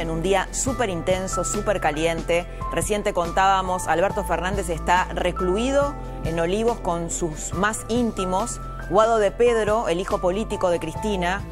En 0.00 0.10
un 0.10 0.22
día 0.22 0.48
súper 0.52 0.88
intenso, 0.88 1.44
súper 1.44 1.80
caliente. 1.80 2.46
Reciente 2.72 3.12
contábamos, 3.12 3.86
Alberto 3.86 4.24
Fernández 4.24 4.68
está 4.70 5.04
recluido 5.14 5.94
en 6.24 6.40
Olivos 6.40 6.80
con 6.80 7.10
sus 7.10 7.52
más 7.54 7.84
íntimos. 7.88 8.60
Guado 8.88 9.18
de 9.18 9.30
Pedro, 9.30 9.88
el 9.88 10.00
hijo 10.00 10.20
político 10.20 10.70
de 10.70 10.80
Cristina, 10.80 11.42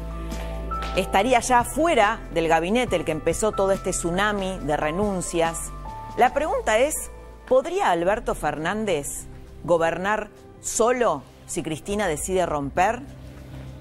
estaría 0.95 1.39
ya 1.39 1.63
fuera 1.63 2.19
del 2.33 2.47
gabinete, 2.47 2.95
el 2.95 3.05
que 3.05 3.11
empezó 3.11 3.51
todo 3.51 3.71
este 3.71 3.91
tsunami 3.91 4.59
de 4.59 4.75
renuncias. 4.75 5.71
La 6.17 6.33
pregunta 6.33 6.79
es, 6.79 7.11
¿podría 7.47 7.91
Alberto 7.91 8.35
Fernández 8.35 9.25
gobernar 9.63 10.29
solo 10.61 11.23
si 11.47 11.63
Cristina 11.63 12.07
decide 12.07 12.45
romper, 12.45 13.01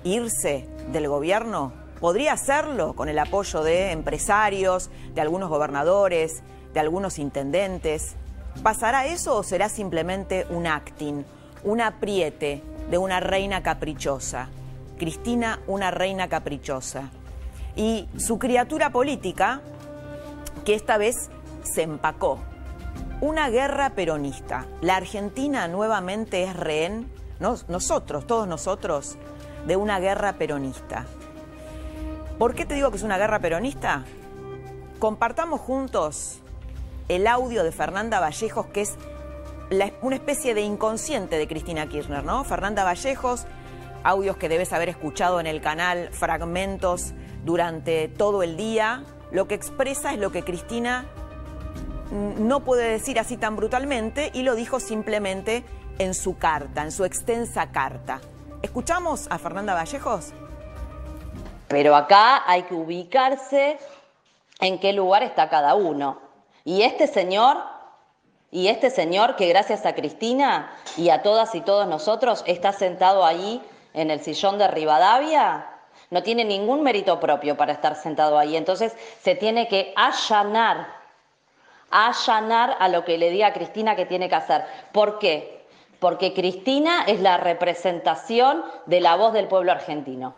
irse 0.05 0.69
del 0.93 1.09
gobierno? 1.09 1.73
¿Podría 2.01 2.33
hacerlo 2.35 2.95
con 2.95 3.09
el 3.09 3.19
apoyo 3.19 3.63
de 3.63 3.91
empresarios, 3.93 4.91
de 5.15 5.21
algunos 5.21 5.49
gobernadores, 5.49 6.43
de 6.73 6.81
algunos 6.81 7.19
intendentes? 7.19 8.15
¿Pasará 8.63 9.07
eso 9.07 9.37
o 9.37 9.43
será 9.43 9.69
simplemente 9.69 10.47
un 10.51 10.67
acting, 10.67 11.25
un 11.65 11.81
apriete 11.81 12.63
de 12.91 12.99
una 12.99 13.19
reina 13.21 13.63
caprichosa? 13.63 14.49
Cristina, 14.97 15.61
una 15.67 15.91
reina 15.91 16.29
caprichosa. 16.29 17.11
Y 17.77 18.09
su 18.17 18.39
criatura 18.39 18.91
política, 18.91 19.61
que 20.65 20.75
esta 20.75 20.99
vez 20.99 21.31
se 21.63 21.83
empacó. 21.83 22.39
Una 23.21 23.49
guerra 23.51 23.91
peronista. 23.91 24.67
La 24.81 24.97
Argentina 24.97 25.67
nuevamente 25.69 26.45
es 26.45 26.55
rehén, 26.57 27.11
nos- 27.41 27.69
nosotros, 27.69 28.27
todos 28.27 28.47
nosotros, 28.47 29.17
de 29.67 29.77
una 29.77 29.99
guerra 29.99 30.35
peronista. 30.35 31.07
¿Por 32.39 32.55
qué 32.55 32.65
te 32.65 32.75
digo 32.75 32.93
que 32.93 32.99
es 32.99 33.03
una 33.03 33.19
guerra 33.19 33.41
peronista? 33.41 34.05
Compartamos 35.01 35.61
juntos 35.61 36.39
el 37.09 37.27
audio 37.27 37.65
de 37.65 37.73
Fernanda 37.73 38.21
Vallejos, 38.21 38.67
que 38.67 38.83
es 38.83 38.95
una 40.03 40.15
especie 40.15 40.55
de 40.55 40.61
inconsciente 40.61 41.37
de 41.37 41.49
Cristina 41.49 41.89
Kirchner, 41.89 42.23
¿no? 42.23 42.45
Fernanda 42.45 42.85
Vallejos, 42.85 43.45
audios 44.05 44.37
que 44.37 44.49
debes 44.49 44.73
haber 44.73 44.89
escuchado 44.89 45.41
en 45.41 45.49
el 45.49 45.61
canal, 45.61 46.11
fragmentos 46.13 47.13
durante 47.45 48.07
todo 48.07 48.45
el 48.45 48.57
día. 48.57 49.03
Lo 49.33 49.49
que 49.49 49.57
expresa 49.57 50.13
es 50.13 50.21
lo 50.21 50.31
que 50.31 50.45
Cristina 50.45 51.07
no 52.13 52.61
puede 52.61 52.89
decir 52.89 53.19
así 53.19 53.37
tan 53.37 53.57
brutalmente 53.57 54.31
y 54.33 54.45
lo 54.45 54.55
dijo 54.55 54.79
simplemente 54.79 55.65
en 55.99 56.15
su 56.15 56.39
carta, 56.39 56.85
en 56.85 56.93
su 56.93 57.05
extensa 57.05 57.73
carta. 57.73 58.21
¿Escuchamos 58.63 59.27
a 59.29 59.39
Fernanda 59.39 59.75
Vallejos? 59.75 60.33
Pero 61.69 61.95
acá 61.95 62.43
hay 62.47 62.63
que 62.63 62.75
ubicarse 62.75 63.79
en 64.61 64.79
qué 64.79 64.93
lugar 64.93 65.23
está 65.23 65.49
cada 65.49 65.75
uno. 65.75 66.19
Y 66.65 66.83
este 66.83 67.07
señor, 67.07 67.59
y 68.51 68.69
este 68.69 68.91
señor 68.91 69.37
que 69.37 69.47
gracias 69.47 69.87
a 69.87 69.95
Cristina 69.95 70.73
y 70.97 71.11
a 71.11 71.23
todas 71.23 71.55
y 71.55 71.61
todos 71.61 71.87
nosotros 71.87 72.43
está 72.47 72.73
sentado 72.73 73.25
ahí 73.25 73.63
en 73.95 74.11
el 74.11 74.21
sillón 74.21 74.59
de 74.59 74.69
Rivadavia, 74.69 75.67
no 76.11 76.23
tiene 76.23 76.45
ningún 76.45 76.83
mérito 76.83 77.21
propio 77.21 77.57
para 77.57 77.73
estar 77.73 77.95
sentado 77.97 78.39
ahí. 78.39 78.57
Entonces 78.57 78.97
se 79.23 79.35
tiene 79.35 79.69
que 79.69 79.93
allanar, 79.95 80.89
allanar 81.91 82.77
a 82.81 82.89
lo 82.89 83.05
que 83.05 83.19
le 83.19 83.31
diga 83.31 83.49
a 83.49 83.53
Cristina 83.53 83.95
que 83.95 84.07
tiene 84.07 84.29
que 84.29 84.35
hacer. 84.35 84.65
¿Por 84.93 85.19
qué? 85.19 85.67
Porque 86.01 86.33
Cristina 86.33 87.05
es 87.07 87.21
la 87.21 87.37
representación 87.37 88.65
de 88.87 89.01
la 89.01 89.17
voz 89.17 89.35
del 89.35 89.49
pueblo 89.49 89.73
argentino. 89.73 90.35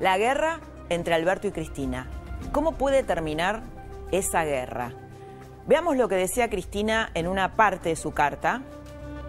La 0.00 0.18
guerra 0.18 0.60
entre 0.88 1.14
Alberto 1.14 1.46
y 1.46 1.52
Cristina. 1.52 2.08
¿Cómo 2.52 2.72
puede 2.72 3.04
terminar 3.04 3.62
esa 4.10 4.44
guerra? 4.44 4.92
Veamos 5.66 5.96
lo 5.96 6.08
que 6.08 6.16
decía 6.16 6.50
Cristina 6.50 7.10
en 7.14 7.28
una 7.28 7.56
parte 7.56 7.90
de 7.90 7.96
su 7.96 8.12
carta. 8.12 8.62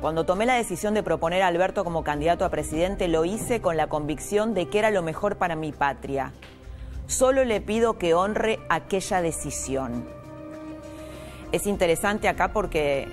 Cuando 0.01 0.25
tomé 0.25 0.45
la 0.45 0.55
decisión 0.55 0.93
de 0.93 1.03
proponer 1.03 1.43
a 1.43 1.47
Alberto 1.47 1.83
como 1.83 2.03
candidato 2.03 2.45
a 2.45 2.49
presidente, 2.49 3.07
lo 3.07 3.25
hice 3.25 3.61
con 3.61 3.77
la 3.77 3.87
convicción 3.87 4.53
de 4.53 4.67
que 4.67 4.79
era 4.79 4.91
lo 4.91 5.01
mejor 5.01 5.37
para 5.37 5.55
mi 5.55 5.71
patria. 5.71 6.33
Solo 7.07 7.45
le 7.45 7.61
pido 7.61 7.97
que 7.97 8.15
honre 8.15 8.59
aquella 8.67 9.21
decisión. 9.21 10.05
Es 11.51 11.67
interesante 11.67 12.27
acá 12.27 12.51
porque 12.51 13.07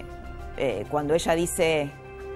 eh, 0.57 0.87
cuando 0.91 1.15
ella 1.15 1.35
dice 1.35 1.91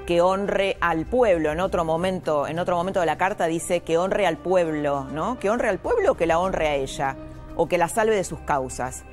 que 0.06 0.20
honre 0.20 0.76
al 0.80 1.04
pueblo, 1.04 1.50
en 1.50 1.60
otro 1.60 1.84
momento, 1.84 2.46
en 2.46 2.58
otro 2.58 2.76
momento 2.76 3.00
de 3.00 3.06
la 3.06 3.18
carta 3.18 3.46
dice 3.46 3.80
que 3.80 3.98
honre 3.98 4.26
al 4.26 4.38
pueblo, 4.38 5.04
¿no? 5.12 5.38
Que 5.38 5.50
honre 5.50 5.68
al 5.68 5.78
pueblo 5.78 6.12
o 6.12 6.14
que 6.16 6.26
la 6.26 6.38
honre 6.38 6.68
a 6.68 6.74
ella, 6.76 7.16
o 7.56 7.66
que 7.66 7.76
la 7.76 7.88
salve 7.88 8.14
de 8.14 8.24
sus 8.24 8.38
causas. 8.40 9.04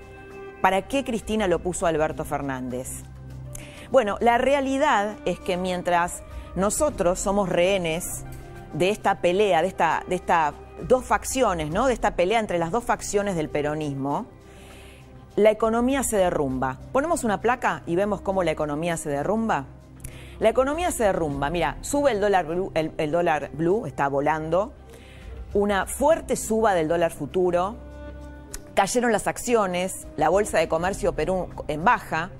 ¿Para 0.61 0.83
qué 0.83 1.03
Cristina 1.03 1.47
lo 1.47 1.59
puso 1.59 1.87
Alberto 1.87 2.23
Fernández? 2.23 2.87
Bueno, 3.91 4.17
la 4.21 4.37
realidad 4.37 5.15
es 5.25 5.39
que 5.39 5.57
mientras 5.57 6.23
nosotros 6.55 7.19
somos 7.19 7.49
rehenes 7.49 8.23
de 8.73 8.89
esta 8.89 9.19
pelea, 9.19 9.61
de 9.61 9.67
esta, 9.67 10.03
de 10.07 10.15
esta 10.15 10.53
dos 10.87 11.05
facciones, 11.05 11.71
¿no? 11.71 11.87
De 11.87 11.93
esta 11.93 12.15
pelea 12.15 12.39
entre 12.39 12.59
las 12.59 12.71
dos 12.71 12.83
facciones 12.83 13.35
del 13.35 13.49
peronismo, 13.49 14.27
la 15.35 15.49
economía 15.49 16.03
se 16.03 16.17
derrumba. 16.17 16.77
Ponemos 16.91 17.23
una 17.23 17.41
placa 17.41 17.81
y 17.87 17.95
vemos 17.95 18.21
cómo 18.21 18.43
la 18.43 18.51
economía 18.51 18.97
se 18.97 19.09
derrumba. 19.09 19.65
La 20.39 20.49
economía 20.49 20.91
se 20.91 21.03
derrumba. 21.03 21.49
Mira, 21.49 21.77
sube 21.81 22.11
el 22.11 22.19
dólar 22.19 22.45
blue, 22.45 22.71
el, 22.73 23.11
dólar 23.11 23.51
blue 23.53 23.85
está 23.85 24.07
volando. 24.07 24.73
Una 25.53 25.85
fuerte 25.85 26.35
suba 26.35 26.73
del 26.73 26.87
dólar 26.87 27.11
futuro. 27.11 27.75
Cayeron 28.73 29.11
las 29.11 29.27
acciones. 29.27 30.07
La 30.17 30.29
bolsa 30.29 30.57
de 30.57 30.67
comercio 30.67 31.13
Perú 31.13 31.49
en 31.67 31.83
baja. 31.83 32.31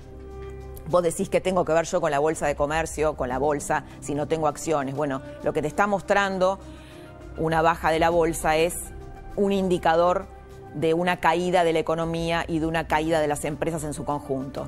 Vos 0.90 1.04
decís 1.04 1.30
que 1.30 1.40
tengo 1.40 1.64
que 1.64 1.72
ver 1.72 1.86
yo 1.86 2.02
con 2.02 2.12
la 2.12 2.20
bolsa 2.20 2.48
de 2.48 2.56
comercio, 2.56 3.16
con 3.16 3.30
la 3.30 3.38
bolsa, 3.38 3.86
si 4.02 4.16
no 4.16 4.28
tengo 4.28 4.48
acciones. 4.48 4.96
Bueno, 4.96 5.22
lo 5.44 5.54
que 5.54 5.62
te 5.62 5.68
está 5.68 5.88
mostrando 5.88 6.60
una 7.38 7.62
baja 7.62 7.90
de 7.92 8.00
la 8.00 8.10
bolsa 8.10 8.58
es 8.58 8.76
un 9.36 9.52
indicador 9.54 10.26
de 10.74 10.94
una 10.94 11.18
caída 11.18 11.64
de 11.64 11.72
la 11.74 11.80
economía 11.80 12.46
y 12.48 12.60
de 12.60 12.66
una 12.66 12.88
caída 12.88 13.22
de 13.22 13.28
las 13.28 13.46
empresas 13.46 13.84
en 13.84 13.94
su 13.94 14.04
conjunto. 14.04 14.68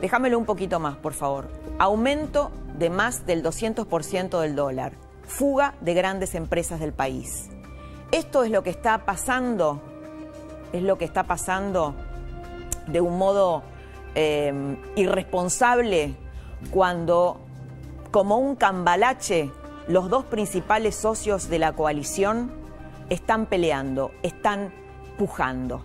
Déjamelo 0.00 0.38
un 0.38 0.44
poquito 0.44 0.78
más, 0.78 0.96
por 0.96 1.14
favor. 1.14 1.48
Aumento 1.78 2.50
de 2.78 2.90
más 2.90 3.26
del 3.26 3.42
200% 3.42 4.40
del 4.40 4.54
dólar. 4.54 4.92
Fuga 5.26 5.74
de 5.80 5.94
grandes 5.94 6.34
empresas 6.34 6.80
del 6.80 6.92
país. 6.92 7.48
Esto 8.12 8.44
es 8.44 8.50
lo 8.50 8.62
que 8.62 8.70
está 8.70 9.04
pasando, 9.04 9.82
es 10.72 10.82
lo 10.82 10.96
que 10.98 11.04
está 11.04 11.24
pasando 11.24 11.94
de 12.86 13.00
un 13.00 13.18
modo 13.18 13.62
eh, 14.14 14.76
irresponsable 14.94 16.14
cuando, 16.70 17.40
como 18.10 18.38
un 18.38 18.56
cambalache, 18.56 19.50
los 19.88 20.08
dos 20.08 20.24
principales 20.24 20.96
socios 20.96 21.48
de 21.48 21.58
la 21.58 21.72
coalición 21.72 22.50
están 23.08 23.46
peleando, 23.46 24.12
están 24.22 24.72
pujando. 25.18 25.84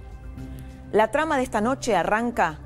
La 0.91 1.12
trama 1.12 1.38
de 1.38 1.44
esta 1.44 1.62
noche 1.62 1.95
arranca, 1.95 2.59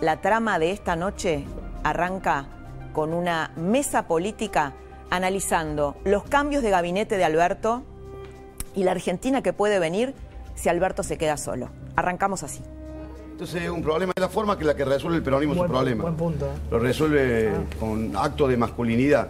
la 0.00 0.20
trama 0.20 0.58
de 0.58 0.70
esta 0.70 0.96
noche 0.96 1.44
arranca 1.82 2.46
con 2.92 3.12
una 3.12 3.50
mesa 3.56 4.06
política 4.06 4.72
analizando 5.10 5.96
los 6.04 6.24
cambios 6.24 6.62
de 6.62 6.70
gabinete 6.70 7.16
de 7.16 7.24
Alberto 7.24 7.82
y 8.74 8.84
la 8.84 8.92
Argentina 8.92 9.42
que 9.42 9.52
puede 9.52 9.78
venir 9.78 10.14
si 10.54 10.68
Alberto 10.68 11.02
se 11.02 11.16
queda 11.18 11.36
solo. 11.36 11.68
Arrancamos 11.96 12.42
así. 12.42 12.60
Entonces 13.32 13.62
es 13.62 13.70
un 13.70 13.82
problema 13.82 14.12
de 14.14 14.20
la 14.20 14.28
forma 14.28 14.58
que 14.58 14.64
la 14.64 14.74
que 14.74 14.84
resuelve 14.84 15.18
el 15.18 15.22
peronismo 15.22 15.54
Buen- 15.54 15.68
su 15.68 15.72
problema. 15.72 16.02
buen 16.02 16.16
punto, 16.16 16.46
¿eh? 16.46 16.50
Lo 16.70 16.78
resuelve 16.80 17.52
con 17.78 18.14
acto 18.16 18.48
de 18.48 18.56
masculinidad. 18.56 19.28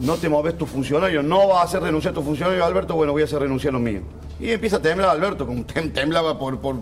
No 0.00 0.16
te 0.16 0.28
moves 0.28 0.58
tu 0.58 0.66
funcionario, 0.66 1.22
no 1.22 1.48
vas 1.48 1.58
a 1.60 1.62
hacer 1.62 1.82
renunciar 1.82 2.12
a 2.12 2.14
tu 2.16 2.22
funcionario, 2.22 2.64
Alberto, 2.64 2.94
bueno, 2.96 3.12
voy 3.12 3.22
a 3.22 3.24
hacer 3.24 3.38
renunciar 3.40 3.72
los 3.72 3.80
míos. 3.82 4.02
Y 4.38 4.50
empieza 4.50 4.76
a 4.76 4.82
temblar 4.82 5.08
Alberto, 5.10 5.46
como 5.46 5.60
tem- 5.66 5.92
temblaba 5.92 6.38
por, 6.38 6.60
por, 6.60 6.76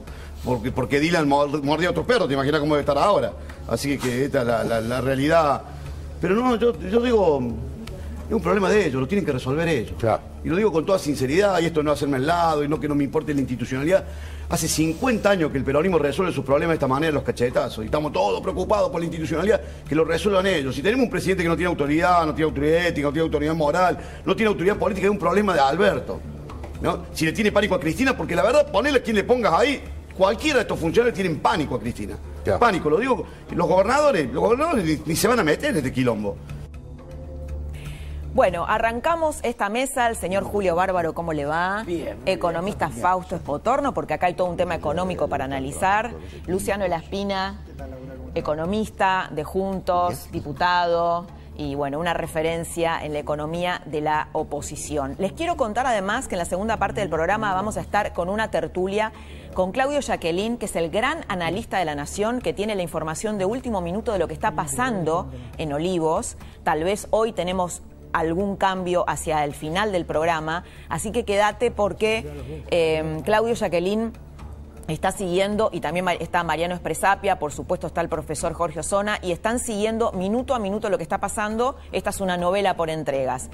porque, 0.44 0.70
porque 0.73 1.00
Dylan 1.00 1.29
mor- 1.29 1.62
mordía 1.62 1.88
a 1.88 1.91
otro 1.93 2.06
perro, 2.06 2.26
te 2.26 2.35
imaginas 2.35 2.61
cómo 2.61 2.75
debe 2.75 2.81
estar 2.82 2.99
ahora. 2.99 3.32
Así 3.69 3.91
que, 3.91 3.99
que 3.99 4.25
esta 4.26 4.41
es 4.43 4.46
la, 4.46 4.64
la- 4.64 4.81
la 4.81 5.00
realidad. 5.00 5.62
Pero 6.20 6.35
no, 6.35 6.56
yo, 6.56 6.79
yo 6.81 7.00
digo, 7.00 7.41
Es 8.29 8.32
un 8.35 8.41
problema 8.41 8.70
de 8.70 8.87
ellos, 8.87 9.00
lo 9.00 9.06
tienen 9.06 9.25
que 9.26 9.32
resolver 9.32 9.69
ellos. 9.69 9.94
Claro. 9.99 10.23
Y 10.44 10.49
lo 10.49 10.56
digo 10.56 10.73
con 10.73 10.85
toda 10.87 10.99
sinceridad, 10.99 11.61
y 11.61 11.67
esto 11.67 11.82
no 11.82 11.93
hacerme 11.93 12.17
al 12.17 12.26
lado, 12.26 12.64
y 12.64 12.69
no 12.69 12.81
que 12.81 12.88
no 12.88 12.94
me 12.94 13.05
importe 13.05 13.35
la 13.35 13.41
institucionalidad. 13.41 14.05
Hace 14.49 14.67
50 14.69 15.29
años 15.31 15.50
que 15.52 15.58
el 15.58 15.64
peronismo 15.64 15.99
resuelve 15.99 16.32
sus 16.32 16.44
problemas 16.44 16.73
de 16.73 16.75
esta 16.76 16.87
manera, 16.88 17.12
los 17.12 17.23
cachetazos, 17.23 17.82
y 17.85 17.87
estamos 17.87 18.12
todos 18.12 18.41
preocupados 18.41 18.91
por 18.91 19.00
la 19.00 19.06
institucionalidad, 19.06 19.61
que 19.88 19.94
lo 19.94 20.05
resuelvan 20.06 20.46
ellos. 20.46 20.75
Si 20.75 20.81
tenemos 20.82 21.05
un 21.05 21.11
presidente 21.11 21.43
que 21.43 21.49
no 21.50 21.56
tiene 21.56 21.69
autoridad, 21.69 22.25
no 22.26 22.35
tiene 22.35 22.49
autoridad 22.49 22.87
ética, 22.87 23.06
no 23.08 23.12
tiene 23.12 23.25
autoridad 23.25 23.55
moral, 23.55 23.99
no 24.25 24.35
tiene 24.37 24.49
autoridad 24.49 24.76
política, 24.76 25.06
es 25.06 25.11
un 25.11 25.19
problema 25.19 25.52
de 25.55 25.61
Alberto. 25.61 26.20
¿no? 26.81 27.05
Si 27.12 27.25
le 27.26 27.32
tiene 27.32 27.52
pánico 27.52 27.75
a 27.75 27.81
Cristina, 27.81 28.17
porque 28.17 28.35
la 28.35 28.43
verdad, 28.43 28.70
ponele 28.70 28.99
a 28.99 29.02
quien 29.02 29.17
le 29.17 29.25
pongas 29.25 29.52
ahí, 29.52 29.82
cualquiera 30.17 30.57
de 30.57 30.63
estos 30.63 30.79
funcionarios 30.79 31.15
tienen 31.15 31.41
pánico 31.41 31.75
a 31.75 31.81
Cristina. 31.81 32.17
Ya. 32.45 32.59
Pánico, 32.59 32.91
lo 32.91 32.99
digo, 32.99 33.25
los 33.51 33.69
gobernadores, 33.69 34.31
los 34.33 34.43
gobernadores 34.43 34.85
ni, 34.85 35.01
ni 35.07 35.17
se 35.17 35.29
van 35.29 35.41
a 35.41 35.45
meter 35.45 35.71
en 35.71 35.77
este 35.79 35.93
quilombo. 35.93 36.37
Bueno, 38.35 38.67
arrancamos 38.67 39.39
esta 39.45 39.69
mesa. 39.69 40.09
El 40.09 40.17
señor 40.17 40.43
Julio 40.43 40.75
Bárbaro, 40.75 41.15
¿cómo 41.15 41.33
le 41.33 41.45
va? 41.45 41.85
Bien, 41.87 42.19
Economista 42.27 42.91
Fausto 42.91 43.37
Espotorno, 43.37 43.95
porque 43.95 44.15
acá 44.15 44.27
hay 44.27 44.35
todo 44.35 44.49
un 44.49 44.57
tema 44.57 44.75
económico 44.75 45.29
para 45.29 45.45
analizar. 45.45 46.11
Luciano 46.47 46.85
Elaspina, 46.85 47.61
economista 48.35 49.29
de 49.31 49.45
Juntos, 49.45 50.29
diputado 50.33 51.27
y 51.56 51.75
bueno, 51.75 51.99
una 51.99 52.15
referencia 52.15 53.05
en 53.05 53.12
la 53.12 53.19
economía 53.19 53.83
de 53.87 54.01
la 54.01 54.29
oposición. 54.33 55.15
Les 55.19 55.33
quiero 55.33 55.56
contar 55.56 55.87
además 55.87 56.29
que 56.29 56.35
en 56.35 56.41
la 56.41 56.45
segunda 56.45 56.79
parte 56.79 57.01
del 57.01 57.09
programa 57.09 57.55
vamos 57.55 57.77
a 57.77 57.81
estar 57.81 58.12
con 58.12 58.29
una 58.29 58.51
tertulia 58.51 59.12
con 59.55 59.71
Claudio 59.71 60.01
Jacqueline, 60.01 60.59
que 60.59 60.67
es 60.67 60.75
el 60.77 60.91
gran 60.91 61.25
analista 61.29 61.79
de 61.79 61.85
la 61.85 61.95
Nación, 61.95 62.41
que 62.41 62.53
tiene 62.53 62.75
la 62.75 62.83
información 62.83 63.39
de 63.39 63.45
último 63.45 63.81
minuto 63.81 64.12
de 64.12 64.19
lo 64.19 64.27
que 64.27 64.35
está 64.35 64.53
pasando 64.53 65.31
en 65.59 65.73
Olivos. 65.73 66.37
Tal 66.65 66.83
vez 66.83 67.06
hoy 67.11 67.33
tenemos 67.33 67.83
algún 68.12 68.56
cambio 68.56 69.05
hacia 69.09 69.45
el 69.45 69.55
final 69.55 69.93
del 69.93 70.06
programa, 70.06 70.65
así 70.89 71.12
que 71.12 71.25
quédate 71.25 71.71
porque 71.71 72.25
eh, 72.71 73.21
Claudio 73.25 73.55
Jacqueline 73.55 74.12
está 74.93 75.13
siguiendo, 75.13 75.71
y 75.73 75.81
también 75.81 76.07
está 76.21 76.45
Mariano 76.45 76.75
Espresapia, 76.75 77.39
por 77.39 77.53
supuesto 77.53 77.87
está 77.87 78.01
el 78.01 78.09
profesor 78.09 78.53
Jorge 78.53 78.81
Osona, 78.81 79.19
y 79.23 79.33
están 79.33 79.59
siguiendo 79.59 80.13
minuto 80.13 80.55
a 80.55 80.59
minuto 80.59 80.91
lo 80.91 80.99
que 80.99 81.03
está 81.03 81.19
pasando. 81.19 81.77
Esta 81.93 82.11
es 82.11 82.21
una 82.21 82.37
novela 82.37 82.77
por 82.77 82.91
entregas. 82.91 83.51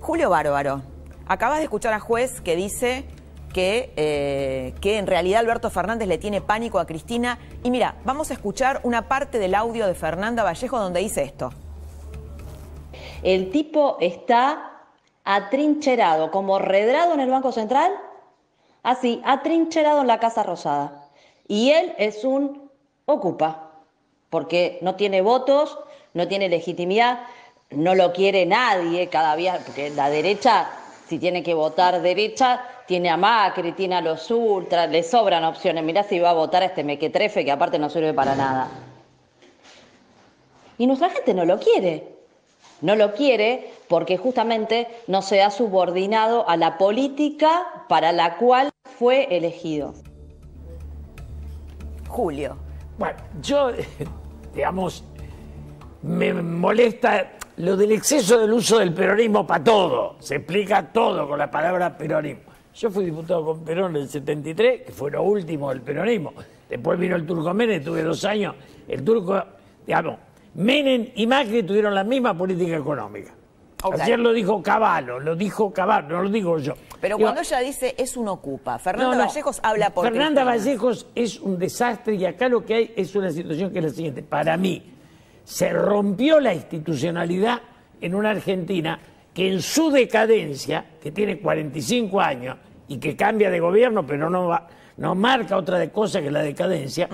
Julio 0.00 0.30
Bárbaro, 0.30 0.82
acabas 1.26 1.58
de 1.58 1.64
escuchar 1.64 1.92
a 1.92 2.00
juez 2.00 2.40
que 2.40 2.56
dice 2.56 3.06
que, 3.52 3.92
eh, 3.96 4.74
que 4.80 4.98
en 4.98 5.06
realidad 5.06 5.40
Alberto 5.40 5.70
Fernández 5.70 6.08
le 6.08 6.18
tiene 6.18 6.40
pánico 6.40 6.78
a 6.78 6.86
Cristina. 6.86 7.38
Y 7.62 7.70
mira, 7.70 7.96
vamos 8.04 8.30
a 8.30 8.34
escuchar 8.34 8.80
una 8.82 9.08
parte 9.08 9.38
del 9.38 9.54
audio 9.54 9.86
de 9.86 9.94
Fernanda 9.94 10.42
Vallejo 10.42 10.78
donde 10.78 11.00
dice 11.00 11.22
esto. 11.22 11.50
El 13.22 13.50
tipo 13.50 13.98
está 14.00 14.70
atrincherado, 15.24 16.30
como 16.30 16.58
redrado 16.58 17.14
en 17.14 17.20
el 17.20 17.30
Banco 17.30 17.52
Central, 17.52 17.92
así, 18.82 19.20
atrincherado 19.24 20.00
en 20.00 20.06
la 20.06 20.18
Casa 20.18 20.42
Rosada. 20.42 21.08
Y 21.48 21.70
él 21.70 21.94
es 21.98 22.24
un 22.24 22.70
ocupa, 23.04 23.70
porque 24.30 24.78
no 24.82 24.94
tiene 24.94 25.20
votos, 25.20 25.78
no 26.14 26.28
tiene 26.28 26.48
legitimidad, 26.48 27.20
no 27.70 27.94
lo 27.94 28.12
quiere 28.12 28.46
nadie 28.46 29.08
cada 29.08 29.36
día, 29.36 29.58
porque 29.64 29.90
la 29.90 30.10
derecha, 30.10 30.68
si 31.06 31.18
tiene 31.18 31.42
que 31.42 31.54
votar 31.54 32.00
derecha, 32.02 32.62
tiene 32.86 33.10
a 33.10 33.16
Macri, 33.16 33.72
tiene 33.72 33.96
a 33.96 34.00
los 34.00 34.30
ultras, 34.30 34.90
le 34.90 35.02
sobran 35.02 35.44
opciones. 35.44 35.84
Mirá 35.84 36.02
si 36.02 36.18
va 36.18 36.30
a 36.30 36.34
votar 36.34 36.62
a 36.62 36.66
este 36.66 36.84
mequetrefe 36.84 37.44
que 37.44 37.52
aparte 37.52 37.78
no 37.78 37.88
sirve 37.88 38.12
para 38.12 38.34
nada. 38.34 38.68
Y 40.78 40.86
nuestra 40.86 41.10
gente 41.10 41.32
no 41.34 41.44
lo 41.44 41.58
quiere. 41.58 42.11
No 42.82 42.96
lo 42.96 43.14
quiere 43.14 43.70
porque 43.88 44.16
justamente 44.18 44.88
no 45.06 45.22
se 45.22 45.40
ha 45.40 45.50
subordinado 45.50 46.48
a 46.48 46.56
la 46.56 46.76
política 46.78 47.84
para 47.88 48.12
la 48.12 48.36
cual 48.36 48.70
fue 48.98 49.34
elegido. 49.36 49.94
Julio. 52.08 52.56
Bueno, 52.98 53.16
yo, 53.40 53.70
digamos, 54.54 55.04
me 56.02 56.34
molesta 56.34 57.32
lo 57.56 57.76
del 57.76 57.92
exceso 57.92 58.38
del 58.38 58.52
uso 58.52 58.78
del 58.78 58.92
peronismo 58.92 59.46
para 59.46 59.62
todo. 59.62 60.16
Se 60.18 60.36
explica 60.36 60.92
todo 60.92 61.28
con 61.28 61.38
la 61.38 61.50
palabra 61.50 61.96
peronismo. 61.96 62.52
Yo 62.74 62.90
fui 62.90 63.04
diputado 63.04 63.44
con 63.44 63.64
Perón 63.64 63.94
en 63.96 64.02
el 64.02 64.08
73, 64.08 64.82
que 64.82 64.92
fue 64.92 65.10
lo 65.10 65.22
último 65.22 65.68
del 65.68 65.82
peronismo. 65.82 66.32
Después 66.68 66.98
vino 66.98 67.16
el 67.16 67.26
turco 67.26 67.52
Menem, 67.52 67.84
tuve 67.84 68.02
dos 68.02 68.24
años. 68.24 68.54
El 68.88 69.04
turco, 69.04 69.42
digamos, 69.86 70.16
Menem 70.54 71.08
y 71.14 71.26
Macri 71.26 71.62
tuvieron 71.62 71.94
la 71.94 72.04
misma 72.04 72.36
política 72.36 72.76
económica. 72.76 73.32
Ayer 74.00 74.18
lo 74.18 74.32
dijo 74.32 74.62
Caballo, 74.62 75.18
lo 75.18 75.34
dijo 75.34 75.72
Caballo, 75.72 76.08
no 76.10 76.22
lo 76.22 76.28
digo 76.30 76.56
yo. 76.58 76.74
Pero 77.00 77.16
Digo, 77.16 77.26
cuando 77.26 77.40
ella 77.40 77.58
dice 77.58 77.94
es 77.98 78.16
un 78.16 78.28
ocupa, 78.28 78.78
Fernanda 78.78 79.16
no, 79.16 79.22
no. 79.22 79.26
Vallejos 79.28 79.58
habla 79.62 79.90
por 79.90 80.04
Fernanda 80.04 80.42
Cristina. 80.44 80.64
Vallejos 80.64 81.06
es 81.16 81.40
un 81.40 81.58
desastre 81.58 82.14
y 82.14 82.24
acá 82.24 82.48
lo 82.48 82.64
que 82.64 82.74
hay 82.74 82.92
es 82.96 83.16
una 83.16 83.30
situación 83.32 83.72
que 83.72 83.78
es 83.80 83.84
la 83.84 83.90
siguiente. 83.90 84.22
Para 84.22 84.56
mí, 84.56 84.82
se 85.42 85.72
rompió 85.72 86.38
la 86.38 86.54
institucionalidad 86.54 87.60
en 88.00 88.14
una 88.14 88.30
Argentina 88.30 89.00
que 89.34 89.50
en 89.50 89.60
su 89.62 89.90
decadencia, 89.90 90.84
que 91.02 91.10
tiene 91.10 91.40
45 91.40 92.20
años 92.20 92.56
y 92.86 92.98
que 92.98 93.16
cambia 93.16 93.50
de 93.50 93.58
gobierno, 93.58 94.06
pero 94.06 94.30
no, 94.30 94.46
va- 94.46 94.68
no 94.98 95.14
marca 95.16 95.56
otra 95.56 95.78
de 95.78 95.90
cosa 95.90 96.20
que 96.22 96.30
la 96.30 96.42
decadencia, 96.42 97.08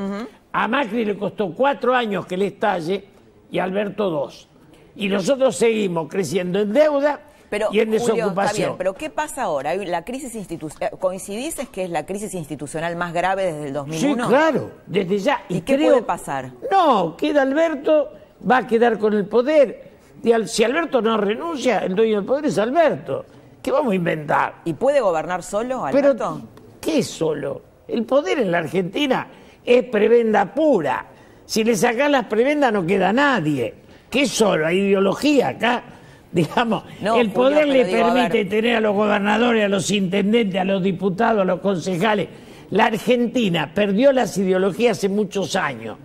a 0.53 0.69
Macri 0.69 1.07
le 1.07 1.17
costó 1.17 1.55
cuatro 1.55 1.95
años 1.95 2.27
que 2.27 2.37
le 2.37 2.49
estalle 2.49 3.05
y 3.51 3.59
Alberto 3.59 4.11
dos. 4.11 4.49
Y 4.97 5.09
nosotros 5.09 5.57
seguimos 5.57 6.09
creciendo 6.09 6.59
en 6.61 6.73
deuda 6.73 7.21
Pero, 7.51 7.69
y 7.73 7.79
en 7.81 7.87
Julio, 7.87 7.99
está 8.01 8.15
desocupación. 8.17 8.67
bien, 8.71 8.79
pero 8.79 8.95
¿qué 8.95 9.11
pasa 9.11 9.43
ahora? 9.45 9.75
La 9.77 10.05
crisis 10.05 10.35
institucional, 10.35 10.91
¿Coincidís 10.99 11.55
que 11.71 11.85
es 11.85 11.91
la 11.91 12.05
crisis 12.05 12.35
institucional 12.35 12.97
más 12.97 13.13
grave 13.13 13.45
desde 13.53 13.67
el 13.69 13.73
2001? 13.73 14.25
Sí, 14.25 14.29
claro, 14.29 14.71
desde 14.87 15.19
ya. 15.19 15.45
¿Y 15.49 15.61
qué 15.61 15.77
creo- 15.77 15.91
puede 15.93 16.03
pasar? 16.03 16.51
No, 16.71 17.17
queda 17.17 17.43
Alberto, 17.43 18.11
va 18.49 18.59
a 18.59 18.67
quedar 18.67 18.99
con 18.99 19.15
el 19.15 19.27
poder. 19.27 19.89
Y 20.23 20.33
al- 20.33 20.49
si 20.49 20.65
Alberto 20.65 21.01
no 21.01 21.17
renuncia, 21.17 21.79
el 21.79 21.95
dueño 21.95 22.17
del 22.17 22.25
poder 22.25 22.47
es 22.47 22.59
Alberto. 22.59 23.25
¿Qué 23.63 23.71
vamos 23.71 23.93
a 23.93 23.97
inventar? 23.97 24.55
¿Y 24.65 24.73
puede 24.75 25.01
gobernar 25.01 25.43
solo, 25.45 25.85
Pero, 25.93 26.09
Alberto? 26.09 26.43
¿qué 26.81 26.99
es 26.99 27.07
solo? 27.09 27.63
El 27.87 28.05
poder 28.05 28.41
en 28.41 28.51
la 28.51 28.59
Argentina 28.59 29.29
es 29.65 29.85
prebenda 29.85 30.53
pura. 30.53 31.07
Si 31.49 31.65
le 31.65 31.75
sacás 31.75 32.11
las 32.11 32.27
prebendas 32.27 32.71
no 32.71 32.85
queda 32.85 33.11
nadie. 33.11 33.73
¿Qué 34.11 34.23
es 34.23 34.31
solo? 34.31 34.67
Hay 34.67 34.81
ideología 34.81 35.49
acá. 35.49 35.83
Digamos, 36.33 36.83
No, 37.01 37.19
el 37.19 37.31
poder 37.31 37.67
le 37.67 37.87
digo, 37.87 38.13
permite 38.13 38.45
tener 38.45 38.77
a 38.77 38.81
los 38.81 38.95
gobernadores, 38.95 39.65
a 39.65 39.69
los 39.69 39.91
intendentes, 39.91 40.61
a 40.61 40.65
los 40.65 40.83
diputados, 40.83 41.41
a 41.41 41.45
los 41.47 41.61
concejales. 41.61 42.29
La 42.69 42.85
Argentina 42.85 43.73
perdió 43.75 44.13
las 44.13 44.37
ideologías 44.37 44.99
hace 44.99 45.09
muchos 45.09 45.57
años. 45.57 45.97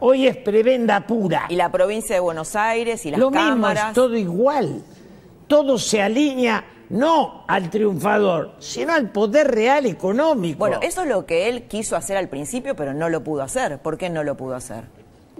Hoy 0.00 0.26
es 0.26 0.38
prebenda 0.38 1.06
pura. 1.06 1.44
Y 1.50 1.56
la 1.56 1.70
provincia 1.70 2.14
de 2.16 2.20
Buenos 2.20 2.56
Aires 2.56 3.04
y 3.04 3.10
las 3.10 3.20
Lo 3.20 3.30
mismo 3.30 3.44
cámaras. 3.44 3.88
es 3.88 3.92
todo 3.92 4.16
igual. 4.16 4.82
Todo 5.46 5.76
se 5.78 6.00
alinea 6.00 6.64
no 6.90 7.44
al 7.48 7.70
triunfador, 7.70 8.52
sino 8.58 8.92
al 8.92 9.10
poder 9.10 9.48
real 9.50 9.86
económico. 9.86 10.58
Bueno, 10.58 10.78
eso 10.82 11.02
es 11.02 11.08
lo 11.08 11.26
que 11.26 11.48
él 11.48 11.64
quiso 11.64 11.96
hacer 11.96 12.16
al 12.16 12.28
principio, 12.28 12.76
pero 12.76 12.94
no 12.94 13.08
lo 13.08 13.22
pudo 13.24 13.42
hacer. 13.42 13.78
¿Por 13.78 13.98
qué 13.98 14.08
no 14.10 14.22
lo 14.24 14.36
pudo 14.36 14.54
hacer? 14.54 14.84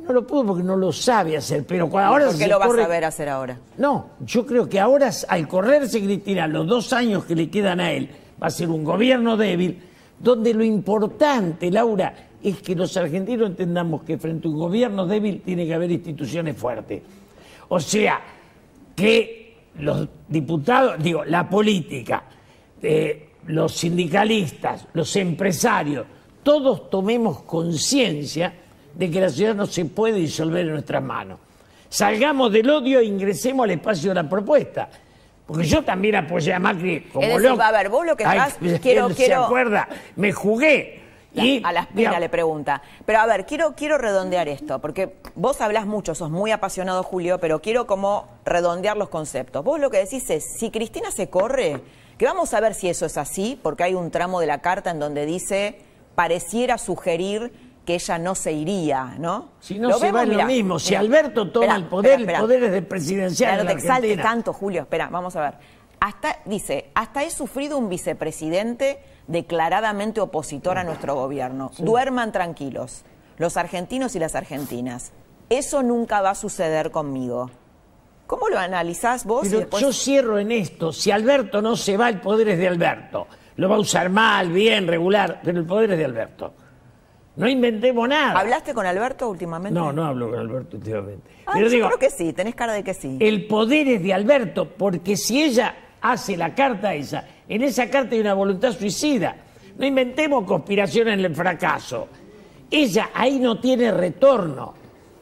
No 0.07 0.12
lo 0.12 0.26
pudo 0.26 0.47
porque 0.47 0.62
no 0.62 0.76
lo 0.76 0.93
sabe 0.93 1.37
hacer, 1.37 1.65
pero 1.67 1.88
cuando 1.88 2.12
ahora 2.12 2.26
¿Por 2.26 2.35
qué 2.37 2.45
se 2.45 2.49
lo 2.49 2.59
vas 2.59 2.69
corre- 2.69 2.85
a 2.85 2.88
ver 2.88 3.05
hacer 3.05 3.29
ahora? 3.29 3.59
No, 3.79 4.11
yo 4.21 4.45
creo 4.47 4.69
que 4.69 4.79
ahora, 4.79 5.11
al 5.29 5.49
correrse 5.49 6.00
Cristina, 6.03 6.47
los 6.47 6.67
dos 6.67 6.93
años 6.93 7.25
que 7.25 7.35
le 7.35 7.49
quedan 7.50 7.81
a 7.81 7.91
él, 7.93 8.11
va 8.41 8.49
a 8.49 8.50
ser 8.50 8.69
un 8.69 8.85
gobierno 8.85 9.37
débil, 9.37 9.83
donde 10.19 10.53
lo 10.55 10.62
importante, 10.65 11.71
Laura, 11.71 12.15
es 12.43 12.61
que 12.62 12.75
los 12.76 12.97
argentinos 12.97 13.49
entendamos 13.50 14.03
que 14.03 14.19
frente 14.19 14.47
a 14.47 14.50
un 14.50 14.59
gobierno 14.59 15.07
débil 15.07 15.41
tiene 15.43 15.67
que 15.67 15.75
haber 15.75 15.91
instituciones 15.91 16.57
fuertes. 16.57 17.03
O 17.69 17.81
sea, 17.81 18.21
que 18.95 19.46
los 19.80 20.09
diputados, 20.28 21.02
digo, 21.02 21.25
la 21.25 21.49
política, 21.49 22.25
eh, 22.83 23.28
los 23.47 23.73
sindicalistas, 23.76 24.87
los 24.95 25.14
empresarios, 25.16 26.06
todos 26.42 26.88
tomemos 26.90 27.42
conciencia 27.42 28.52
de 28.95 29.11
que 29.11 29.21
la 29.21 29.28
ciudad 29.28 29.54
no 29.54 29.66
se 29.66 29.85
puede 29.85 30.18
disolver 30.18 30.66
en 30.66 30.73
nuestras 30.73 31.02
manos. 31.02 31.38
Salgamos 31.88 32.50
del 32.52 32.68
odio 32.71 33.00
e 33.00 33.04
ingresemos 33.04 33.64
al 33.64 33.71
espacio 33.73 34.11
de 34.11 34.14
la 34.16 34.28
propuesta. 34.28 34.88
Porque 35.47 35.64
yo 35.66 35.83
también 35.85 36.16
apoyé 36.16 36.52
a 36.54 36.59
Macri 36.59 37.02
como 37.12 37.25
Es 37.25 37.35
decir, 37.35 37.50
loco. 37.50 37.62
a 37.62 37.71
ver, 37.71 37.88
vos 37.88 38.04
lo 38.04 38.16
que 38.16 38.25
Ay, 38.25 38.38
estás- 38.38 38.59
quiero- 38.83 39.06
él 39.06 39.14
quiero- 39.14 39.40
¿Se 39.42 39.45
acuerda? 39.47 39.88
Me 40.16 40.33
jugué. 40.33 41.02
Y, 41.45 41.62
a 41.64 41.73
las 41.73 41.95
digamos, 41.95 42.21
le 42.21 42.28
pregunta. 42.28 42.83
Pero 43.05 43.19
a 43.19 43.26
ver, 43.26 43.47
quiero, 43.47 43.75
quiero 43.75 43.99
redondear 43.99 44.49
esto, 44.49 44.78
porque 44.81 45.16
vos 45.35 45.61
hablas 45.61 45.87
mucho, 45.87 46.14
sos 46.14 46.31
muy 46.31 46.50
apasionado, 46.50 47.02
Julio, 47.02 47.38
pero 47.38 47.61
quiero 47.61 47.87
como 47.87 48.28
redondear 48.45 48.97
los 48.97 49.09
conceptos. 49.09 49.64
Vos 49.64 49.81
lo 49.81 49.90
que 49.90 49.99
decís 49.99 50.28
es, 50.31 50.45
si 50.59 50.71
Cristina 50.71 51.11
se 51.11 51.28
corre, 51.28 51.81
que 52.19 52.25
vamos 52.25 52.55
a 52.55 52.61
ver 52.61 52.75
si 52.75 52.88
eso 52.88 53.07
es 53.07 53.19
así, 53.19 53.59
porque 53.62 53.85
hay 53.85 53.95
un 53.95 54.11
tramo 54.11 54.40
de 54.40 54.47
la 54.47 54.61
carta 54.61 54.90
en 54.90 54.99
donde 54.99 55.26
dice, 55.26 55.78
pareciera 56.14 56.78
sugerir 56.78 57.52
que 57.85 57.95
ella 57.95 58.19
no 58.19 58.35
se 58.35 58.52
iría, 58.52 59.14
¿no? 59.19 59.52
Si 59.61 59.78
no 59.78 59.97
se 59.99 60.11
va 60.11 60.25
es 60.25 60.28
lo 60.28 60.45
mismo. 60.45 60.78
Si 60.78 60.95
Alberto 60.95 61.50
toma 61.50 61.76
el 61.76 61.85
poder, 61.85 62.21
el 62.21 62.38
poder 62.38 62.64
es 62.64 62.73
del 62.73 62.87
presidencial. 62.87 63.59
no 63.59 63.66
te 63.66 63.73
exalte 63.73 64.16
tanto, 64.16 64.52
Julio. 64.52 64.83
Espera, 64.83 65.09
vamos 65.09 65.37
a 65.37 65.40
ver. 65.43 65.55
Hasta, 66.00 66.40
dice, 66.45 66.90
hasta 66.95 67.23
he 67.23 67.31
sufrido 67.31 67.78
un 67.78 67.88
vicepresidente 67.88 68.99
declaradamente 69.28 70.21
opositor 70.21 70.78
a 70.78 70.85
nuestro 70.85 71.14
gobierno. 71.14 71.71
Duerman 71.78 72.33
tranquilos, 72.33 73.02
los 73.38 73.56
argentinos 73.56 74.14
y 74.16 74.18
las 74.18 74.35
argentinas. 74.35 75.12
Eso 75.49 75.83
nunca 75.83 76.21
va 76.21 76.30
a 76.30 76.35
suceder 76.35 76.90
conmigo. 76.90 77.50
¿Cómo 78.26 78.49
lo 78.49 78.59
analizás 78.59 79.25
vos? 79.25 79.49
Yo 79.50 79.92
cierro 79.92 80.38
en 80.38 80.50
esto. 80.50 80.92
Si 80.92 81.11
Alberto 81.11 81.62
no 81.62 81.76
se 81.76 81.97
va, 81.97 82.09
el 82.09 82.21
poder 82.21 82.49
es 82.49 82.59
de 82.59 82.66
Alberto. 82.66 83.28
Lo 83.56 83.68
va 83.68 83.76
a 83.76 83.78
usar 83.78 84.11
mal, 84.11 84.50
bien, 84.50 84.87
regular, 84.87 85.40
pero 85.45 85.61
el 85.61 85.64
poder 85.64 85.92
es 85.92 85.99
de 85.99 86.04
Alberto. 86.04 86.52
No 87.37 87.49
inventemos 87.49 88.09
nada. 88.09 88.40
¿Hablaste 88.40 88.75
con 88.75 88.87
Alberto 88.87 89.28
últimamente? 89.28 89.78
No, 89.78 89.92
no 89.92 90.04
hablo 90.04 90.30
con 90.30 90.38
Alberto 90.40 90.78
últimamente. 90.78 91.30
Ah, 91.47 91.52
pero 91.54 91.68
digo, 91.68 91.87
creo 91.87 91.99
que 91.99 92.11
sí, 92.11 92.33
tenés 92.33 92.54
cara 92.54 92.73
de 92.73 92.83
que 92.83 92.95
sí. 92.95 93.18
El 93.21 93.47
poder 93.47 93.87
es 93.88 94.02
de 94.02 94.14
Alberto, 94.14 94.71
porque 94.71 95.16
si 95.16 95.42
ella 95.42 95.75
hace 96.13 96.37
la 96.37 96.55
carta 96.55 96.95
esa, 96.95 97.25
en 97.49 97.63
esa 97.63 97.89
carta 97.89 98.15
hay 98.15 98.21
una 98.21 98.35
voluntad 98.35 98.73
suicida. 98.73 99.37
No 99.79 99.87
inventemos 99.87 100.45
conspiración 100.45 101.09
en 101.09 101.21
el 101.21 101.35
fracaso. 101.35 102.09
Ella 102.71 103.11
ahí 103.15 103.39
no 103.39 103.61
tiene 103.61 103.91
retorno. 103.91 104.75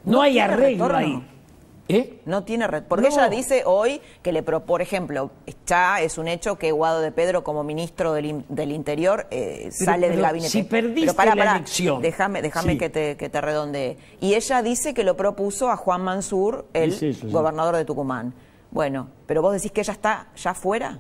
No, 0.04 0.22
hay 0.22 0.38
arreglo 0.38 0.94
ahí. 0.94 1.22
¿Eh? 1.86 2.20
No 2.24 2.44
tiene 2.44 2.66
red. 2.66 2.84
Porque 2.84 3.08
ella 3.08 3.28
dice 3.28 3.62
hoy 3.66 4.00
que 4.22 4.32
le 4.32 4.42
pro, 4.42 4.64
por 4.64 4.80
ejemplo, 4.80 5.30
ya 5.66 6.00
es 6.00 6.16
un 6.16 6.28
hecho 6.28 6.56
que 6.56 6.72
Guado 6.72 7.00
de 7.00 7.12
Pedro 7.12 7.44
como 7.44 7.62
ministro 7.62 8.14
del, 8.14 8.42
del 8.48 8.72
Interior 8.72 9.26
eh, 9.30 9.68
sale 9.70 10.08
del 10.08 10.22
gabinete. 10.22 10.50
Si 10.50 10.62
perdiste 10.62 11.12
para, 11.12 11.34
la 11.34 11.56
elección. 11.56 12.00
Déjame, 12.00 12.40
déjame 12.40 12.78
que, 12.78 12.88
te, 12.88 13.16
que 13.18 13.28
te 13.28 13.40
redondee. 13.40 13.98
Y 14.20 14.34
ella 14.34 14.62
dice 14.62 14.94
que 14.94 15.04
lo 15.04 15.14
propuso 15.16 15.68
a 15.70 15.76
Juan 15.76 16.00
Mansur, 16.00 16.64
el 16.72 17.18
gobernador 17.24 17.76
de 17.76 17.84
Tucumán. 17.84 18.32
Bueno, 18.74 19.08
pero 19.24 19.40
vos 19.40 19.54
decís 19.54 19.70
que 19.72 19.80
ella 19.80 19.92
está 19.92 20.26
ya 20.36 20.52
fuera. 20.52 20.98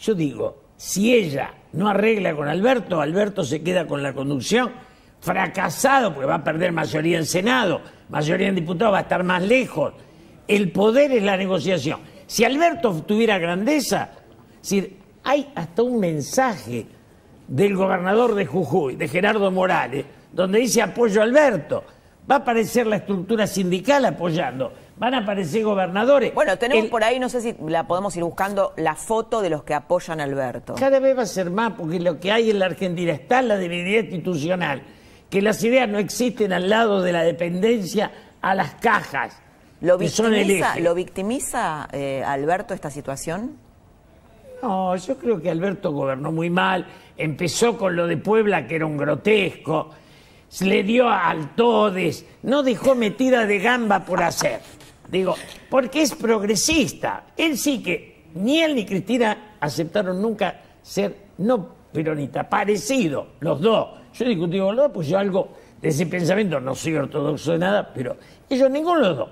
Yo 0.00 0.14
digo, 0.14 0.62
si 0.76 1.14
ella 1.14 1.52
no 1.74 1.88
arregla 1.88 2.34
con 2.34 2.48
Alberto, 2.48 3.00
Alberto 3.00 3.44
se 3.44 3.62
queda 3.62 3.86
con 3.86 4.02
la 4.02 4.14
conducción 4.14 4.72
fracasado, 5.20 6.12
porque 6.12 6.26
va 6.26 6.36
a 6.36 6.44
perder 6.44 6.72
mayoría 6.72 7.18
en 7.18 7.26
Senado, 7.26 7.82
mayoría 8.08 8.48
en 8.48 8.54
diputados, 8.54 8.94
va 8.94 8.98
a 8.98 9.02
estar 9.02 9.22
más 9.22 9.42
lejos. 9.42 9.92
El 10.48 10.72
poder 10.72 11.12
es 11.12 11.22
la 11.22 11.36
negociación. 11.36 12.00
Si 12.26 12.42
Alberto 12.42 12.92
tuviera 13.02 13.38
grandeza, 13.38 14.10
si 14.62 14.98
hay 15.22 15.52
hasta 15.54 15.82
un 15.82 16.00
mensaje 16.00 16.86
del 17.46 17.76
gobernador 17.76 18.34
de 18.34 18.46
Jujuy, 18.46 18.96
de 18.96 19.08
Gerardo 19.08 19.50
Morales, 19.50 20.06
donde 20.32 20.58
dice 20.58 20.80
apoyo 20.80 21.20
a 21.20 21.24
Alberto. 21.24 21.84
Va 22.30 22.36
a 22.36 22.38
aparecer 22.38 22.86
la 22.86 22.96
estructura 22.96 23.46
sindical 23.46 24.06
apoyando, 24.06 24.72
van 24.96 25.14
a 25.14 25.18
aparecer 25.18 25.64
gobernadores. 25.64 26.34
Bueno, 26.34 26.56
tenemos 26.58 26.86
por 26.86 27.04
ahí, 27.04 27.18
no 27.18 27.28
sé 27.28 27.40
si 27.40 27.56
la 27.66 27.86
podemos 27.86 28.16
ir 28.16 28.24
buscando, 28.24 28.72
la 28.76 28.94
foto 28.94 29.42
de 29.42 29.50
los 29.50 29.64
que 29.64 29.74
apoyan 29.74 30.20
a 30.20 30.24
Alberto. 30.24 30.74
Cada 30.74 31.00
vez 31.00 31.16
va 31.16 31.22
a 31.22 31.26
ser 31.26 31.50
más, 31.50 31.72
porque 31.72 32.00
lo 32.00 32.20
que 32.20 32.30
hay 32.30 32.50
en 32.50 32.58
la 32.58 32.66
Argentina 32.66 33.12
está 33.12 33.40
en 33.40 33.48
la 33.48 33.56
debilidad 33.56 34.02
institucional 34.04 34.82
que 35.30 35.42
las 35.42 35.64
ideas 35.64 35.88
no 35.88 35.98
existen 35.98 36.52
al 36.52 36.68
lado 36.68 37.02
de 37.02 37.12
la 37.12 37.24
dependencia 37.24 38.12
a 38.40 38.54
las 38.54 38.74
cajas. 38.76 39.36
¿Lo 39.80 39.98
victimiza, 39.98 40.78
¿lo 40.78 40.94
victimiza 40.94 41.88
eh, 41.92 42.22
Alberto 42.24 42.72
esta 42.72 42.88
situación? 42.88 43.56
No, 44.62 44.94
yo 44.96 45.18
creo 45.18 45.42
que 45.42 45.50
Alberto 45.50 45.92
gobernó 45.92 46.30
muy 46.30 46.50
mal. 46.50 46.86
Empezó 47.16 47.76
con 47.76 47.96
lo 47.96 48.06
de 48.06 48.16
Puebla, 48.16 48.66
que 48.66 48.76
era 48.76 48.86
un 48.86 48.96
grotesco. 48.96 49.90
Le 50.60 50.84
dio 50.84 51.08
al 51.08 51.54
Todes. 51.56 52.24
No 52.44 52.62
dejó 52.62 52.94
metida 52.94 53.44
de 53.44 53.58
gamba 53.58 54.04
por 54.04 54.22
hacer. 54.22 54.60
Digo, 55.10 55.34
porque 55.68 56.02
es 56.02 56.14
progresista. 56.14 57.26
Él 57.36 57.56
sí 57.58 57.82
que 57.82 58.24
ni 58.34 58.60
él 58.60 58.74
ni 58.74 58.84
Cristina 58.84 59.56
aceptaron 59.60 60.20
nunca 60.20 60.60
ser 60.82 61.16
no 61.38 61.74
peronista, 61.92 62.48
parecido, 62.48 63.28
los 63.40 63.60
dos 63.60 64.04
yo 64.18 64.24
discutí 64.26 64.58
con 64.58 64.76
los 64.76 64.84
dos, 64.84 64.92
pues 64.94 65.08
yo 65.08 65.18
algo 65.18 65.48
de 65.80 65.88
ese 65.88 66.06
pensamiento, 66.06 66.60
no 66.60 66.74
soy 66.74 66.94
ortodoxo 66.94 67.52
de 67.52 67.58
nada, 67.58 67.92
pero 67.92 68.16
ellos 68.48 68.70
ninguno 68.70 69.00
de 69.00 69.08
los 69.08 69.16
dos. 69.18 69.28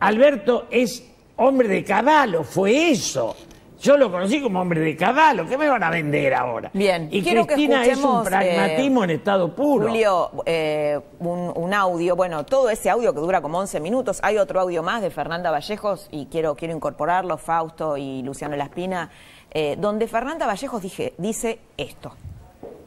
Alberto 0.00 0.66
es 0.70 1.06
hombre 1.36 1.68
de 1.68 1.84
caballo, 1.84 2.42
fue 2.42 2.90
eso. 2.90 3.36
Yo 3.80 3.96
lo 3.96 4.10
conocí 4.10 4.42
como 4.42 4.60
hombre 4.60 4.80
de 4.80 4.96
caballo, 4.96 5.46
¿qué 5.46 5.56
me 5.56 5.68
van 5.68 5.84
a 5.84 5.90
vender 5.90 6.34
ahora? 6.34 6.68
Bien, 6.74 7.08
y 7.12 7.22
Cristina 7.22 7.84
es 7.84 8.02
un 8.02 8.24
pragmatismo 8.24 9.04
en 9.04 9.10
estado 9.10 9.54
puro. 9.54 9.86
Julio, 9.86 10.32
eh, 10.46 10.98
un, 11.20 11.52
un, 11.54 11.72
audio, 11.72 12.16
bueno, 12.16 12.44
todo 12.44 12.70
ese 12.70 12.90
audio 12.90 13.14
que 13.14 13.20
dura 13.20 13.40
como 13.40 13.58
11 13.58 13.78
minutos, 13.78 14.18
hay 14.24 14.38
otro 14.38 14.60
audio 14.60 14.82
más 14.82 15.00
de 15.00 15.10
Fernanda 15.10 15.52
Vallejos 15.52 16.08
y 16.10 16.26
quiero, 16.26 16.56
quiero 16.56 16.74
incorporarlo, 16.74 17.38
Fausto 17.38 17.96
y 17.96 18.22
Luciano 18.22 18.56
Laspina, 18.56 19.10
eh, 19.52 19.76
donde 19.78 20.08
Fernanda 20.08 20.46
Vallejos 20.46 20.82
dije, 20.82 21.14
dice 21.16 21.60
esto. 21.76 22.14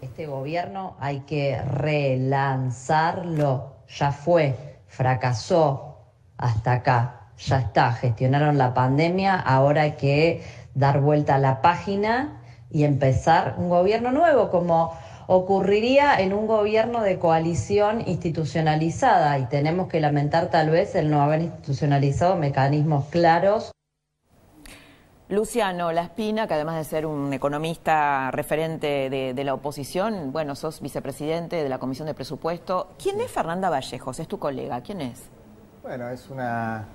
Este 0.01 0.25
gobierno 0.25 0.97
hay 0.99 1.21
que 1.21 1.57
relanzarlo. 1.61 3.75
Ya 3.87 4.11
fue, 4.11 4.79
fracasó 4.87 5.99
hasta 6.37 6.73
acá. 6.73 7.17
Ya 7.37 7.59
está, 7.59 7.93
gestionaron 7.93 8.57
la 8.57 8.73
pandemia, 8.73 9.39
ahora 9.39 9.83
hay 9.83 9.93
que 9.93 10.43
dar 10.75 11.01
vuelta 11.01 11.35
a 11.35 11.39
la 11.39 11.61
página 11.61 12.41
y 12.69 12.83
empezar 12.83 13.55
un 13.57 13.69
gobierno 13.69 14.11
nuevo, 14.11 14.49
como 14.49 14.93
ocurriría 15.27 16.19
en 16.19 16.33
un 16.33 16.47
gobierno 16.47 17.01
de 17.01 17.19
coalición 17.19 18.01
institucionalizada 18.07 19.39
y 19.39 19.45
tenemos 19.45 19.87
que 19.87 19.99
lamentar 19.99 20.49
tal 20.49 20.69
vez 20.69 20.95
el 20.95 21.09
no 21.09 21.21
haber 21.21 21.41
institucionalizado 21.41 22.35
mecanismos 22.35 23.05
claros 23.05 23.71
Luciano 25.31 25.93
Laspina, 25.93 26.45
que 26.45 26.55
además 26.55 26.75
de 26.75 26.83
ser 26.83 27.05
un 27.05 27.31
economista 27.31 28.31
referente 28.31 29.09
de, 29.09 29.43
la 29.45 29.53
oposición, 29.53 30.33
bueno, 30.33 30.57
sos 30.57 30.81
vicepresidente 30.81 31.63
de 31.63 31.69
la 31.69 31.79
Comisión 31.79 32.05
de 32.05 32.13
Presupuesto. 32.13 32.89
¿Quién 33.01 33.21
es 33.21 33.31
Fernanda 33.31 33.69
Vallejos? 33.69 34.19
¿Es 34.19 34.27
tu 34.27 34.39
colega? 34.39 34.81
¿Quién 34.81 34.99
es? 34.99 35.29
Bueno, 35.83 36.09
es 36.09 36.29
una 36.29 36.85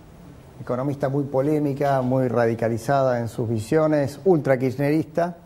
economista 0.60 1.08
muy 1.08 1.24
polémica, 1.24 2.02
muy 2.02 2.28
radicalizada 2.28 3.20
en 3.20 3.28
sus 3.28 3.48
visiones, 3.48 4.20
ultra 4.24 4.58
kirchnerista, 4.58 5.36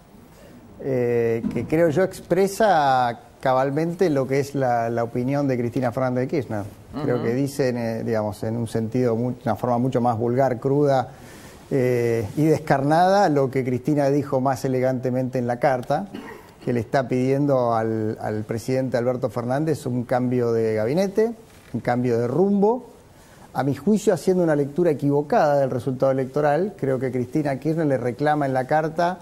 eh, 0.81 1.43
que 1.53 1.67
creo 1.67 1.91
yo 1.91 2.03
expresa 2.03 3.21
cabalmente 3.41 4.11
lo 4.11 4.27
que 4.27 4.41
es 4.41 4.55
la, 4.55 5.03
opinión 5.03 5.49
de 5.49 5.59
Cristina 5.59 5.93
Fernández 5.93 6.23
de 6.23 6.29
Kirchner. 6.29 6.65
Creo 7.05 7.23
que 7.23 7.35
dice, 7.35 7.69
eh, 7.69 8.03
digamos, 8.05 8.43
en 8.43 8.57
un 8.57 8.67
sentido, 8.67 9.15
una 9.15 9.57
forma 9.57 9.79
mucho 9.79 10.01
más 10.01 10.19
vulgar, 10.19 10.59
cruda, 10.59 11.09
eh, 11.71 12.27
y 12.37 12.45
descarnada 12.47 13.29
lo 13.29 13.51
que 13.51 13.65
Cristina 13.65 14.11
dijo 14.11 14.41
más 14.41 14.65
elegantemente 14.65 15.39
en 15.39 15.47
la 15.47 15.61
carta, 15.61 16.09
que 16.65 16.73
le 16.73 16.81
está 16.81 17.07
pidiendo 17.07 17.75
al, 17.75 18.45
presidente 18.47 18.97
Alberto 18.97 19.31
Fernández 19.31 19.87
un 19.87 20.05
cambio 20.05 20.53
de 20.53 20.75
gabinete, 20.75 21.33
un 21.73 21.81
cambio 21.81 22.19
de 22.19 22.27
rumbo. 22.27 22.90
A 23.53 23.63
mi 23.65 23.75
juicio, 23.75 24.15
haciendo 24.15 24.45
una 24.45 24.55
lectura 24.55 24.91
equivocada 24.91 25.59
del 25.59 25.71
resultado 25.71 26.13
electoral, 26.13 26.75
creo 26.77 26.99
que 26.99 27.11
Cristina 27.11 27.59
Kirchner 27.59 27.87
le 27.87 27.99
reclama 27.99 28.47
en 28.47 28.53
la 28.53 28.67
carta 28.67 29.19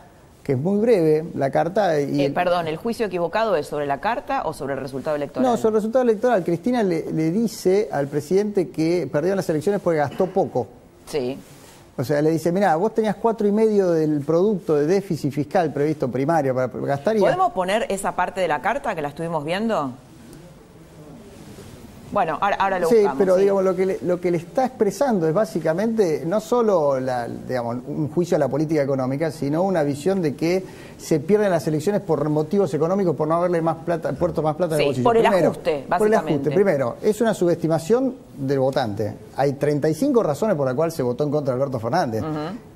que 0.49 0.53
es 0.55 0.59
muy 0.59 0.79
breve 0.79 1.27
la 1.35 1.51
carta. 1.51 2.01
Y 2.01 2.23
eh, 2.23 2.31
Perdón, 2.31 2.69
¿el 2.69 2.79
juicio 2.79 3.05
equivocado 3.05 3.55
es 3.55 3.67
sobre 3.67 3.85
la 3.85 4.01
carta 4.01 4.45
o 4.47 4.55
sobre 4.55 4.73
el 4.73 4.81
resultado 4.81 5.15
electoral? 5.15 5.51
No, 5.51 5.59
sobre 5.59 5.73
el 5.73 5.75
resultado 5.75 6.05
electoral. 6.05 6.43
Cristina 6.43 6.83
le, 6.83 7.13
le 7.13 7.31
dice 7.31 7.91
al 7.93 8.09
presidente 8.09 8.71
que 8.71 9.07
perdió 9.13 9.37
las 9.37 9.47
elecciones 9.51 9.83
porque 9.83 9.99
gastó 9.99 10.25
poco. 10.25 10.67
Sí. 11.05 11.39
O 11.99 12.03
sea, 12.03 12.23
le 12.23 12.31
dice, 12.31 12.51
mira, 12.51 12.75
vos 12.77 12.95
tenías 12.95 13.17
cuatro 13.17 13.47
y 13.47 13.53
medio 13.53 13.91
del 13.91 14.23
producto 14.23 14.77
de 14.77 14.87
déficit 14.87 15.33
fiscal 15.33 15.71
previsto 15.71 16.11
primario 16.11 16.55
para 16.55 16.69
gastar 16.69 17.19
y... 17.19 17.21
¿Podemos 17.21 17.53
poner 17.53 17.85
esa 17.91 18.17
parte 18.17 18.41
de 18.41 18.49
la 18.49 18.63
carta 18.63 18.95
que 18.95 19.03
la 19.03 19.09
estuvimos 19.09 19.45
viendo? 19.45 19.93
Bueno, 22.11 22.39
ahora, 22.41 22.79
lo 22.79 22.89
sí, 22.89 22.97
Pero, 23.17 23.37
digamos, 23.37 23.65
lo 23.65 23.77
que, 23.77 23.87
le, 23.87 23.99
lo 24.03 24.21
que 24.21 24.31
le 24.31 24.39
está 24.39 24.67
expresando 24.67 25.29
es 25.29 25.35
básicamente 25.35 26.23
no 26.27 26.41
solo 26.41 26.99
la, 27.01 27.29
digamos, 27.29 27.79
un 27.87 28.09
juicio 28.11 28.37
a 28.37 28.39
la 28.39 28.49
política 28.49 28.83
económica, 28.83 29.31
sino 29.31 29.63
una 29.63 29.83
visión 29.83 30.23
de 30.23 30.35
que 30.35 30.65
se 30.97 31.21
pierden 31.21 31.51
las 31.51 31.67
elecciones 31.67 32.01
por 32.01 32.29
motivos 32.29 32.73
económicos, 32.75 33.15
por 33.15 33.29
no 33.29 33.37
haberle 33.37 33.63
más 33.63 33.77
plata, 33.85 34.13
puerto 34.13 34.43
más 34.43 34.57
plata 34.57 34.77
sí, 34.77 35.01
Por 35.03 35.17
el 35.17 35.27
ajuste, 35.27 35.85
básicamente. 35.89 35.99
Por 35.99 36.07
el 36.07 36.15
ajuste. 36.15 36.51
Primero, 36.51 36.97
es 37.03 37.21
una 37.21 37.35
subestimación 37.35 38.15
del 38.37 38.59
votante. 38.59 39.15
Hay 39.37 39.53
35 39.55 40.23
razones 40.23 40.57
por 40.57 40.67
las 40.67 40.75
cuales 40.75 40.95
se 40.95 41.03
votó 41.03 41.25
en 41.25 41.31
contra 41.31 41.55
de 41.55 41.61
Alberto 41.61 41.79
Fernández. 41.79 42.23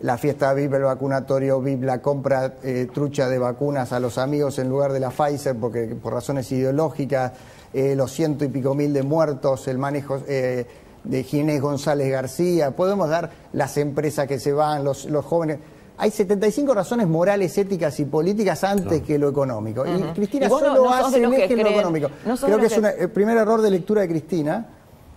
La 0.03 0.19
fiesta 0.19 0.53
VIP, 0.53 0.75
el 0.75 0.83
vacunatorio 0.83 1.61
VIP, 1.61 1.85
la 1.85 2.01
compra 2.01 2.55
eh, 2.62 2.89
trucha 2.93 3.29
de 3.29 3.39
vacunas 3.39 3.93
a 3.93 4.01
los 4.01 4.19
amigos 4.19 4.59
en 4.59 4.69
lugar 4.69 4.93
de 4.93 5.01
la 5.01 5.11
Pfizer 5.11 5.57
porque 5.57 5.97
por 6.01 6.12
razones 6.12 6.51
ideológicas 6.53 7.33
eh, 7.73 7.95
los 7.97 8.11
ciento 8.12 8.45
y 8.45 8.49
pico 8.49 8.75
mil 8.75 8.93
de 8.93 9.02
muertos, 9.02 9.67
el 9.69 9.79
manejo 9.79 10.19
eh, 10.29 10.67
de 11.05 11.23
Ginés 11.25 11.61
González 11.61 12.11
García, 12.11 12.71
podemos 12.76 13.09
dar 13.09 13.31
las 13.52 13.76
empresas 13.76 14.26
que 14.26 14.38
se 14.38 14.52
van, 14.52 14.85
los, 14.85 15.07
los 15.07 15.25
jóvenes. 15.25 15.59
hay 15.99 16.11
75 16.11 16.75
razones 16.75 17.07
morales, 17.09 17.57
éticas 17.59 17.99
y 18.00 18.05
políticas 18.05 18.62
antes 18.64 19.02
que 19.02 19.19
lo 19.19 19.29
económico. 19.29 19.85
Y 19.87 20.00
Cristina 20.14 20.47
Y 20.47 20.49
vos 20.49 20.62
no- 20.62 20.69
solo 20.69 20.85
no 20.85 20.93
hace 20.93 21.19
los 21.21 21.33
el 21.33 21.37
que 21.38 21.45
eje 21.45 21.55
en 21.55 21.62
lo 21.64 21.69
económico. 21.71 22.09
no 22.26 22.37
Creo 22.37 22.59
que 22.59 22.67
es 22.67 22.76
el 22.99 23.11
primer 23.11 23.37
error 23.37 23.61
de 23.62 23.71
lectura 23.71 24.02
de 24.02 24.09
Cristina, 24.09 24.67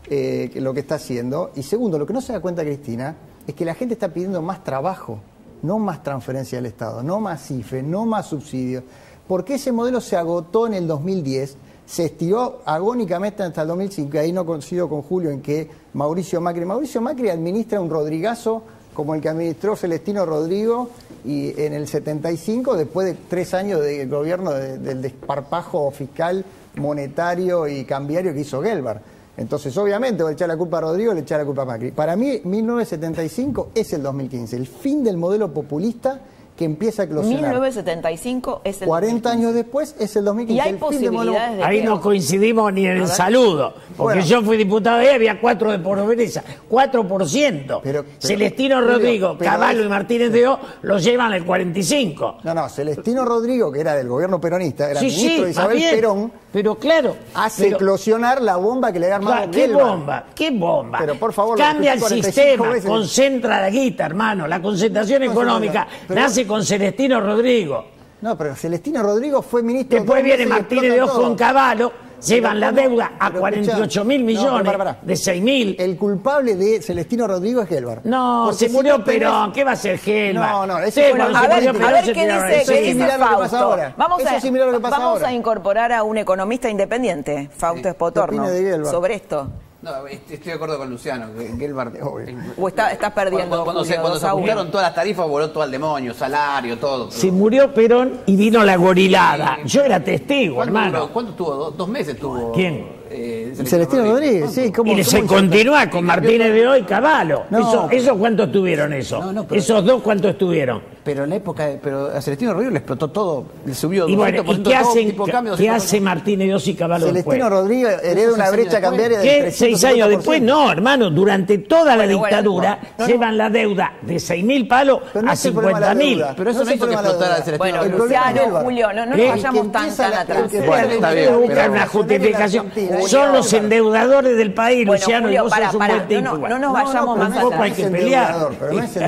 eh, 0.09 0.51
lo 0.55 0.73
que 0.73 0.79
está 0.81 0.95
haciendo. 0.95 1.51
Y 1.55 1.63
segundo, 1.63 1.97
lo 1.99 2.05
que 2.05 2.13
no 2.13 2.21
se 2.21 2.33
da 2.33 2.39
cuenta 2.39 2.63
Cristina 2.63 3.15
es 3.47 3.53
que 3.53 3.65
la 3.65 3.73
gente 3.75 3.93
está 3.93 4.09
pidiendo 4.09 4.41
más 4.41 4.63
trabajo, 4.63 5.19
no 5.61 5.77
más 5.79 6.03
transferencia 6.03 6.57
del 6.57 6.65
Estado, 6.67 7.03
no 7.03 7.19
más 7.19 7.49
IFE, 7.51 7.83
no 7.83 8.05
más 8.05 8.27
subsidios. 8.27 8.83
Porque 9.27 9.55
ese 9.55 9.71
modelo 9.71 10.01
se 10.01 10.15
agotó 10.15 10.67
en 10.67 10.75
el 10.75 10.87
2010, 10.87 11.57
se 11.85 12.05
estiró 12.05 12.61
agónicamente 12.65 13.43
hasta 13.43 13.61
el 13.61 13.67
2005, 13.67 14.15
y 14.15 14.17
ahí 14.19 14.31
no 14.31 14.45
coincido 14.45 14.89
con 14.89 15.01
Julio 15.03 15.29
en 15.29 15.41
que 15.41 15.69
Mauricio 15.93 16.41
Macri, 16.41 16.65
Mauricio 16.65 17.01
Macri 17.01 17.29
administra 17.29 17.79
un 17.79 17.89
Rodrigazo 17.89 18.63
como 18.93 19.13
el 19.13 19.21
que 19.21 19.29
administró 19.29 19.75
Celestino 19.75 20.25
Rodrigo 20.25 20.89
y 21.25 21.59
en 21.61 21.73
el 21.73 21.87
75, 21.87 22.77
después 22.77 23.07
de 23.07 23.17
tres 23.29 23.53
años 23.53 23.81
de 23.81 24.05
gobierno 24.05 24.51
de- 24.51 24.77
del 24.77 25.01
desparpajo 25.01 25.91
fiscal, 25.91 26.45
monetario 26.77 27.67
y 27.67 27.83
cambiario 27.83 28.33
que 28.33 28.39
hizo 28.41 28.61
Gelbar. 28.61 29.01
Entonces, 29.37 29.75
obviamente, 29.77 30.23
o 30.23 30.27
le 30.29 30.33
echar 30.33 30.47
la 30.47 30.55
culpa 30.55 30.77
a 30.77 30.81
Rodrigo, 30.81 31.13
le 31.13 31.19
echar 31.21 31.39
la 31.39 31.45
culpa 31.45 31.63
a 31.63 31.65
Macri. 31.65 31.91
Para 31.91 32.15
mí, 32.15 32.39
1975 32.45 33.71
es 33.75 33.91
el 33.93 34.01
2015, 34.01 34.55
el 34.55 34.65
fin 34.67 35.03
del 35.03 35.17
modelo 35.17 35.53
populista 35.53 36.21
que 36.55 36.63
empieza 36.65 37.01
a 37.01 37.05
eclosionar. 37.05 37.41
1975 37.41 38.61
es 38.63 38.81
el 38.81 38.87
40 38.87 39.29
años 39.29 39.53
después 39.53 39.95
es 39.99 40.15
el 40.15 40.23
2015. 40.25 40.55
Y 40.55 40.59
hay 40.59 40.73
posibilidades 40.79 41.57
de 41.57 41.63
Ahí 41.63 41.79
que- 41.81 41.85
no 41.85 41.99
coincidimos 41.99 42.71
ni 42.71 42.85
en 42.87 42.97
el 42.97 43.07
saludo, 43.07 43.73
porque 43.97 44.19
Bueno. 44.19 44.21
yo 44.25 44.41
fui 44.41 44.55
diputado 44.57 45.03
y 45.03 45.07
había 45.07 45.41
cuatro 45.41 45.71
de 45.71 45.79
pobreza, 45.79 46.43
4%. 46.69 47.81
Pero- 47.83 48.03
pero- 48.03 48.05
Celestino 48.19 48.81
Rodrigo, 48.81 49.35
pero 49.37 49.51
Caballo 49.51 49.83
y 49.83 49.87
Martínez 49.89 50.31
de 50.31 50.47
O 50.47 50.59
lo 50.83 50.97
llevan 50.97 51.33
al 51.33 51.43
45. 51.45 52.37
No, 52.43 52.53
no, 52.53 52.69
Celestino 52.69 53.25
Rodrigo, 53.25 53.71
que 53.71 53.81
era 53.81 53.95
del 53.95 54.07
gobierno 54.07 54.39
peronista, 54.39 54.89
era 54.89 54.99
sí, 54.99 55.07
ministro 55.07 55.35
sí, 55.37 55.43
de 55.43 55.51
Isabel 55.51 55.83
Perón, 55.91 56.31
Pero 56.55 56.75
claro, 56.75 57.17
hace 57.33 57.65
pero- 57.65 57.75
eclosionar 57.75 58.41
la 58.41 58.55
bomba 58.55 58.93
que 58.93 58.97
le 58.97 59.07
había 59.07 59.17
armado 59.17 59.35
Ah, 59.43 59.51
¿Qué 59.51 59.59
Gelbar. 59.67 59.83
bomba? 59.87 60.25
¿Qué 60.33 60.51
bomba? 60.51 60.99
Pero, 60.99 61.15
por 61.15 61.33
favor, 61.33 61.57
Cambia 61.57 61.91
el 61.91 61.99
repetí 61.99 62.21
45 62.21 62.31
sistema, 62.53 62.69
veces. 62.73 62.89
concentra 62.89 63.59
la 63.59 63.69
guita, 63.69 64.05
hermano. 64.05 64.47
La 64.47 64.61
concentración 64.61 65.25
No, 65.25 65.31
económica 65.33 65.85
pero- 66.07 66.21
nace 66.21 66.47
con 66.47 66.63
Celestino 66.63 67.19
Rodrigo. 67.19 67.83
No, 68.21 68.37
pero 68.37 68.55
Celestino 68.55 69.03
Rodrigo 69.03 69.41
fue 69.41 69.63
ministro. 69.63 69.97
Después 69.99 70.23
viene 70.23 70.45
Martínez 70.45 70.93
de 70.93 71.01
Ojo 71.01 71.21
con 71.23 71.35
Caballo, 71.35 71.91
llevan 72.19 72.59
la 72.59 72.71
deuda 72.71 73.13
a 73.19 73.27
Pero 73.29 73.39
48 73.41 74.05
mil 74.05 74.21
no, 74.21 74.25
millones, 74.27 74.61
pero 74.65 74.77
pará, 74.77 74.93
pará. 74.93 74.97
de 75.01 75.15
6 75.15 75.41
mil. 75.41 75.75
El 75.79 75.97
culpable 75.97 76.55
de 76.55 76.81
Celestino 76.81 77.27
Rodrigo 77.27 77.61
es 77.61 77.69
Gelbar. 77.69 78.01
No, 78.03 78.43
Porque 78.45 78.57
se 78.59 78.67
si 78.67 78.73
murió 78.73 78.97
no 78.97 79.03
tenés- 79.03 79.19
Perón, 79.19 79.51
¿qué 79.53 79.63
va 79.63 79.71
a 79.71 79.75
ser 79.75 79.97
Gelbar? 79.99 80.49
No, 80.51 80.65
no, 80.67 80.79
ese 80.79 81.05
Sí, 81.05 81.09
Bueno, 81.11 81.29
se 81.31 81.37
a 81.37 81.41
ver, 81.41 81.49
murió 81.55 81.69
a 81.69 81.73
Perón 81.73 81.91
ver 81.93 82.05
se 82.05 82.13
qué 82.13 82.25
dice, 82.25 82.61
Eso 82.61 82.71
qué 82.71 82.89
es 82.89 82.95
dice 82.97 83.03
a 83.03 83.07
lo 83.07 83.13
que 83.13 83.19
pasa 83.19 83.37
Fausto. 83.37 83.57
ahora. 83.57 83.93
Vamos, 83.97 84.19
Eso 84.21 84.29
a, 84.29 84.33
lo 84.33 84.71
que 84.71 84.79
pasa 84.79 84.97
vamos 84.97 85.11
ahora. 85.17 85.27
a 85.27 85.33
incorporar 85.33 85.91
a 85.93 86.03
un 86.03 86.17
economista 86.17 86.69
independiente, 86.69 87.49
Fausto 87.55 87.87
Espotorno, 87.89 88.45
sobre 88.85 89.15
esto. 89.15 89.49
No, 89.85 90.07
est- 90.07 90.31
estoy 90.31 90.47
de 90.47 90.53
acuerdo 90.53 90.79
con 90.79 90.89
Luciano, 90.89 91.27
que. 91.37 91.71
Obvio. 92.01 92.35
¿O 92.57 92.67
está- 92.67 92.91
estás 92.91 93.11
perdiendo? 93.11 93.49
Cuando, 93.49 93.63
cuando 93.65 93.85
se, 93.85 93.95
cuando 93.97 94.17
se 94.19 94.25
ajustaron 94.25 94.71
todas 94.71 94.87
las 94.87 94.95
tarifas, 94.95 95.27
voló 95.27 95.51
todo 95.51 95.61
al 95.61 95.69
demonio, 95.69 96.11
salario, 96.15 96.79
todo. 96.79 97.11
Se 97.11 97.31
murió 97.31 97.71
Perón 97.71 98.21
y 98.25 98.35
vino 98.35 98.63
la 98.63 98.77
gorilada. 98.77 99.59
Yo 99.63 99.83
era 99.83 100.03
testigo, 100.03 100.55
¿Cuánto, 100.55 100.75
hermano. 100.75 101.09
¿Cuánto 101.13 101.33
tuvo? 101.33 101.53
¿Dos, 101.53 101.77
dos 101.77 101.87
meses 101.87 102.17
tuvo? 102.17 102.51
¿Quién? 102.51 102.95
Eh, 103.11 103.53
Celestino 103.63 104.03
Rodríguez, 104.05 104.51
sí. 104.51 104.71
¿cómo- 104.71 104.91
Y 104.91 104.95
cómo 104.95 105.03
se 105.03 105.23
continúa 105.27 105.87
con 105.91 106.03
Martínez 106.03 106.51
de 106.51 106.67
Hoy 106.67 106.81
Caballo. 106.81 107.43
No, 107.51 107.59
eso, 107.59 107.87
¿Esos 107.91 108.17
cuántos 108.17 108.47
estuvieron 108.47 108.91
eso? 108.91 109.19
No, 109.21 109.31
no, 109.33 109.47
pero- 109.47 109.61
¿Esos 109.61 109.85
dos 109.85 110.01
cuántos 110.01 110.31
estuvieron? 110.31 110.94
Pero 111.05 111.23
en 111.23 111.29
la 111.29 111.35
época, 111.35 111.67
de- 111.67 111.77
pero 111.77 112.07
a 112.07 112.19
Celestino 112.19 112.51
Rodríguez 112.53 112.73
le 112.73 112.79
explotó 112.79 113.07
todo, 113.09 113.45
le 113.63 113.75
subió 113.75 114.09
Y 114.09 114.15
bueno, 114.15 114.43
200% 114.43 114.59
¿y 114.59 114.63
qué, 114.63 114.75
hacen, 114.75 115.05
tipo 115.11 115.25
de 115.27 115.31
cambio, 115.31 115.55
qué 115.55 115.63
200%. 115.69 115.75
hace 115.75 116.01
Martínez 116.01 116.67
y 116.67 116.73
Caballo 116.73 117.05
después? 117.13 117.23
Celestino 117.37 117.49
Rodríguez 117.49 117.99
hereda 118.03 118.33
una 118.33 118.45
seis 118.47 118.55
brecha 118.57 118.81
cambiaria 118.81 119.19
de 119.19 119.23
¿Qué? 119.23 119.43
350%. 119.45 119.51
Seis 119.51 119.83
años 119.85 120.09
después, 120.09 120.41
no, 120.41 120.71
hermano, 120.71 121.11
durante 121.11 121.59
toda 121.59 121.95
la 121.95 122.05
Bueno, 122.05 122.17
bueno, 122.17 122.25
dictadura 122.37 122.79
no, 122.97 123.05
no, 123.05 123.07
llevan 123.07 123.37
la 123.37 123.49
deuda 123.51 123.93
de 124.01 124.19
6 124.19 124.43
mil 124.43 124.67
palos 124.67 124.99
Pero 125.13 125.25
no 125.25 125.29
a 125.29 125.33
es 125.35 125.45
el 125.45 125.53
problema 125.53 125.79
de 125.79 125.85
la 125.85 125.91
50 125.93 126.05
mil. 126.25 126.35
Pero 126.35 126.49
eso 126.49 126.59
No 126.59 126.65
no, 126.65 126.71
hizo 126.75 126.87
que 126.87 126.93
explotara. 126.93 127.35
Celestino 127.35 127.57
Bueno, 127.59 127.83
El 127.83 127.91
Luciano. 127.91 128.41
Julio, 128.63 128.93
no, 128.93 129.05
no 129.05 129.15
nos 129.15 129.27
vayamos 129.29 129.71
tan, 129.71 129.95
tan 129.95 130.13
atrás. 130.13 130.51
Bueno, 130.65 131.39
Buscan 131.39 131.71
una 131.71 131.87
justificación. 131.87 132.71
Son 133.07 133.31
los 133.31 133.53
endeudadores 133.53 134.35
del 134.37 134.53
país, 134.55 134.87
Bueno, 134.87 134.99
Luciano, 134.99 135.31
y 135.31 135.37
vos 135.37 135.51
sos 135.53 135.73
un 135.75 135.85
buen 135.85 136.07
tipo. 136.07 136.21
no, 136.21 136.37
no, 136.37 136.47
no 136.49 136.59
nos 136.59 136.73
vayamos 136.73 137.17
más 137.19 137.37
atrás. 137.37 137.79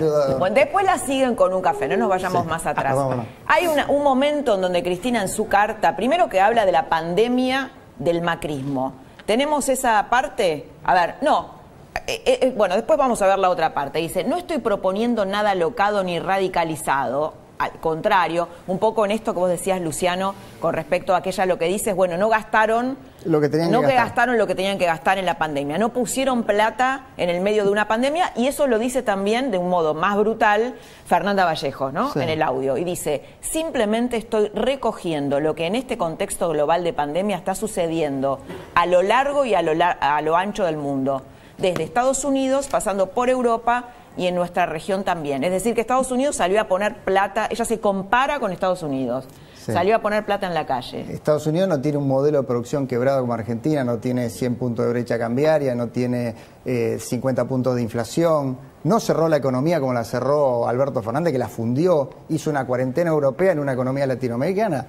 no. 0.01 0.37
Bueno, 0.37 0.55
después 0.55 0.85
la 0.85 0.97
siguen 0.99 1.35
con 1.35 1.53
un 1.53 1.61
café, 1.61 1.86
no 1.87 1.97
nos 1.97 2.09
vayamos 2.09 2.45
más 2.45 2.65
atrás. 2.65 2.93
Ah, 2.93 2.95
vámonos. 2.95 3.25
Hay 3.47 3.67
una- 3.67 3.87
un 3.87 4.03
momento 4.03 4.55
en 4.55 4.61
donde 4.61 4.83
Cristina 4.83 5.21
en 5.21 5.29
su 5.29 5.47
carta, 5.47 5.95
primero 5.95 6.29
que 6.29 6.39
habla 6.41 6.65
de 6.65 6.71
la 6.71 6.89
pandemia 6.89 7.71
del 7.97 8.21
macrismo. 8.21 8.93
¿Tenemos 9.25 9.67
esa 9.69 10.07
parte? 10.09 10.69
A 10.83 10.93
ver, 10.93 11.15
no. 11.21 11.57
Eh, 12.05 12.21
eh, 12.25 12.39
eh, 12.43 12.53
bueno, 12.55 12.75
después 12.75 12.97
vamos 12.97 13.21
a 13.21 13.27
ver 13.27 13.39
la 13.39 13.49
otra 13.49 13.73
parte. 13.73 13.99
Dice, 13.99 14.23
no 14.23 14.37
estoy 14.37 14.59
proponiendo 14.59 15.25
nada 15.25 15.55
locado 15.55 16.03
ni 16.03 16.19
radicalizado. 16.19 17.33
Al 17.59 17.71
contrario, 17.79 18.47
un 18.67 18.77
poco 18.77 19.03
en 19.03 19.09
esto 19.11 19.33
que 19.33 19.39
vos 19.39 19.49
decías, 19.49 19.81
Luciano, 19.81 20.35
con 20.59 20.73
respecto 20.75 21.15
a 21.15 21.17
aquella 21.17 21.45
lo 21.47 21.57
que 21.57 21.65
dices, 21.65 21.95
bueno, 21.95 22.15
no 22.15 22.29
gastaron 22.29 22.97
Lo 23.27 23.39
que 23.41 23.49
tenían 23.49 23.71
no 23.71 23.81
que 23.81 23.87
que 23.87 23.93
gastar. 23.93 24.07
gastaron 24.07 24.37
lo 24.37 24.47
que 24.47 24.55
tenían 24.55 24.77
que 24.77 24.85
gastar 24.85 25.17
en 25.17 25.25
la 25.25 25.37
pandemia, 25.37 25.77
no 25.77 25.89
pusieron 25.89 26.43
plata 26.43 27.07
en 27.17 27.29
el 27.29 27.41
medio 27.41 27.63
de 27.65 27.69
una 27.69 27.87
pandemia 27.87 28.31
y 28.35 28.47
eso 28.47 28.67
lo 28.67 28.79
dice 28.79 29.03
también 29.03 29.51
de 29.51 29.57
un 29.57 29.69
modo 29.69 29.93
más 29.93 30.15
brutal 30.17 30.75
Fernanda 31.05 31.45
Vallejo, 31.45 31.91
¿no? 31.91 32.11
Sí. 32.13 32.19
En 32.19 32.29
el 32.29 32.41
audio 32.41 32.77
y 32.77 32.83
dice, 32.83 33.23
simplemente 33.41 34.17
estoy 34.17 34.49
recogiendo 34.53 35.39
lo 35.39 35.55
que 35.55 35.65
en 35.65 35.75
este 35.75 35.97
contexto 35.97 36.49
global 36.49 36.83
de 36.83 36.93
pandemia 36.93 37.37
está 37.37 37.53
sucediendo 37.55 38.39
a 38.75 38.85
lo 38.85 39.01
largo 39.01 39.45
y 39.45 39.53
a 39.53 39.61
lo, 39.61 39.73
lar- 39.73 39.97
a 39.99 40.21
lo 40.21 40.35
ancho 40.37 40.63
del 40.65 40.77
mundo, 40.77 41.23
desde 41.57 41.83
Estados 41.83 42.23
Unidos 42.23 42.67
pasando 42.67 43.09
por 43.11 43.29
Europa 43.29 43.85
y 44.15 44.27
en 44.27 44.35
nuestra 44.35 44.65
región 44.65 45.03
también. 45.03 45.43
Es 45.43 45.51
decir, 45.51 45.75
que 45.75 45.81
Estados 45.81 46.11
Unidos 46.11 46.35
salió 46.37 46.59
a 46.61 46.63
poner 46.65 46.95
plata, 46.97 47.47
ella 47.51 47.65
se 47.65 47.79
compara 47.79 48.39
con 48.39 48.51
Estados 48.51 48.81
Unidos, 48.83 49.27
Sí. 49.67 49.73
salió 49.73 49.95
a 49.97 49.99
poner 50.01 50.25
plata 50.25 50.47
en 50.47 50.53
la 50.53 50.65
calle. 50.65 51.05
Estados 51.13 51.45
Unidos 51.45 51.69
no 51.69 51.79
tiene 51.79 51.97
un 51.97 52.07
modelo 52.07 52.39
de 52.41 52.47
producción 52.47 52.87
quebrado 52.87 53.21
como 53.21 53.33
Argentina, 53.33 53.83
no 53.83 53.97
tiene 53.99 54.29
100 54.29 54.55
puntos 54.55 54.85
de 54.85 54.91
brecha 54.91 55.19
cambiaria, 55.19 55.75
no 55.75 55.89
tiene 55.89 56.33
eh, 56.65 56.97
50 56.99 57.45
puntos 57.45 57.75
de 57.75 57.81
inflación, 57.81 58.57
no 58.83 58.99
cerró 58.99 59.27
la 59.27 59.37
economía 59.37 59.79
como 59.79 59.93
la 59.93 60.03
cerró 60.03 60.67
Alberto 60.67 61.01
Fernández, 61.03 61.33
que 61.33 61.39
la 61.39 61.47
fundió, 61.49 62.09
hizo 62.29 62.49
una 62.49 62.65
cuarentena 62.65 63.09
europea 63.11 63.51
en 63.51 63.59
una 63.59 63.73
economía 63.73 64.07
latinoamericana. 64.07 64.85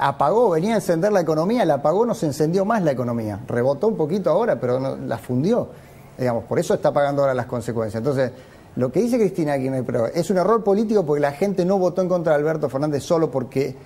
Apagó, 0.00 0.50
venía 0.50 0.72
a 0.72 0.76
encender 0.76 1.12
la 1.12 1.20
economía, 1.20 1.64
la 1.64 1.74
apagó, 1.74 2.04
no 2.04 2.14
se 2.14 2.26
encendió 2.26 2.64
más 2.64 2.82
la 2.82 2.90
economía. 2.90 3.40
Rebotó 3.46 3.86
un 3.88 3.96
poquito 3.96 4.30
ahora, 4.30 4.58
pero 4.58 4.80
no- 4.80 4.96
la 4.96 5.18
fundió. 5.18 5.68
Digamos, 6.18 6.44
por 6.44 6.58
eso 6.58 6.74
está 6.74 6.92
pagando 6.92 7.22
ahora 7.22 7.34
las 7.34 7.46
consecuencias. 7.46 8.00
Entonces, 8.00 8.32
lo 8.76 8.90
que 8.90 9.00
dice 9.00 9.18
Cristina 9.18 9.54
pero 9.86 10.06
es 10.06 10.30
un 10.30 10.38
error 10.38 10.64
político 10.64 11.04
porque 11.06 11.20
la 11.20 11.30
gente 11.32 11.64
no 11.64 11.78
votó 11.78 12.02
en 12.02 12.08
contra 12.08 12.32
de 12.32 12.38
Alberto 12.40 12.68
Fernández 12.68 13.04
solo 13.04 13.30
porque 13.30 13.76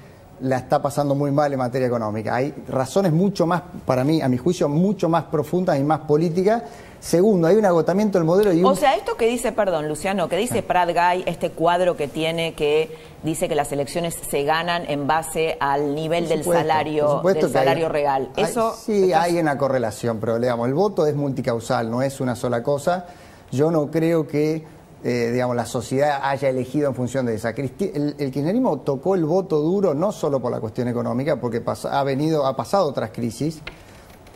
la 0.40 0.56
está 0.58 0.80
pasando 0.80 1.14
muy 1.14 1.30
mal 1.30 1.52
en 1.52 1.58
materia 1.58 1.86
económica. 1.86 2.34
Hay 2.34 2.54
razones 2.68 3.12
mucho 3.12 3.46
más, 3.46 3.62
para 3.84 4.04
mí, 4.04 4.20
a 4.22 4.28
mi 4.28 4.36
juicio, 4.38 4.68
mucho 4.68 5.08
más 5.08 5.24
profundas 5.24 5.78
y 5.78 5.84
más 5.84 6.00
políticas. 6.00 6.62
Segundo, 7.00 7.46
hay 7.46 7.54
un 7.56 7.64
agotamiento 7.64 8.18
del 8.18 8.24
modelo 8.26 8.52
y 8.52 8.58
un... 8.60 8.66
O 8.66 8.74
sea, 8.74 8.96
esto 8.96 9.16
que 9.16 9.26
dice, 9.28 9.52
perdón, 9.52 9.88
Luciano, 9.88 10.28
que 10.28 10.36
dice 10.36 10.62
Prat 10.64 10.88
Guy, 10.90 11.22
este 11.26 11.50
cuadro 11.50 11.96
que 11.96 12.08
tiene 12.08 12.54
que 12.54 12.96
dice 13.22 13.48
que 13.48 13.54
las 13.54 13.70
elecciones 13.70 14.14
se 14.28 14.42
ganan 14.42 14.84
en 14.88 15.06
base 15.06 15.56
al 15.60 15.94
nivel 15.94 16.24
Por 16.24 16.28
del 16.28 16.38
supuesto, 16.44 16.60
salario, 16.60 17.22
del 17.22 17.36
hay- 17.46 17.52
salario 17.52 17.88
real. 17.88 18.30
hay- 18.36 18.44
Eso 18.44 18.74
sí, 18.74 19.12
hay 19.12 19.38
una 19.38 19.56
correlación, 19.56 20.18
pero 20.18 20.38
digamos, 20.40 20.66
el 20.66 20.74
voto 20.74 21.06
es 21.06 21.14
multicausal, 21.14 21.88
no 21.90 22.02
es 22.02 22.20
una 22.20 22.34
sola 22.34 22.62
cosa. 22.64 23.06
Yo 23.52 23.70
no 23.70 23.90
creo 23.90 24.26
que 24.26 24.66
eh, 25.04 25.30
digamos, 25.32 25.54
la 25.56 25.66
sociedad 25.66 26.20
haya 26.22 26.48
elegido 26.48 26.88
en 26.88 26.94
función 26.94 27.26
de 27.26 27.34
esa. 27.34 27.50
El, 27.50 28.14
el 28.18 28.30
kirchnerismo 28.30 28.80
tocó 28.80 29.14
el 29.14 29.24
voto 29.24 29.60
duro 29.60 29.94
no 29.94 30.10
solo 30.12 30.40
por 30.40 30.50
la 30.52 30.60
cuestión 30.60 30.88
económica, 30.88 31.40
porque 31.40 31.64
pas- 31.64 31.88
ha 31.90 32.02
venido, 32.04 32.46
ha 32.46 32.56
pasado 32.56 32.86
otras 32.88 33.10
crisis, 33.10 33.60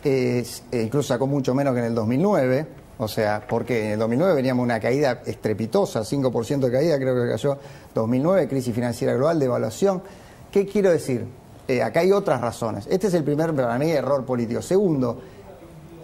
eh, 0.03 0.45
incluso 0.71 1.09
sacó 1.09 1.27
mucho 1.27 1.53
menos 1.53 1.73
que 1.73 1.79
en 1.79 1.85
el 1.87 1.95
2009. 1.95 2.67
O 2.99 3.07
sea, 3.07 3.43
porque 3.49 3.85
en 3.87 3.91
el 3.93 3.99
2009 3.99 4.35
veníamos 4.35 4.63
una 4.63 4.79
caída 4.79 5.21
estrepitosa, 5.25 6.01
5% 6.03 6.59
de 6.67 6.71
caída, 6.71 6.97
creo 6.97 7.15
que 7.21 7.31
cayó 7.31 7.57
2009, 7.95 8.47
crisis 8.47 8.73
financiera 8.73 9.13
global, 9.15 9.39
devaluación. 9.39 10.03
¿Qué 10.51 10.67
quiero 10.67 10.91
decir? 10.91 11.25
Eh, 11.67 11.81
acá 11.81 12.01
hay 12.01 12.11
otras 12.11 12.39
razones. 12.39 12.85
Este 12.87 13.07
es 13.07 13.13
el 13.15 13.23
primer, 13.23 13.53
para 13.55 13.77
mí, 13.79 13.89
error 13.89 14.23
político. 14.25 14.61
Segundo, 14.61 15.19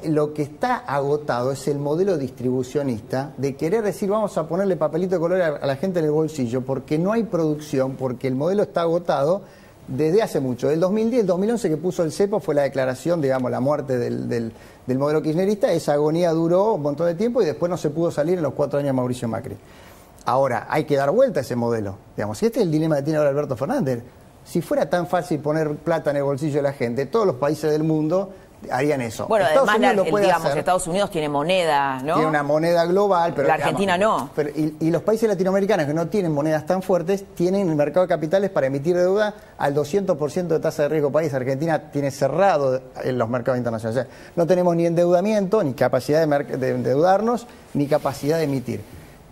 lo 0.06 0.34
que 0.34 0.42
está 0.44 0.76
agotado 0.78 1.52
es 1.52 1.68
el 1.68 1.80
modelo 1.80 2.18
distribucionista 2.18 3.34
de 3.38 3.56
querer 3.56 3.84
decir 3.84 4.10
vamos 4.10 4.38
a 4.38 4.48
ponerle 4.48 4.76
papelito 4.76 5.16
de 5.16 5.20
color 5.20 5.42
a, 5.42 5.66
la 5.66 5.76
gente 5.76 6.00
en 6.00 6.06
el 6.06 6.12
bolsillo 6.12 6.62
porque 6.62 6.98
no 6.98 7.12
hay 7.12 7.24
producción, 7.24 7.94
porque 7.96 8.28
el 8.28 8.36
modelo 8.36 8.64
está 8.64 8.82
agotado 8.82 9.42
desde 9.88 10.22
hace 10.22 10.40
mucho. 10.40 10.68
Del 10.68 10.80
2010, 10.80 11.22
el 11.22 11.28
2011 11.28 11.70
que 11.70 11.78
puso 11.78 12.04
el 12.04 12.12
CEPO 12.12 12.40
fue 12.40 12.54
la 12.56 12.62
declaración, 12.64 13.22
digamos, 13.22 13.50
la 13.50 13.60
muerte 13.60 13.98
del, 13.98 14.28
del- 14.30 14.52
del 14.86 14.98
modelo 14.98 15.22
kirchnerista. 15.22 15.72
Esa 15.72 15.94
agonía 15.94 16.32
duró 16.32 16.74
un 16.74 16.82
montón 16.82 17.08
de 17.08 17.16
tiempo 17.16 17.42
y 17.42 17.46
después 17.46 17.70
no 17.70 17.78
se 17.78 17.90
pudo 17.90 18.12
salir 18.12 18.38
en 18.38 18.44
los 18.44 18.54
cuatro 18.54 18.80
años 18.80 18.90
de 18.90 18.94
Mauricio 18.94 19.28
Macri. 19.28 19.56
Ahora, 20.26 20.68
hay 20.70 20.84
que 20.84 20.96
dar 20.96 21.12
vuelta 21.12 21.40
a 21.40 21.44
ese 21.44 21.56
modelo. 21.56 21.96
Digamos, 22.16 22.42
y 22.44 22.46
este 22.48 22.60
es 22.60 22.66
el 22.66 22.72
dilema 22.72 22.98
que 22.98 23.04
tiene 23.04 23.18
ahora 23.18 23.30
Alberto 23.32 23.56
Fernández. 23.56 24.04
Si 24.46 24.62
fuera 24.62 24.90
tan 24.90 25.08
fácil 25.08 25.40
poner 25.40 25.76
plata 25.76 26.10
en 26.12 26.18
el 26.18 26.24
bolsillo 26.24 26.56
de 26.58 26.62
la 26.64 26.74
gente, 26.74 27.06
todos 27.06 27.26
los 27.28 27.36
países 27.36 27.72
del 27.72 27.84
mundo 27.84 28.30
harían 28.72 29.02
eso. 29.02 29.28
Bueno, 29.28 29.45
Estados 29.45 29.69
además, 29.69 29.78
Unidos 29.89 29.95
la- 29.95 30.04
lo 30.04 30.10
puede 30.12 30.26
digamos, 30.26 30.45
hacer. 30.48 30.58
Estados 30.60 30.88
Unidos 30.88 31.12
tiene 31.12 31.30
moneda, 31.30 32.00
¿no? 32.04 32.13
Tiene 32.15 32.30
una 32.30 32.43
moneda 32.43 32.86
global, 32.86 33.34
pero 33.36 33.48
La 33.48 33.54
Argentina 33.56 33.98
no. 33.98 34.30
pero- 34.36 34.50
y, 34.50 34.76
y 34.80 34.91
los 34.91 35.02
países 35.02 35.30
latinoamericanos 35.30 35.86
que 35.86 35.93
no 35.93 36.08
tienen 36.08 36.34
monedas 36.34 36.65
tan 36.65 36.82
fuertes 36.82 37.24
tienen 37.36 37.69
el 37.69 37.76
mercado 37.76 38.06
de 38.06 38.10
capitales 38.10 38.50
para 38.50 38.67
emitir 38.67 38.95
deuda 38.98 39.34
al 39.58 39.74
200% 39.74 40.48
de 40.48 40.60
tasa 40.60 40.84
de 40.84 40.89
riesgo 40.89 41.12
país. 41.12 41.34
Argentina 41.34 41.80
tiene 41.91 42.12
cerrado 42.12 42.82
en 43.04 43.17
los 43.17 43.30
mercados 43.30 43.58
internacionales. 43.58 44.06
O 44.06 44.08
sea, 44.10 44.32
no 44.36 44.45
tenemos 44.45 44.76
ni 44.76 44.86
endeudamiento, 44.86 45.63
ni 45.63 45.74
capacidad 45.74 46.26
de 46.28 46.69
endeudarnos, 46.69 47.48
ni 47.74 47.88
capacidad 47.88 48.38
de 48.38 48.43
emitir. 48.43 48.82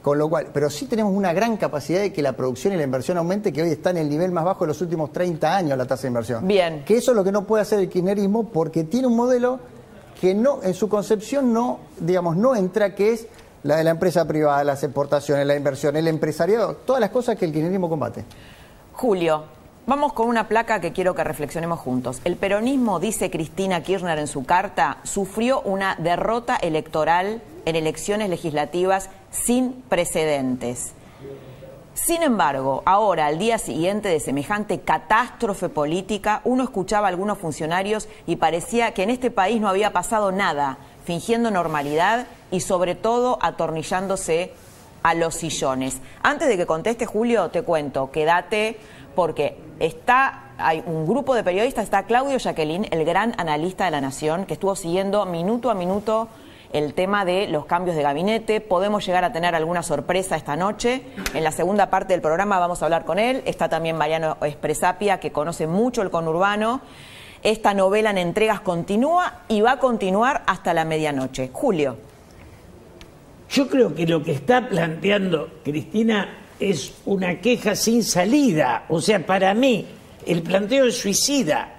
Con 0.07 0.17
lo 0.17 0.29
cual, 0.29 0.47
pero 0.53 0.69
sí 0.69 0.85
tenemos 0.85 1.13
una 1.13 1.33
gran 1.33 1.57
capacidad 1.57 1.99
de 1.99 2.13
que 2.13 2.21
la 2.21 2.31
producción 2.31 2.73
y 2.73 2.77
la 2.77 2.83
inversión 2.83 3.17
aumente, 3.17 3.51
que 3.51 3.61
hoy 3.61 3.71
está 3.71 3.89
en 3.89 3.97
el 3.97 4.07
nivel 4.07 4.31
más 4.31 4.45
bajo 4.45 4.63
de 4.63 4.69
los 4.69 4.79
últimos 4.79 5.11
30 5.11 5.53
años 5.53 5.77
la 5.77 5.85
tasa 5.85 6.03
de 6.03 6.07
inversión. 6.07 6.47
Bien. 6.47 6.85
Que 6.85 6.95
eso 6.95 7.11
es 7.11 7.17
lo 7.17 7.25
que 7.25 7.31
no 7.33 7.43
puede 7.43 7.63
hacer 7.63 7.79
el 7.79 7.89
kirchnerismo 7.89 8.47
porque 8.47 8.85
tiene 8.85 9.07
un 9.07 9.17
modelo 9.17 9.59
que 10.21 10.33
no, 10.33 10.63
en 10.63 10.73
su 10.75 10.87
concepción 10.87 11.51
no, 11.51 11.79
digamos, 11.99 12.37
no 12.37 12.55
entra, 12.55 12.95
que 12.95 13.11
es 13.11 13.27
la 13.63 13.75
de 13.75 13.83
la 13.83 13.89
empresa 13.89 14.25
privada, 14.25 14.63
las 14.63 14.81
exportaciones, 14.81 15.45
la 15.45 15.57
inversión, 15.57 15.97
el 15.97 16.07
empresariado, 16.07 16.77
todas 16.85 17.01
las 17.01 17.09
cosas 17.09 17.35
que 17.35 17.43
el 17.43 17.51
kirchnerismo 17.51 17.89
combate. 17.89 18.23
Julio, 18.93 19.43
vamos 19.87 20.13
con 20.13 20.29
una 20.29 20.47
placa 20.47 20.79
que 20.79 20.93
quiero 20.93 21.15
que 21.15 21.25
reflexionemos 21.25 21.81
juntos. 21.81 22.21
El 22.23 22.37
peronismo, 22.37 23.01
dice 23.01 23.29
Cristina 23.29 23.83
Kirchner 23.83 24.19
en 24.19 24.27
su 24.27 24.45
carta, 24.45 24.99
sufrió 25.03 25.59
una 25.63 25.97
derrota 25.99 26.55
electoral 26.55 27.41
en 27.65 27.75
elecciones 27.75 28.29
legislativas 28.29 29.09
sin 29.31 29.73
precedentes. 29.89 30.93
Sin 31.93 32.21
embargo, 32.21 32.83
ahora, 32.85 33.25
al 33.25 33.39
día 33.39 33.57
siguiente 33.57 34.07
de 34.07 34.19
semejante 34.19 34.79
catástrofe 34.81 35.67
política, 35.67 36.41
uno 36.43 36.63
escuchaba 36.63 37.07
a 37.07 37.09
algunos 37.09 37.39
funcionarios 37.39 38.07
y 38.27 38.35
parecía 38.35 38.93
que 38.93 39.03
en 39.03 39.09
este 39.09 39.31
país 39.31 39.59
no 39.59 39.67
había 39.67 39.93
pasado 39.93 40.31
nada, 40.31 40.77
fingiendo 41.05 41.49
normalidad 41.49 42.27
y 42.51 42.59
sobre 42.59 42.93
todo 42.93 43.39
atornillándose 43.41 44.53
a 45.01 45.15
los 45.15 45.35
sillones. 45.35 45.97
Antes 46.21 46.47
de 46.47 46.57
que 46.57 46.65
conteste 46.65 47.05
Julio, 47.05 47.49
te 47.49 47.63
cuento, 47.63 48.11
quédate 48.11 48.77
porque 49.15 49.57
está 49.79 50.43
hay 50.57 50.83
un 50.85 51.05
grupo 51.05 51.35
de 51.35 51.43
periodistas, 51.43 51.83
está 51.83 52.03
Claudio 52.03 52.37
Jacqueline, 52.37 52.87
el 52.91 53.05
gran 53.05 53.33
analista 53.37 53.85
de 53.85 53.91
la 53.91 54.01
Nación, 54.01 54.45
que 54.45 54.53
estuvo 54.53 54.75
siguiendo 54.75 55.25
minuto 55.25 55.69
a 55.69 55.75
minuto 55.75 56.29
el 56.73 56.93
tema 56.93 57.25
de 57.25 57.47
los 57.47 57.65
cambios 57.65 57.95
de 57.95 58.03
gabinete. 58.03 58.62
Podemos 58.62 59.06
llegar 59.06 59.23
a 59.23 59.32
tener 59.32 59.56
alguna 59.56 59.84
sorpresa 59.84 60.36
esta 60.36 60.56
noche. 60.56 61.01
En 61.34 61.43
la 61.43 61.51
segunda 61.51 61.89
parte 61.89 62.13
del 62.13 62.21
programa 62.21 62.60
vamos 62.60 62.82
a 62.82 62.86
hablar 62.86 63.06
con 63.06 63.19
él. 63.19 63.41
Está 63.45 63.69
también 63.69 63.97
Mariano 63.97 64.38
Espresapia, 64.41 65.19
que 65.19 65.32
conoce 65.32 65.67
mucho 65.67 66.01
el 66.01 66.10
conurbano. 66.10 66.82
Esta 67.43 67.73
novela 67.73 68.10
en 68.10 68.17
entregas 68.17 68.62
continúa 68.62 69.41
y 69.47 69.62
va 69.62 69.73
a 69.73 69.80
continuar 69.80 70.43
hasta 70.47 70.73
la 70.73 70.86
medianoche. 70.86 71.49
Julio. 71.53 71.97
Yo 73.49 73.67
creo 73.69 73.95
que 73.95 74.06
lo 74.06 74.21
que 74.23 74.34
está 74.34 74.67
planteando 74.67 75.49
Cristina 75.63 76.43
es 76.60 76.95
una 77.06 77.39
queja 77.39 77.75
sin 77.75 78.03
salida. 78.03 78.86
O 78.89 78.99
sea, 78.99 79.25
para 79.25 79.53
mí, 79.53 79.86
el 80.25 80.41
planteo 80.41 80.86
es 80.86 80.97
suicida. 80.97 81.73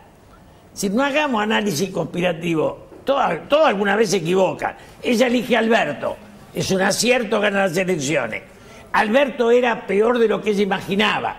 Si 0.72 0.88
no 0.88 1.02
hagamos 1.02 1.42
análisis 1.42 1.90
conspirativo, 1.90 2.87
todo, 3.08 3.22
todo 3.48 3.64
alguna 3.64 3.96
vez 3.96 4.10
se 4.10 4.18
equivoca. 4.18 4.76
Ella 5.02 5.28
elige 5.28 5.56
a 5.56 5.60
Alberto. 5.60 6.14
Es 6.54 6.70
un 6.70 6.82
acierto 6.82 7.40
ganar 7.40 7.70
las 7.70 7.76
elecciones. 7.78 8.42
Alberto 8.92 9.50
era 9.50 9.86
peor 9.86 10.18
de 10.18 10.28
lo 10.28 10.42
que 10.42 10.50
ella 10.50 10.62
imaginaba. 10.62 11.36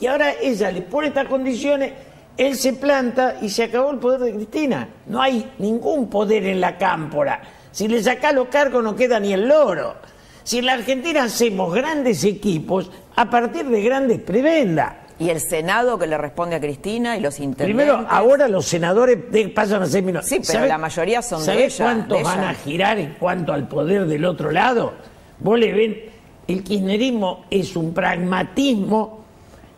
Y 0.00 0.06
ahora 0.06 0.34
ella 0.40 0.70
le 0.70 0.82
pone 0.82 1.08
estas 1.08 1.26
condiciones, 1.26 1.92
él 2.36 2.54
se 2.54 2.74
planta 2.74 3.38
y 3.42 3.48
se 3.48 3.64
acabó 3.64 3.90
el 3.90 3.98
poder 3.98 4.20
de 4.20 4.34
Cristina. 4.34 4.88
No 5.06 5.20
hay 5.20 5.50
ningún 5.58 6.08
poder 6.08 6.46
en 6.46 6.60
la 6.60 6.78
cámpora. 6.78 7.42
Si 7.72 7.88
le 7.88 8.00
sacás 8.00 8.32
los 8.32 8.46
cargos 8.46 8.84
no 8.84 8.94
queda 8.94 9.18
ni 9.18 9.32
el 9.32 9.48
loro. 9.48 9.96
Si 10.44 10.58
en 10.58 10.66
la 10.66 10.74
Argentina 10.74 11.24
hacemos 11.24 11.74
grandes 11.74 12.22
equipos 12.22 12.88
a 13.16 13.28
partir 13.28 13.66
de 13.66 13.82
grandes 13.82 14.20
prebendas. 14.20 14.92
Y 15.20 15.28
el 15.30 15.38
Senado 15.40 15.98
que 15.98 16.06
le 16.08 16.16
responde 16.18 16.56
a 16.56 16.60
Cristina 16.60 17.16
y 17.16 17.20
los 17.20 17.38
intendentes. 17.38 17.66
Primero, 17.66 18.06
ahora 18.08 18.48
los 18.48 18.64
senadores 18.66 19.30
de- 19.30 19.48
pasan 19.50 19.82
a 19.82 19.86
ser 19.86 20.02
minoría. 20.02 20.26
Sí, 20.26 20.40
pero 20.44 20.64
la 20.66 20.78
mayoría 20.78 21.20
son 21.22 21.40
de 21.40 21.44
¿sabés 21.46 21.74
ella, 21.76 21.84
cuántos 21.84 22.16
de 22.18 22.22
ella? 22.22 22.34
van 22.36 22.44
a 22.44 22.54
girar 22.54 22.98
en 22.98 23.14
cuanto 23.20 23.52
al 23.52 23.68
poder 23.68 24.06
del 24.06 24.24
otro 24.24 24.50
lado? 24.50 24.94
Vos 25.38 25.58
le 25.58 25.72
ven, 25.72 26.00
el 26.48 26.64
kirchnerismo 26.64 27.44
es 27.50 27.76
un 27.76 27.92
pragmatismo 27.94 29.20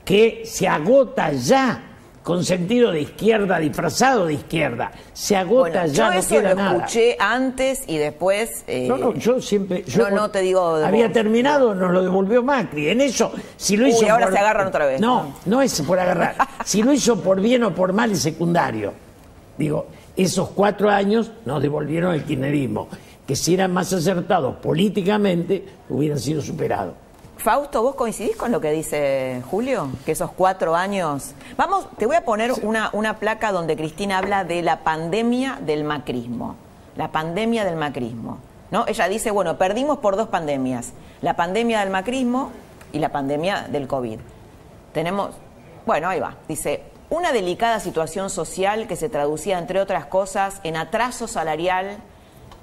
que 0.05 0.42
se 0.44 0.66
agota 0.68 1.33
ya, 1.33 1.91
con 2.22 2.44
sentido 2.44 2.92
de 2.92 3.00
izquierda, 3.00 3.58
disfrazado 3.58 4.26
de 4.26 4.35
izquierda. 4.35 4.92
Se 5.12 5.35
agota 5.37 5.80
Bueno, 5.80 5.87
ya, 5.87 6.06
yo 6.08 6.12
no 6.14 6.18
eso 6.20 6.28
queda 6.28 6.48
lo 6.50 6.54
nada. 6.56 6.76
escuché 6.76 7.16
antes 7.18 7.82
y 7.88 7.98
después. 7.98 8.64
eh, 8.68 8.87
No, 8.88 8.96
no, 8.96 9.14
yo 9.14 9.40
siempre. 9.40 9.82
yo 9.85 10.08
no, 10.11 10.16
no 10.16 10.30
te 10.30 10.40
digo 10.40 10.76
Había 10.76 11.06
vos. 11.06 11.12
terminado, 11.12 11.74
nos 11.74 11.90
lo 11.90 12.02
devolvió 12.02 12.42
Macri. 12.42 12.88
En 12.90 13.00
eso, 13.00 13.32
si 13.56 13.76
lo 13.76 13.85
Uy, 13.87 13.90
hizo. 13.90 14.11
ahora 14.11 14.26
por- 14.26 14.35
se 14.35 14.38
agarran 14.38 14.66
otra 14.68 14.87
vez. 14.87 15.00
No, 15.00 15.35
no 15.46 15.61
es 15.62 15.80
por 15.82 15.98
agarrar. 15.98 16.37
si 16.64 16.82
lo 16.82 16.92
hizo 16.92 17.20
por 17.20 17.40
bien 17.40 17.64
o 17.64 17.74
por 17.74 17.92
mal 17.92 18.12
es 18.12 18.20
secundario. 18.20 18.92
Digo, 19.58 19.87
esos 20.16 20.50
cuatro 20.50 20.90
años 20.90 21.32
nos 21.44 21.61
devolvieron 21.61 22.14
el 22.14 22.22
kirchnerismo. 22.24 22.88
Que 23.26 23.37
si 23.37 23.54
eran 23.54 23.72
más 23.72 23.92
acertados 23.92 24.56
políticamente, 24.56 25.64
hubieran 25.88 26.18
sido 26.18 26.40
superados. 26.42 26.94
Fausto, 27.37 27.83
¿vos 27.83 27.97
coincidís 27.97 28.37
con 28.37 28.53
lo 28.53 28.61
que 28.61 28.71
dice 28.71 29.42
Julio? 29.51 29.88
Que 30.07 30.12
esos 30.12 30.31
cuatro 30.31 30.77
años. 30.77 31.35
Vamos, 31.57 31.88
te 31.99 32.07
voy 32.07 32.16
a 32.16 32.25
poner 32.25 32.53
una, 32.62 32.90
una 32.92 33.18
placa 33.18 33.51
donde 33.51 33.77
Cristina 33.77 34.18
habla 34.18 34.45
de 34.45 34.62
la 34.62 34.85
pandemia 34.85 35.59
del 35.61 35.83
macrismo. 35.83 36.57
La 36.97 37.11
pandemia 37.11 37.64
del 37.64 37.77
macrismo. 37.77 38.38
¿no? 38.71 38.85
Ella 38.87 39.09
dice, 39.09 39.31
bueno, 39.31 39.59
perdimos 39.59 39.99
por 39.99 40.16
dos 40.16 40.29
pandemias. 40.29 40.92
La 41.21 41.35
pandemia 41.35 41.81
del 41.81 41.90
macrismo 41.90 42.53
y 42.92 42.99
la 42.99 43.11
pandemia 43.11 43.66
del 43.68 43.88
COVID. 43.88 44.21
Tenemos, 44.92 45.35
bueno, 45.85 46.09
ahí 46.09 46.21
va. 46.21 46.37
Dice, 46.49 46.83
una 47.11 47.33
delicada 47.33 47.81
situación 47.81 48.31
social 48.31 48.87
que 48.87 48.97
se 48.97 49.09
traducía, 49.09 49.59
entre 49.59 49.81
otras 49.81 50.07
cosas, 50.07 50.61
en 50.64 50.77
atraso 50.77 51.29
salarial, 51.29 51.99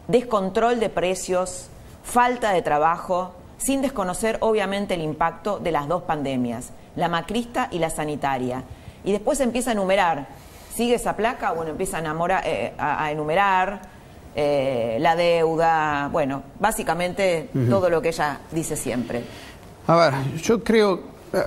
descontrol 0.07 0.79
de 0.79 0.89
precios, 0.89 1.67
falta 2.03 2.51
de 2.53 2.61
trabajo, 2.61 3.33
sin 3.59 3.81
desconocer 3.83 4.37
obviamente 4.41 4.95
el 4.95 5.01
impacto 5.01 5.59
de 5.59 5.71
las 5.71 5.87
dos 5.87 6.01
pandemias, 6.03 6.71
la 6.95 7.07
macrista 7.09 7.67
y 7.71 7.77
la 7.77 7.91
sanitaria. 7.91 8.63
Y 9.03 9.11
después 9.11 9.39
empieza 9.41 9.69
a 9.69 9.73
enumerar, 9.73 10.27
sigue 10.73 10.95
esa 10.95 11.15
placa, 11.15 11.51
bueno, 11.51 11.69
empieza 11.71 11.97
a, 11.97 12.01
enamora- 12.01 12.41
eh, 12.43 12.73
a- 12.79 13.03
a 13.05 13.11
enumerar 13.11 13.81
eh, 14.35 14.97
la 15.01 15.15
deuda, 15.15 16.07
bueno, 16.11 16.43
básicamente 16.59 17.49
todo 17.69 17.89
lo 17.89 18.01
que 18.01 18.09
ella 18.09 18.39
dice 18.51 18.75
siempre. 18.75 19.23
A 19.87 19.95
ver, 19.95 20.13
yo 20.41 20.63
creo, 20.63 20.99
eh, 21.33 21.39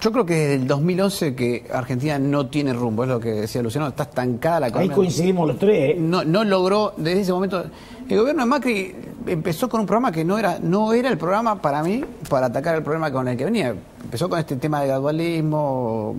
yo 0.00 0.12
creo 0.12 0.24
que 0.26 0.34
desde 0.34 0.54
el 0.54 0.66
2011 0.66 1.34
que 1.34 1.64
Argentina 1.72 2.18
no 2.18 2.46
tiene 2.46 2.72
rumbo, 2.72 3.02
es 3.04 3.08
lo 3.08 3.18
que 3.20 3.30
decía 3.32 3.62
Luciano, 3.62 3.88
está 3.88 4.04
estancada 4.04 4.60
la 4.60 4.66
Ahí 4.66 4.70
economía. 4.70 4.94
coincidimos 4.96 5.48
los 5.48 5.58
tres. 5.58 5.90
¿eh? 5.90 5.96
No, 5.98 6.24
no 6.24 6.44
logró 6.44 6.94
desde 6.96 7.20
ese 7.22 7.32
momento. 7.32 7.64
El 8.08 8.18
gobierno 8.18 8.42
de 8.42 8.46
Macri 8.48 8.96
empezó 9.26 9.68
con 9.68 9.80
un 9.80 9.86
programa 9.86 10.10
que 10.12 10.24
no 10.24 10.38
era, 10.38 10.58
no 10.62 10.94
era 10.94 11.10
el 11.10 11.18
programa 11.18 11.60
para 11.60 11.82
mí 11.82 12.02
para 12.30 12.46
atacar 12.46 12.74
el 12.76 12.82
problema 12.82 13.10
con 13.12 13.28
el 13.28 13.36
que 13.36 13.44
venía. 13.44 13.74
Empezó 14.02 14.30
con 14.30 14.38
este 14.38 14.56
tema 14.56 14.80
de 14.80 14.86
gradualismo 14.88 16.14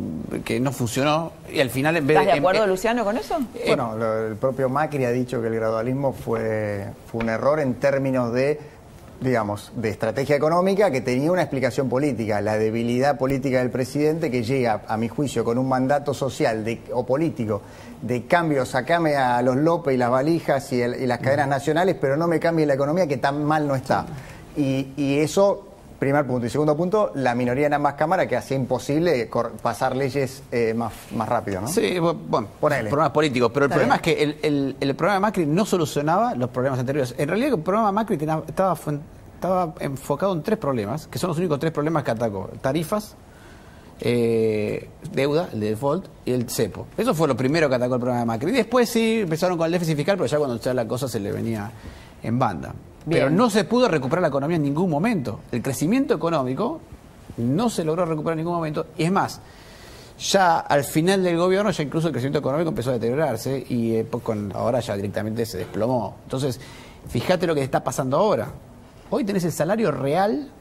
que 0.45 0.59
no 0.59 0.71
funcionó 0.71 1.31
y 1.51 1.59
al 1.59 1.71
final 1.71 1.97
en 1.97 2.05
vez 2.05 2.17
¿Estás 2.17 2.33
de 2.33 2.37
em- 2.37 2.43
acuerdo, 2.43 2.63
em- 2.65 2.69
Luciano, 2.69 3.03
con 3.03 3.17
eso? 3.17 3.37
Bueno, 3.65 3.95
lo- 3.97 4.27
el 4.27 4.35
propio 4.35 4.69
Macri 4.69 5.05
ha 5.05 5.11
dicho 5.11 5.41
que 5.41 5.47
el 5.47 5.55
gradualismo 5.55 6.13
fue, 6.13 6.85
fue 7.11 7.21
un 7.23 7.29
error 7.29 7.59
en 7.59 7.73
términos 7.75 8.31
de, 8.33 8.59
digamos, 9.21 9.71
de 9.75 9.89
estrategia 9.89 10.35
económica 10.35 10.91
que 10.91 11.01
tenía 11.01 11.31
una 11.31 11.41
explicación 11.41 11.89
política, 11.89 12.39
la 12.41 12.57
debilidad 12.57 13.17
política 13.17 13.59
del 13.59 13.69
presidente 13.69 14.31
que 14.31 14.43
llega, 14.43 14.83
a 14.87 14.95
mi 14.97 15.07
juicio, 15.09 15.43
con 15.43 15.57
un 15.57 15.67
mandato 15.67 16.13
social 16.13 16.63
de- 16.63 16.81
o 16.93 17.05
político 17.05 17.61
de 18.01 18.25
cambio, 18.25 18.65
sacame 18.65 19.15
a 19.17 19.41
los 19.41 19.57
López 19.57 19.95
y 19.95 19.97
las 19.97 20.09
valijas 20.09 20.71
y, 20.71 20.81
el- 20.81 21.01
y 21.01 21.05
las 21.05 21.19
cadenas 21.19 21.49
nacionales, 21.49 21.97
pero 21.99 22.15
no 22.15 22.27
me 22.27 22.39
cambie 22.39 22.65
la 22.65 22.75
economía 22.75 23.07
que 23.07 23.17
tan 23.17 23.43
mal 23.43 23.67
no 23.67 23.75
está. 23.75 24.05
Y, 24.55 24.93
y 24.95 25.19
eso... 25.19 25.65
Primer 25.99 26.25
punto. 26.25 26.45
Y 26.47 26.49
segundo 26.49 26.77
punto, 26.77 27.11
la 27.15 27.35
minoría 27.35 27.67
en 27.67 27.73
ambas 27.73 27.95
cámaras 27.95 28.27
que 28.27 28.37
hacía 28.37 28.55
imposible 28.55 29.29
pasar 29.61 29.95
leyes 29.97 30.41
eh, 30.51 30.73
más, 30.73 30.93
más 31.13 31.27
rápido, 31.27 31.59
¿no? 31.61 31.67
Sí, 31.67 31.95
bu- 31.97 32.17
bueno, 32.27 32.47
Ponele. 32.59 32.89
problemas 32.89 33.11
políticos, 33.11 33.51
pero 33.53 33.65
el 33.65 33.71
Está 33.71 33.75
problema 33.81 33.97
bien. 34.01 34.17
es 34.19 34.37
que 34.39 34.47
el, 34.47 34.53
el- 34.55 34.75
el 34.79 34.95
programa 34.95 35.15
de 35.15 35.19
Macri 35.21 35.45
no 35.45 35.65
solucionaba 35.65 36.35
los 36.35 36.49
problemas 36.51 36.79
anteriores. 36.79 37.13
En 37.17 37.27
realidad 37.27 37.53
el 37.55 37.59
programa 37.61 37.87
de 37.89 37.93
Macri 37.93 38.17
tenía- 38.17 38.41
estaba, 38.47 38.77
estaba 39.35 39.73
enfocado 39.81 40.31
en 40.33 40.41
tres 40.41 40.57
problemas, 40.57 41.05
que 41.07 41.19
son 41.19 41.27
los 41.29 41.37
únicos 41.37 41.59
tres 41.59 41.73
problemas 41.73 42.03
que 42.05 42.11
atacó. 42.11 42.49
Tarifas, 42.61 43.15
eh, 43.99 44.89
deuda, 45.11 45.49
el 45.51 45.59
default 45.59 46.05
y 46.23 46.31
el 46.31 46.49
cepo. 46.49 46.87
Eso 46.97 47.13
fue 47.13 47.27
lo 47.27 47.35
primero 47.35 47.67
que 47.67 47.75
atacó 47.75 47.95
el 47.95 47.99
programa 47.99 48.21
de 48.21 48.25
Macri. 48.25 48.51
Y 48.51 48.53
después 48.53 48.89
sí 48.89 49.21
empezaron 49.23 49.57
con 49.57 49.65
el 49.65 49.73
déficit 49.73 49.97
fiscal, 49.97 50.15
pero 50.15 50.27
ya 50.27 50.37
cuando 50.37 50.57
ya 50.57 50.73
la 50.73 50.87
cosa 50.87 51.07
se 51.09 51.19
le 51.19 51.31
venía 51.33 51.69
en 52.23 52.39
banda. 52.39 52.73
Pero 53.09 53.29
no 53.29 53.49
se 53.49 53.63
pudo 53.63 53.87
recuperar 53.87 54.21
la 54.21 54.27
economía 54.29 54.57
en 54.57 54.63
ningún 54.63 54.89
momento. 54.89 55.39
El 55.51 55.61
crecimiento 55.61 56.13
económico 56.13 56.79
no 57.37 57.69
se 57.69 57.83
logró 57.83 58.05
recuperar 58.05 58.33
en 58.33 58.39
ningún 58.45 58.53
momento. 58.55 58.87
Y 58.97 59.03
es 59.03 59.11
más, 59.11 59.39
ya 60.19 60.59
al 60.59 60.83
final 60.83 61.23
del 61.23 61.37
gobierno, 61.37 61.71
ya 61.71 61.83
incluso 61.83 62.07
el 62.07 62.13
crecimiento 62.13 62.39
económico 62.39 62.69
empezó 62.69 62.89
a 62.89 62.93
deteriorarse 62.93 63.65
y 63.69 63.95
eh, 63.95 64.05
pues, 64.09 64.23
con, 64.23 64.51
ahora 64.55 64.79
ya 64.81 64.95
directamente 64.95 65.45
se 65.45 65.57
desplomó. 65.59 66.17
Entonces, 66.23 66.59
fíjate 67.07 67.47
lo 67.47 67.55
que 67.55 67.63
está 67.63 67.83
pasando 67.83 68.17
ahora. 68.17 68.49
Hoy 69.09 69.23
tenés 69.23 69.43
el 69.45 69.51
salario 69.51 69.91
real 69.91 70.51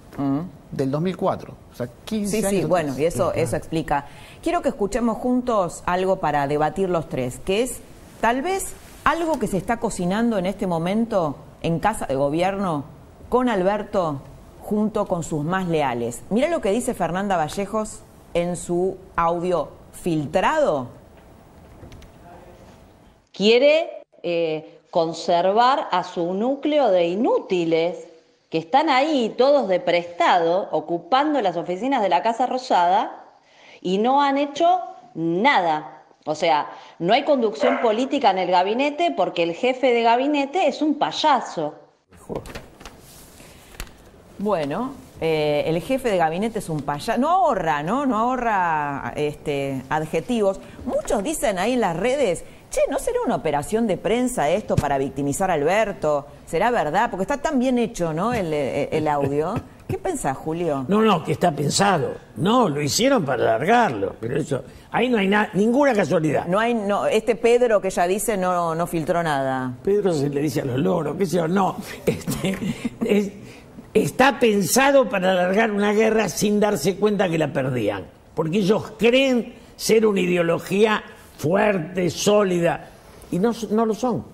del 0.72 0.90
2004. 0.90 1.54
O 1.72 1.76
sea, 1.76 1.88
15 2.04 2.30
Sí, 2.30 2.36
años 2.38 2.50
sí, 2.50 2.56
atrás. 2.56 2.68
bueno, 2.68 2.98
y 2.98 3.04
eso, 3.04 3.32
eso 3.34 3.56
explica. 3.56 4.06
Quiero 4.42 4.62
que 4.62 4.68
escuchemos 4.70 5.18
juntos 5.18 5.82
algo 5.86 6.16
para 6.16 6.46
debatir 6.48 6.88
los 6.88 7.08
tres, 7.08 7.40
que 7.44 7.62
es 7.62 7.78
tal 8.20 8.42
vez 8.42 8.66
algo 9.04 9.38
que 9.38 9.46
se 9.46 9.56
está 9.58 9.78
cocinando 9.78 10.38
en 10.38 10.46
este 10.46 10.66
momento 10.66 11.36
en 11.62 11.78
Casa 11.78 12.06
de 12.06 12.14
Gobierno 12.14 12.84
con 13.28 13.48
Alberto 13.48 14.20
junto 14.62 15.06
con 15.06 15.22
sus 15.22 15.44
más 15.44 15.68
leales. 15.68 16.22
Mira 16.30 16.48
lo 16.48 16.60
que 16.60 16.70
dice 16.70 16.94
Fernanda 16.94 17.36
Vallejos 17.36 18.00
en 18.34 18.56
su 18.56 18.96
audio 19.16 19.68
filtrado. 19.92 20.98
quiere 23.38 24.02
eh, 24.24 24.80
conservar 24.90 25.86
a 25.92 26.02
su 26.02 26.34
núcleo 26.34 26.88
de 26.90 27.06
inútiles 27.06 28.08
que 28.50 28.58
están 28.58 28.90
ahí 28.90 29.32
todos 29.38 29.68
de 29.68 29.78
prestado, 29.78 30.68
ocupando 30.72 31.40
las 31.40 31.56
oficinas 31.56 32.02
de 32.02 32.08
la 32.08 32.24
Casa 32.24 32.46
Rosada 32.46 33.24
y 33.80 33.98
no 33.98 34.20
han 34.20 34.38
hecho 34.38 34.80
nada. 35.14 35.97
O 36.28 36.34
sea, 36.34 36.66
no 36.98 37.14
hay 37.14 37.24
conducción 37.24 37.80
política 37.80 38.30
en 38.30 38.38
el 38.38 38.50
gabinete 38.50 39.12
porque 39.16 39.42
el 39.42 39.54
jefe 39.54 39.94
de 39.94 40.02
gabinete 40.02 40.68
es 40.68 40.82
un 40.82 40.98
payaso. 40.98 41.74
Bueno, 44.38 44.92
eh, 45.20 45.64
el 45.66 45.80
jefe 45.82 46.10
de 46.10 46.16
gabinete 46.18 46.58
es 46.60 46.68
un 46.68 46.82
payaso. 46.82 47.18
No 47.18 47.28
ahorra, 47.30 47.82
¿no? 47.82 48.06
No 48.06 48.18
ahorra 48.18 49.12
este, 49.16 49.82
adjetivos. 49.88 50.60
Muchos 50.84 51.22
dicen 51.24 51.58
ahí 51.58 51.72
en 51.72 51.80
las 51.80 51.96
redes, 51.96 52.44
che, 52.70 52.80
¿no 52.90 52.98
será 52.98 53.20
una 53.24 53.36
operación 53.36 53.86
de 53.86 53.96
prensa 53.96 54.48
esto 54.50 54.76
para 54.76 54.98
victimizar 54.98 55.50
a 55.50 55.54
Alberto? 55.54 56.26
¿Será 56.46 56.70
verdad? 56.70 57.10
Porque 57.10 57.22
está 57.22 57.38
tan 57.38 57.58
bien 57.58 57.78
hecho, 57.78 58.12
¿no? 58.12 58.32
El, 58.32 58.52
el- 58.52 58.88
el 58.92 59.08
audio. 59.08 59.54
¿Qué 59.88 59.96
pensás, 59.96 60.36
Julio? 60.36 60.84
No, 60.86 61.00
no, 61.00 61.24
que 61.24 61.32
está 61.32 61.50
pensado. 61.50 62.12
No, 62.36 62.68
lo 62.68 62.82
hicieron 62.82 63.24
para 63.24 63.42
alargarlo, 63.44 64.14
pero 64.20 64.36
eso, 64.38 64.62
ahí 64.90 65.08
no 65.08 65.16
hay 65.16 65.28
na- 65.28 65.48
ninguna 65.54 65.94
casualidad. 65.94 66.44
No 66.46 66.58
hay, 66.58 66.74
no, 66.74 67.06
este 67.06 67.34
Pedro 67.36 67.80
que 67.80 67.88
ella 67.88 68.06
dice 68.06 68.36
no, 68.36 68.74
no 68.74 68.86
filtró 68.86 69.22
nada. 69.22 69.72
Pedro 69.82 70.12
se 70.12 70.28
le 70.28 70.42
dice 70.42 70.60
a 70.60 70.66
los 70.66 70.78
loros, 70.78 71.16
qué 71.16 71.24
sé 71.24 71.36
yo, 71.38 71.48
no. 71.48 71.76
Este, 72.04 72.56
es- 73.04 73.32
está 73.94 74.38
pensado 74.38 75.08
para 75.08 75.32
alargar 75.32 75.70
una 75.70 75.92
guerra 75.92 76.28
sin 76.28 76.60
darse 76.60 76.96
cuenta 76.96 77.28
que 77.30 77.38
la 77.38 77.50
perdían. 77.50 78.04
Porque 78.34 78.58
ellos 78.58 78.92
creen 78.98 79.54
ser 79.76 80.04
una 80.06 80.20
ideología 80.20 81.02
fuerte, 81.38 82.10
sólida, 82.10 82.90
y 83.30 83.38
no, 83.38 83.52
no 83.70 83.86
lo 83.86 83.94
son. 83.94 84.24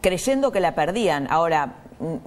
creyendo 0.00 0.50
que 0.50 0.58
la 0.60 0.74
perdían. 0.74 1.28
Ahora, 1.30 1.74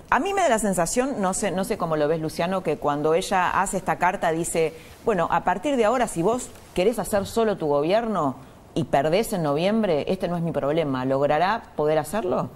a 0.10 0.20
mí 0.20 0.34
me 0.34 0.42
da 0.42 0.50
la 0.50 0.60
sensación, 0.60 1.22
no 1.22 1.34
sé, 1.34 1.52
no 1.52 1.64
sé 1.64 1.78
cómo 1.78 1.98
lo 1.98 2.08
ves 2.08 2.22
Luciano, 2.22 2.64
que 2.64 2.78
cuando 2.78 3.14
ella 3.14 3.62
hace 3.62 3.78
esta 3.78 3.98
carta 3.98 4.32
dice, 4.32 4.74
bueno, 5.04 5.28
a 5.32 5.44
partir 5.44 5.76
de 5.76 5.86
ahora 5.86 6.08
si 6.08 6.22
vos 6.22 6.50
querés 6.74 7.00
hacer 7.00 7.26
solo 7.26 7.58
tu 7.58 7.68
gobierno 7.68 8.36
y 8.74 8.86
perdés 8.86 9.34
en 9.34 9.44
noviembre, 9.44 10.06
este 10.08 10.28
no 10.28 10.38
es 10.38 10.44
mi 10.44 10.52
problema, 10.52 11.06
¿logrará 11.06 11.64
poder 11.76 11.98
hacerlo? 11.98 12.50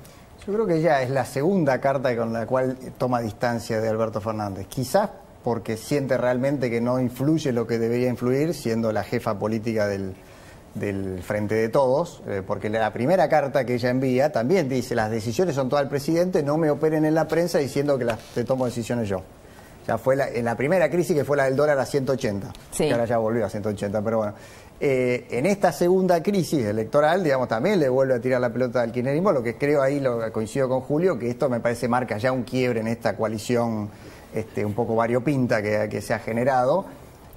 Yo 0.45 0.53
creo 0.53 0.65
que 0.65 0.82
ya 0.82 1.01
es 1.01 1.10
la 1.10 1.25
segunda 1.25 1.79
carta 1.82 2.15
con 2.15 2.32
la 2.34 2.45
cual 2.45 2.77
toma 2.97 3.19
distancia 3.19 3.82
de 3.82 3.89
Alberto 3.89 4.21
Fernández. 4.21 4.67
Quizás 4.67 5.10
porque 5.43 5.77
siente 5.77 6.17
realmente 6.17 6.69
que 6.69 6.82
no 6.82 6.99
influye 6.99 7.51
lo 7.51 7.67
que 7.67 7.77
debería 7.77 8.10
influir, 8.10 8.53
siendo 8.53 8.91
la 8.91 9.03
jefa 9.03 9.38
política 9.38 9.88
del, 9.88 10.15
del 10.75 11.21
Frente 11.23 11.55
de 11.55 11.69
Todos, 11.69 12.21
eh, 12.27 12.41
porque 12.45 12.69
la 12.69 12.91
primera 12.93 13.27
carta 13.27 13.65
que 13.65 13.75
ella 13.75 13.89
envía 13.89 14.32
también 14.32 14.69
dice, 14.69 14.95
las 14.95 15.10
decisiones 15.12 15.55
son 15.55 15.69
todas 15.69 15.84
del 15.84 15.89
presidente, 15.89 16.43
no 16.43 16.58
me 16.58 16.69
operen 16.69 17.05
en 17.05 17.15
la 17.15 17.27
prensa 17.27 17.58
diciendo 17.58 17.97
que 17.97 18.05
las 18.05 18.19
te 18.36 18.43
tomo 18.43 18.65
decisiones 18.65 19.10
yo. 19.10 19.21
Ya 19.88 19.97
fue 19.97 20.15
la- 20.15 20.29
en 20.29 20.45
la 20.45 20.55
primera 20.55 20.89
crisis 20.89 21.15
que 21.15 21.23
fue 21.25 21.36
la 21.38 21.45
del 21.45 21.55
dólar 21.55 21.79
a 21.79 21.86
180, 21.86 22.51
Sí. 22.71 22.86
que 22.88 22.91
ahora 22.93 23.05
ya 23.05 23.17
volvió 23.17 23.45
a 23.45 23.49
180, 23.49 24.01
pero 24.03 24.17
bueno. 24.17 24.34
Eh, 24.82 25.25
en 25.32 25.45
esta 25.45 25.71
segunda 25.73 26.23
crisis 26.23 26.63
electoral, 26.65 27.21
digamos, 27.23 27.47
también 27.49 27.79
le 27.79 27.89
vuelve 27.89 28.13
a 28.13 28.21
tirar 28.21 28.39
la 28.39 28.49
pelota 28.53 28.82
al 28.82 28.91
kirchnerismo, 28.93 29.32
lo 29.34 29.43
que 29.43 29.58
creo 29.58 29.82
ahí, 29.82 29.99
lo 29.99 30.32
coincido 30.32 30.69
con 30.69 30.82
Julio, 30.82 31.19
que 31.19 31.29
esto 31.29 31.49
me 31.49 31.60
parece 31.60 31.88
marca 31.89 32.17
ya 32.17 32.32
un 32.32 32.43
quiebre 32.43 32.79
en 32.79 32.88
esta 32.88 33.15
coalición 33.17 33.89
este, 34.34 34.63
un 34.63 34.73
poco 34.73 34.95
variopinta 34.95 35.62
que, 35.62 35.89
que 35.89 36.01
se 36.01 36.13
ha 36.13 36.19
generado. 36.19 36.86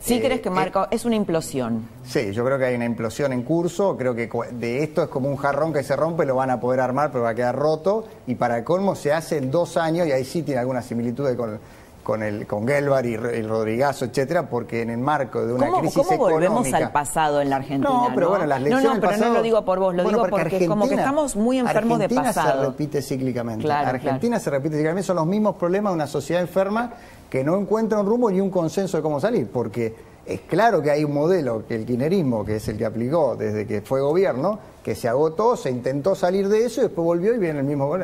¿Sí 0.04 0.14
Eh, 0.14 0.20
crees 0.20 0.40
que 0.40 0.48
eh, 0.48 0.52
marca? 0.52 0.88
es 0.90 1.04
una 1.04 1.14
implosión. 1.14 1.88
Sí, 2.04 2.32
yo 2.32 2.44
creo 2.44 2.58
que 2.58 2.64
hay 2.64 2.74
una 2.74 2.84
implosión 2.86 3.32
en 3.32 3.42
curso. 3.42 3.96
Creo 3.96 4.14
que 4.14 4.28
de 4.52 4.82
esto 4.82 5.02
es 5.04 5.08
como 5.08 5.28
un 5.28 5.36
jarrón 5.36 5.72
que 5.72 5.82
se 5.84 5.94
rompe, 5.94 6.26
lo 6.26 6.34
van 6.34 6.50
a 6.50 6.58
poder 6.58 6.80
armar, 6.80 7.12
pero 7.12 7.24
va 7.24 7.30
a 7.30 7.34
quedar 7.34 7.54
roto. 7.54 8.04
Y 8.26 8.34
para 8.34 8.58
el 8.58 8.64
colmo 8.64 8.94
se 8.96 9.12
hace 9.12 9.38
en 9.38 9.50
dos 9.50 9.76
años, 9.76 10.06
y 10.08 10.12
ahí 10.12 10.24
sí 10.24 10.42
tiene 10.42 10.60
algunas 10.60 10.84
similitudes 10.86 11.36
con, 11.36 11.60
con, 12.02 12.22
el, 12.22 12.46
con 12.46 12.66
Gelbar 12.66 13.06
y, 13.06 13.10
y 13.14 13.42
Rodrigazo, 13.42 14.04
etcétera, 14.06 14.48
porque 14.48 14.82
en 14.82 14.90
el 14.90 14.98
marco 14.98 15.44
de 15.46 15.52
una 15.54 15.66
¿Cómo, 15.66 15.80
crisis 15.80 15.96
cómo 16.06 16.18
volvemos 16.18 16.66
económica- 16.66 16.76
al 16.86 16.92
pasado 16.92 17.40
en 17.40 17.50
la 17.50 17.56
Argentina? 17.56 17.88
no, 17.90 18.08
pero 18.14 18.30
bueno, 18.30 18.46
las 18.46 18.58
No, 18.60 18.64
lecciones 18.64 18.84
no, 18.84 18.90
del 18.92 19.00
pero 19.00 19.12
no 19.12 19.18
pasado- 19.18 19.34
lo 19.34 19.42
digo 19.42 19.64
por 19.64 19.78
vos, 19.78 19.94
lo 19.94 20.02
Bueno, 20.02 20.18
digo 20.18 20.30
porque, 20.30 20.56
es 20.56 20.68
como 20.68 20.82
que 20.84 20.94
Argentina- 20.94 21.02
estamos 21.02 21.36
muy 21.36 21.58
enfermos 21.58 21.98
de 21.98 22.04
Argentina 22.06 22.28
pasado. 22.34 22.60
se 22.62 22.66
repite 22.68 23.02
cíclicamente. 23.02 23.64
Claro, 23.64 23.88
Argentina 23.90 24.38
se 24.40 24.50
repite 24.50 24.74
cíclicamente. 24.76 25.06
Son 25.06 25.16
los 25.16 25.26
mismos 25.26 25.56
problemas 25.56 25.92
de 25.92 25.94
una 25.94 26.06
sociedad 26.06 26.42
enferma 26.42 26.92
que 27.30 27.44
no 27.44 27.56
encuentra 27.56 28.00
un 28.00 28.06
rumbo 28.06 28.30
ni 28.30 28.40
un 28.40 28.50
consenso 28.50 28.96
de 28.96 29.02
cómo 29.02 29.20
salir. 29.20 29.48
Porque 29.50 29.94
es 30.26 30.40
claro 30.42 30.82
que 30.82 30.90
hay 30.90 31.04
un 31.04 31.14
modelo, 31.14 31.64
que 31.66 31.76
el 31.76 31.86
kirchnerismo, 31.86 32.44
que 32.44 32.56
es 32.56 32.68
el 32.68 32.76
que 32.78 32.84
aplicó 32.84 33.36
desde 33.36 33.66
que 33.66 33.80
fue 33.80 34.00
gobierno, 34.00 34.58
que 34.82 34.94
se 34.96 35.08
agotó, 35.08 35.56
se 35.56 35.70
intentó 35.70 36.14
salir 36.16 36.48
de 36.48 36.64
eso 36.66 36.80
y 36.80 36.84
después 36.84 37.04
volvió 37.04 37.32
y 37.34 37.38
viene 37.38 37.60
el 37.60 37.64
mismo, 37.64 37.94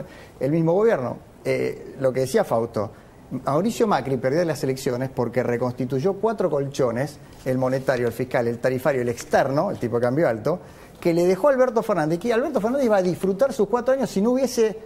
el 0.41 0.51
mismo 0.53 0.73
gobierno. 0.73 1.17
Eh, 1.45 1.97
lo 2.01 2.13
que 2.13 2.21
decía 2.21 2.45
Fausto. 2.45 2.91
Mauricio 3.31 3.87
Macri 3.87 4.17
perdió 4.17 4.43
las 4.45 4.63
elecciones 4.65 5.11
porque 5.11 5.43
reconstituyó 5.43 6.15
cuatro 6.15 6.49
colchones, 6.49 7.19
el 7.45 7.59
monetario, 7.59 8.07
el 8.07 8.13
fiscal, 8.13 8.49
el 8.49 8.59
tarifario, 8.59 9.03
el 9.03 9.09
externo, 9.09 9.71
el 9.71 9.79
tipo 9.79 9.97
de 9.97 10.03
cambio 10.03 10.29
alto, 10.29 10.61
que 10.99 11.13
le 11.13 11.27
dejó 11.27 11.49
a 11.49 11.53
Alberto 11.53 11.83
Fernández, 11.83 12.19
que 12.19 12.33
Alberto 12.33 12.61
Fernández 12.61 12.87
iba 12.87 12.97
a 12.97 13.03
disfrutar 13.03 13.53
sus 13.53 13.69
cuatro 13.69 13.95
años 13.95 14.09
si 14.09 14.23
no 14.23 14.31
hubiese 14.31 14.79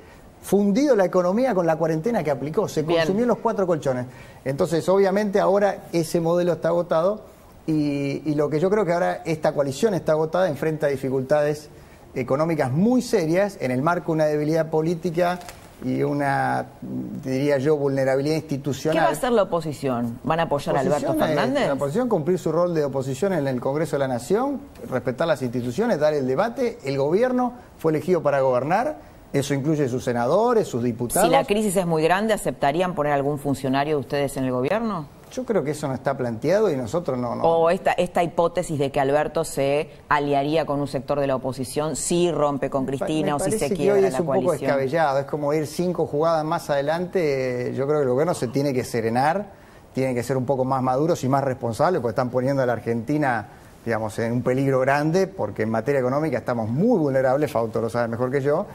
fundido 0.43 0.97
la 0.97 1.05
economía 1.05 1.55
con 1.55 1.67
la 1.67 1.77
cuarentena 1.77 2.25
que 2.25 2.33
aplicó, 2.33 2.69
se 2.69 2.85
consumió 2.85 3.27
los 3.27 3.39
cuatro 3.39 3.65
colchones. 3.65 4.07
Entonces, 4.45 4.89
obviamente 4.89 5.39
ahora 5.39 5.85
ese 5.93 6.21
modelo 6.21 6.55
está 6.55 6.69
agotado 6.69 7.23
y, 7.65 8.29
y 8.29 8.35
lo 8.35 8.51
que 8.51 8.59
yo 8.59 8.69
creo 8.69 8.85
que 8.85 8.93
ahora 8.93 9.23
esta 9.25 9.53
coalición 9.53 9.95
está 9.95 10.13
agotada 10.13 10.49
enfrenta 10.49 10.89
a 10.89 10.91
dificultades 10.91 11.69
económicas 12.15 12.73
muy 12.73 13.03
serias 13.03 13.57
en 13.61 13.71
el 13.71 13.83
marco 13.83 14.07
de 14.07 14.13
una 14.13 14.27
debilidad 14.27 14.69
política 14.69 15.39
y 15.85 16.03
una, 16.03 16.67
diría 17.25 17.59
yo, 17.59 17.77
vulnerabilidad 17.77 18.35
¿Qué 18.35 18.39
institucional. 18.41 19.05
va 19.05 19.09
a 19.09 19.13
hacer 19.13 19.33
la 19.33 19.43
oposición? 19.43 20.19
¿Van 20.25 20.41
a 20.41 20.45
apoyar 20.45 20.77
a 20.77 20.81
Alberto 20.81 21.13
es- 21.13 21.19
Fernández? 21.19 21.67
La 21.67 21.73
oposición 21.75 22.09
cumplir 22.09 22.39
su 22.39 22.53
rol 22.53 22.75
de 22.75 22.85
oposición 22.85 23.33
en 23.33 23.47
el 23.49 23.61
Congreso 23.61 23.97
de 23.97 24.01
la 24.01 24.09
Nación, 24.09 24.61
respetar 24.89 25.27
las 25.27 25.43
instituciones, 25.43 25.99
dar 25.99 26.15
el 26.15 26.27
debate. 26.27 26.79
El 26.85 26.99
gobierno 26.99 27.55
fue 27.79 27.93
elegido 27.93 28.23
para 28.23 28.41
gobernar, 28.41 28.97
eso 29.33 29.55
incluye 29.55 29.89
sus 29.89 30.05
senadores, 30.05 30.69
sus 30.69 30.83
diputados. 30.83 31.27
Si 31.29 31.33
la 31.35 31.45
crisis 31.45 31.77
es 31.77 31.87
muy 31.87 32.03
grande, 32.03 32.35
¿aceptarían 32.35 32.95
poner 32.95 33.13
algún 33.13 33.39
funcionario 33.39 33.97
de 33.97 34.01
ustedes 34.01 34.37
en 34.37 34.45
el 34.45 34.53
gobierno? 34.53 35.07
Yo 35.33 35.45
creo 35.45 35.65
que 35.65 35.71
eso 35.71 35.89
no 35.89 35.95
está 35.95 36.15
planteado 36.15 36.71
y 36.71 36.77
nosotros 36.77 37.19
no. 37.19 37.35
no. 37.35 37.43
O 37.43 37.71
esta, 37.71 37.93
esta 37.93 38.23
hipótesis 38.23 38.79
de 38.79 38.93
que 38.93 39.01
Alberto 39.01 39.45
se 39.45 39.89
aliaría 40.11 40.67
con 40.67 40.79
un 40.79 40.87
sector 40.87 41.19
de 41.19 41.27
la 41.27 41.37
oposición 41.37 41.97
si 41.97 42.31
rompe 42.31 42.69
con 42.69 42.85
Cristina 42.85 43.29
Me 43.29 43.33
o 43.33 43.39
si 43.39 43.53
se 43.53 43.69
que 43.69 43.73
hoy 43.73 43.77
quiebra 43.77 44.07
es 44.09 44.13
la 44.13 44.21
un 44.21 44.27
poco 44.27 44.53
descabellado, 44.53 45.19
es 45.21 45.25
como 45.25 45.55
ir 45.55 45.67
cinco 45.67 46.07
jugadas 46.07 46.45
más 46.45 46.69
adelante. 46.69 47.73
Yo 47.75 47.87
creo 47.87 48.01
que 48.01 48.05
el 48.05 48.11
gobierno 48.11 48.35
se 48.35 48.49
tiene 48.49 48.75
que 48.75 48.85
serenar, 48.85 49.47
tiene 49.95 50.15
que 50.15 50.23
ser 50.23 50.37
un 50.37 50.45
poco 50.45 50.67
más 50.67 50.83
maduros 50.83 51.25
y 51.25 51.29
más 51.29 51.43
responsables, 51.43 52.03
porque 52.03 52.13
están 52.13 52.31
poniendo 52.31 52.63
a 52.63 52.67
la 52.67 52.75
Argentina, 52.75 53.49
digamos, 53.87 54.19
en 54.19 54.33
un 54.33 54.43
peligro 54.43 54.81
grande, 54.81 55.29
porque 55.29 55.63
en 55.63 55.71
materia 55.71 56.01
económica 56.01 56.39
estamos 56.39 56.69
muy 56.69 56.99
vulnerables, 56.99 57.51
Fausto 57.51 57.81
lo 57.81 57.89
sabe 57.89 58.09
mejor 58.09 58.31
que 58.31 58.43
yo, 58.43 58.67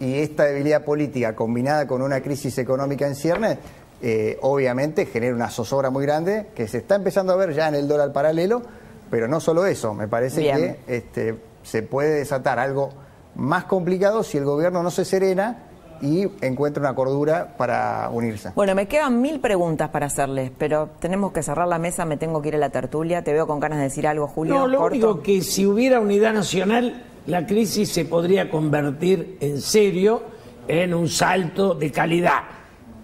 y 0.00 0.14
esta 0.14 0.44
debilidad 0.44 0.84
política 0.84 1.36
combinada 1.36 1.86
con 1.86 2.02
una 2.02 2.20
crisis 2.20 2.58
económica 2.58 3.06
en 3.06 3.14
ciernes, 3.14 3.58
eh, 4.02 4.38
obviamente 4.42 5.06
genera 5.06 5.34
una 5.34 5.50
zozobra 5.50 5.90
muy 5.90 6.04
grande 6.04 6.48
que 6.54 6.66
se 6.68 6.78
está 6.78 6.94
empezando 6.94 7.32
a 7.32 7.36
ver 7.36 7.52
ya 7.52 7.68
en 7.68 7.74
el 7.74 7.88
dólar 7.88 8.12
paralelo, 8.12 8.62
pero 9.10 9.28
no 9.28 9.40
solo 9.40 9.66
eso, 9.66 9.94
me 9.94 10.08
parece 10.08 10.40
Bien. 10.40 10.56
que 10.86 10.96
este, 10.96 11.38
se 11.62 11.82
puede 11.82 12.14
desatar 12.14 12.58
algo 12.58 12.90
más 13.34 13.64
complicado 13.64 14.22
si 14.22 14.38
el 14.38 14.44
gobierno 14.44 14.82
no 14.82 14.90
se 14.90 15.04
serena 15.04 15.66
y 16.02 16.26
encuentra 16.40 16.80
una 16.80 16.94
cordura 16.94 17.56
para 17.58 18.08
unirse. 18.10 18.52
Bueno, 18.54 18.74
me 18.74 18.88
quedan 18.88 19.20
mil 19.20 19.38
preguntas 19.40 19.90
para 19.90 20.06
hacerles, 20.06 20.50
pero 20.56 20.88
tenemos 20.98 21.32
que 21.32 21.42
cerrar 21.42 21.68
la 21.68 21.78
mesa, 21.78 22.04
me 22.04 22.16
tengo 22.16 22.40
que 22.40 22.48
ir 22.48 22.54
a 22.54 22.58
la 22.58 22.70
tertulia. 22.70 23.22
Te 23.22 23.32
veo 23.32 23.46
con 23.46 23.60
ganas 23.60 23.78
de 23.78 23.84
decir 23.84 24.06
algo, 24.06 24.26
Julio. 24.26 24.54
No, 24.54 24.66
lo 24.66 24.78
corto. 24.78 24.94
único 24.94 25.22
que 25.22 25.42
si 25.42 25.66
hubiera 25.66 26.00
unidad 26.00 26.32
nacional, 26.32 27.04
la 27.26 27.46
crisis 27.46 27.92
se 27.92 28.06
podría 28.06 28.50
convertir 28.50 29.36
en 29.40 29.60
serio 29.60 30.22
en 30.68 30.94
un 30.94 31.08
salto 31.08 31.74
de 31.74 31.92
calidad. 31.92 32.40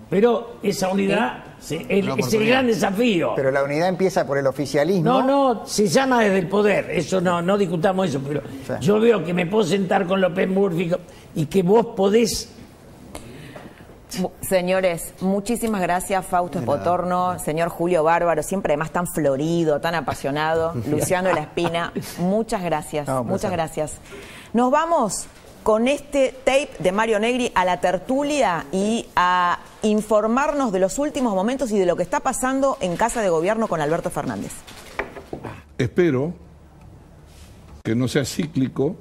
Pero 0.09 0.59
esa 0.63 0.89
unidad 0.91 1.43
se- 1.59 1.85
el- 1.89 2.11
Una 2.11 2.21
es 2.25 2.33
el 2.33 2.47
gran 2.47 2.67
desafío. 2.69 3.33
Pero 3.35 3.51
la 3.51 3.65
unidad 3.65 3.89
empieza 3.89 4.25
por 4.27 4.39
el 4.39 4.47
oficialismo. 4.47 5.05
No, 5.05 5.23
no, 5.23 5.67
se 5.67 5.89
llama 5.89 6.23
desde 6.23 6.39
el 6.39 6.49
poder, 6.49 6.91
eso 6.91 7.21
no, 7.21 7.43
no 7.43 7.59
discutamos 7.59 8.09
eso, 8.09 8.21
pero 8.27 8.41
Sí. 8.67 8.73
yo 8.81 9.01
veo 9.01 9.25
que 9.25 9.35
me 9.35 9.47
puedo 9.47 9.65
sentar 9.65 10.07
con 10.07 10.21
López 10.21 10.49
Murphy 10.49 10.93
y 11.35 11.47
que 11.47 11.63
vos 11.63 11.87
podés 11.97 12.51
Señores, 14.41 15.13
muchísimas 15.21 15.83
gracias, 15.83 16.25
Fausto 16.25 16.59
Espotorno, 16.61 17.39
señor 17.41 17.69
Julio 17.69 18.03
Bárbaro, 18.05 18.43
siempre 18.43 18.73
además 18.73 18.91
tan 18.93 19.07
florido, 19.07 19.81
tan 19.81 19.95
apasionado, 19.95 20.73
Luciano 20.89 21.29
de 21.29 21.35
la 21.35 21.41
Espina, 21.41 21.93
muchas 22.19 22.63
gracias, 22.63 23.09
No, 23.09 23.23
un 23.23 23.27
muchas 23.27 23.51
gracias. 23.51 23.95
Nos 24.55 24.71
vamos 24.71 25.27
con 25.67 25.89
este 25.89 26.33
tape 26.45 26.71
de 26.79 26.93
Mario 26.93 27.19
Negri 27.19 27.51
a 27.57 27.65
la 27.65 27.81
tertulia 27.81 28.67
y 28.71 29.05
a 29.17 29.59
informarnos 29.83 30.71
de 30.71 30.79
los 30.79 30.97
últimos 31.01 31.35
momentos 31.35 31.73
y 31.73 31.77
de 31.77 31.87
lo 31.87 31.97
que 31.97 32.05
está 32.05 32.21
pasando 32.21 32.79
en 32.81 32.97
Casa 32.97 33.21
de 33.21 33.31
Gobierno 33.31 33.67
con 33.67 33.81
Alberto 33.81 34.09
Fernández. 34.09 34.53
Espero 35.77 36.35
que 37.83 37.97
no 37.97 38.07
sea 38.07 38.25
cíclico, 38.25 38.95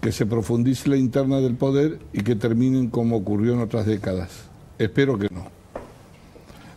que 0.00 0.10
se 0.10 0.24
profundice 0.24 0.88
la 0.88 0.96
interna 0.96 1.36
del 1.36 1.56
poder 1.56 1.98
y 2.14 2.22
que 2.22 2.34
terminen 2.34 2.88
como 2.88 3.18
ocurrió 3.18 3.52
en 3.52 3.60
otras 3.60 3.84
décadas. 3.84 4.30
Espero 4.78 5.18
que 5.18 5.28
no. 5.30 5.48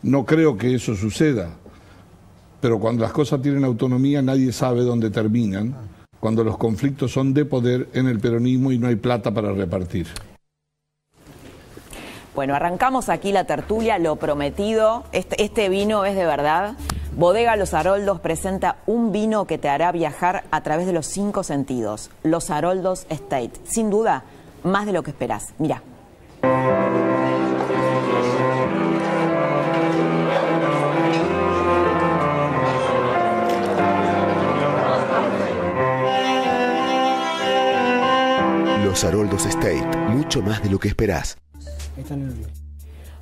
No 0.02 0.26
creo 0.26 0.58
que 0.58 0.76
eso 0.76 0.98
suceda, 0.98 1.52
pero 2.60 2.78
cuando 2.78 3.04
las 3.04 3.14
cosas 3.14 3.42
tienen 3.42 3.64
autonomía 3.64 4.22
nadie 4.22 4.52
sabe 4.52 4.82
dónde 4.82 5.10
terminan, 5.12 5.93
cuando 6.24 6.46
los 6.46 6.58
conflictos 6.58 7.12
son 7.12 7.34
de 7.34 7.44
poder 7.44 7.90
en 7.94 8.08
el 8.08 8.18
peronismo 8.18 8.72
y 8.72 8.78
no 8.78 8.88
hay 8.88 8.96
plata 8.96 9.34
para 9.34 9.52
repartir. 9.52 10.08
Bueno, 12.34 12.56
arrancamos 12.56 13.10
aquí 13.10 13.34
la 13.34 13.44
tertulia, 13.44 14.00
lo 14.00 14.16
prometido. 14.16 15.04
Este, 15.12 15.44
este 15.44 15.68
vino 15.68 16.06
es 16.06 16.16
de 16.16 16.26
verdad. 16.26 16.78
Bodega 17.18 17.58
Los 17.58 17.74
Haroldos 17.74 18.22
presenta 18.22 18.78
un 18.86 19.12
vino 19.12 19.44
que 19.48 19.58
te 19.58 19.68
hará 19.68 19.92
viajar 19.92 20.46
a 20.50 20.64
través 20.64 20.88
de 20.88 20.94
los 20.94 21.08
cinco 21.08 21.44
sentidos. 21.44 22.10
Los 22.24 22.50
Haroldos 22.52 23.06
Estate. 23.10 23.52
Sin 23.66 23.90
duda, 23.90 24.24
más 24.64 24.86
de 24.86 24.94
lo 24.94 25.04
que 25.04 25.12
esperás. 25.12 25.54
Mira. 25.58 25.84
Los 38.94 39.04
Haroldos 39.06 39.48
State, 39.48 39.84
mucho 40.10 40.44
más 40.44 40.62
de 40.62 40.70
lo 40.70 40.78
que 40.78 40.88
esperás. 40.88 41.36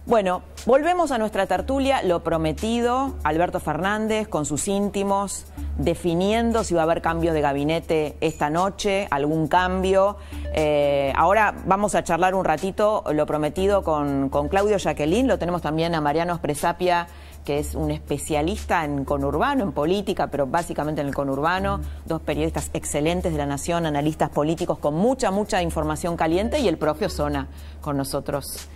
Bueno, 0.05 0.41
volvemos 0.65 1.11
a 1.11 1.17
nuestra 1.17 1.47
tertulia, 1.47 2.03
lo 2.03 2.25
prometido, 2.25 3.15
Alberto 3.23 3.61
Fernández 3.61 4.27
con 4.27 4.45
sus 4.45 4.67
íntimos, 4.67 5.45
definiendo 5.77 6.65
si 6.65 6.73
va 6.73 6.81
a 6.81 6.83
haber 6.83 7.01
cambios 7.01 7.33
de 7.33 7.39
gabinete 7.39 8.17
esta 8.19 8.49
noche, 8.49 9.07
algún 9.11 9.47
cambio. 9.47 10.17
Eh, 10.53 11.13
ahora 11.15 11.55
vamos 11.65 11.95
a 11.95 12.03
charlar 12.03 12.35
un 12.35 12.43
ratito, 12.43 13.05
lo 13.13 13.25
prometido, 13.25 13.81
con, 13.81 14.27
con 14.27 14.49
Claudio 14.49 14.75
Jacqueline, 14.75 15.29
lo 15.29 15.39
tenemos 15.39 15.61
también 15.61 15.95
a 15.95 16.01
Mariano 16.01 16.41
Presapia, 16.41 17.07
que 17.45 17.57
es 17.59 17.73
un 17.75 17.89
especialista 17.91 18.85
en 18.85 19.03
conurbano, 19.05 19.63
en 19.63 19.71
política, 19.71 20.27
pero 20.27 20.45
básicamente 20.45 21.01
en 21.01 21.07
el 21.07 21.15
conurbano, 21.15 21.79
dos 22.05 22.21
periodistas 22.21 22.69
excelentes 22.73 23.31
de 23.31 23.37
la 23.37 23.45
Nación, 23.47 23.85
analistas 23.85 24.29
políticos 24.29 24.77
con 24.77 24.93
mucha, 24.93 25.31
mucha 25.31 25.61
información 25.63 26.15
caliente, 26.15 26.59
y 26.59 26.67
el 26.67 26.77
propio 26.77 27.09
Zona 27.09 27.47
con 27.81 27.97
nosotros 27.97 28.67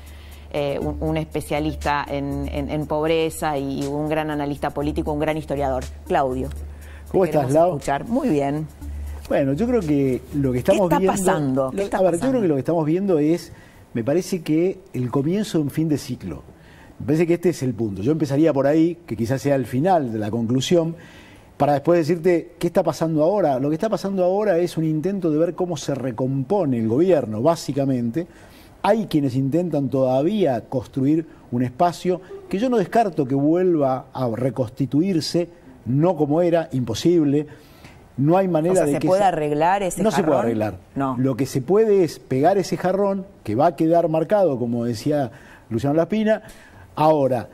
eh, 0.51 0.79
un, 0.81 0.97
un 1.01 1.17
especialista 1.17 2.05
en, 2.07 2.47
en- 2.51 2.69
en 2.71 2.87
pobreza 2.87 3.57
y 3.57 3.85
un 3.85 4.07
gran 4.09 4.31
analista 4.31 4.69
político, 4.71 5.11
un 5.11 5.19
gran 5.19 5.37
historiador. 5.37 5.83
Claudio. 6.07 6.49
¿Cómo 7.11 7.25
estás, 7.25 7.51
Lau? 7.51 7.71
escuchar. 7.75 8.07
Muy 8.07 8.29
bien. 8.29 8.67
Bueno, 9.27 9.53
yo 9.53 9.67
creo 9.67 9.81
que 9.81 10.21
lo 10.33 10.51
que 10.51 10.59
estamos 10.59 10.83
está 10.83 10.99
viendo. 10.99 11.11
pasando? 11.17 11.71
¿Qué 11.71 11.83
está 11.83 11.97
a 11.97 12.01
ver, 12.01 12.11
pasando? 12.11 12.25
yo 12.25 12.31
creo 12.31 12.41
que 12.41 12.47
lo 12.47 12.53
que 12.55 12.59
estamos 12.59 12.85
viendo 12.85 13.19
es, 13.19 13.51
me 13.93 14.03
parece 14.03 14.41
que 14.43 14.79
el 14.93 15.09
comienzo 15.11 15.57
de 15.57 15.63
un 15.65 15.69
fin 15.71 15.89
de 15.89 15.97
ciclo. 15.97 16.43
Me 16.99 17.05
parece 17.07 17.27
que 17.27 17.33
este 17.35 17.49
es 17.49 17.61
el 17.63 17.73
punto. 17.73 18.01
Yo 18.01 18.11
empezaría 18.11 18.53
por 18.53 18.67
ahí, 18.67 18.97
que 19.05 19.15
quizás 19.15 19.41
sea 19.41 19.55
el 19.55 19.65
final 19.65 20.13
de 20.13 20.19
la 20.19 20.31
conclusión, 20.31 20.95
para 21.57 21.73
después 21.73 21.99
decirte 21.99 22.53
qué 22.59 22.67
está 22.67 22.83
pasando 22.83 23.23
ahora. 23.23 23.59
Lo 23.59 23.69
que 23.69 23.75
está 23.75 23.89
pasando 23.89 24.23
ahora 24.23 24.57
es 24.57 24.77
un 24.77 24.83
intento 24.83 25.31
de 25.31 25.37
ver 25.37 25.55
cómo 25.55 25.77
se 25.77 25.95
recompone 25.95 26.79
el 26.79 26.87
gobierno, 26.87 27.41
básicamente. 27.41 28.27
Hay 28.81 29.07
quienes 29.07 29.35
intentan 29.35 29.89
todavía 29.89 30.61
construir 30.61 31.25
un 31.51 31.63
espacio 31.63 32.21
que 32.49 32.59
yo 32.59 32.69
no 32.69 32.77
descarto 32.77 33.25
que 33.25 33.35
vuelva 33.35 34.07
a 34.13 34.29
reconstituirse, 34.33 35.49
no 35.85 36.15
como 36.15 36.41
era, 36.41 36.69
imposible. 36.71 37.47
No 38.17 38.37
hay 38.37 38.47
manera 38.47 38.73
O 38.73 38.75
sea, 38.77 38.85
de 38.85 38.91
¿se 38.93 38.99
que 38.99 39.07
puede 39.07 39.23
arreglar 39.23 39.83
ese 39.83 40.01
No 40.01 40.11
se 40.11 40.17
puede 40.23 40.27
jarrón? 40.27 40.45
arreglar. 40.45 40.77
No. 40.95 41.15
Lo 41.17 41.35
que 41.35 41.45
se 41.45 41.61
puede 41.61 42.03
es 42.03 42.19
pegar 42.19 42.57
ese 42.57 42.77
jarrón 42.77 43.25
que 43.43 43.55
va 43.55 43.67
a 43.67 43.75
quedar 43.75 44.07
marcado, 44.07 44.57
como 44.57 44.85
decía 44.85 45.31
Luciano 45.69 45.95
Laspina. 45.95 46.43
Ahora, 46.95 47.49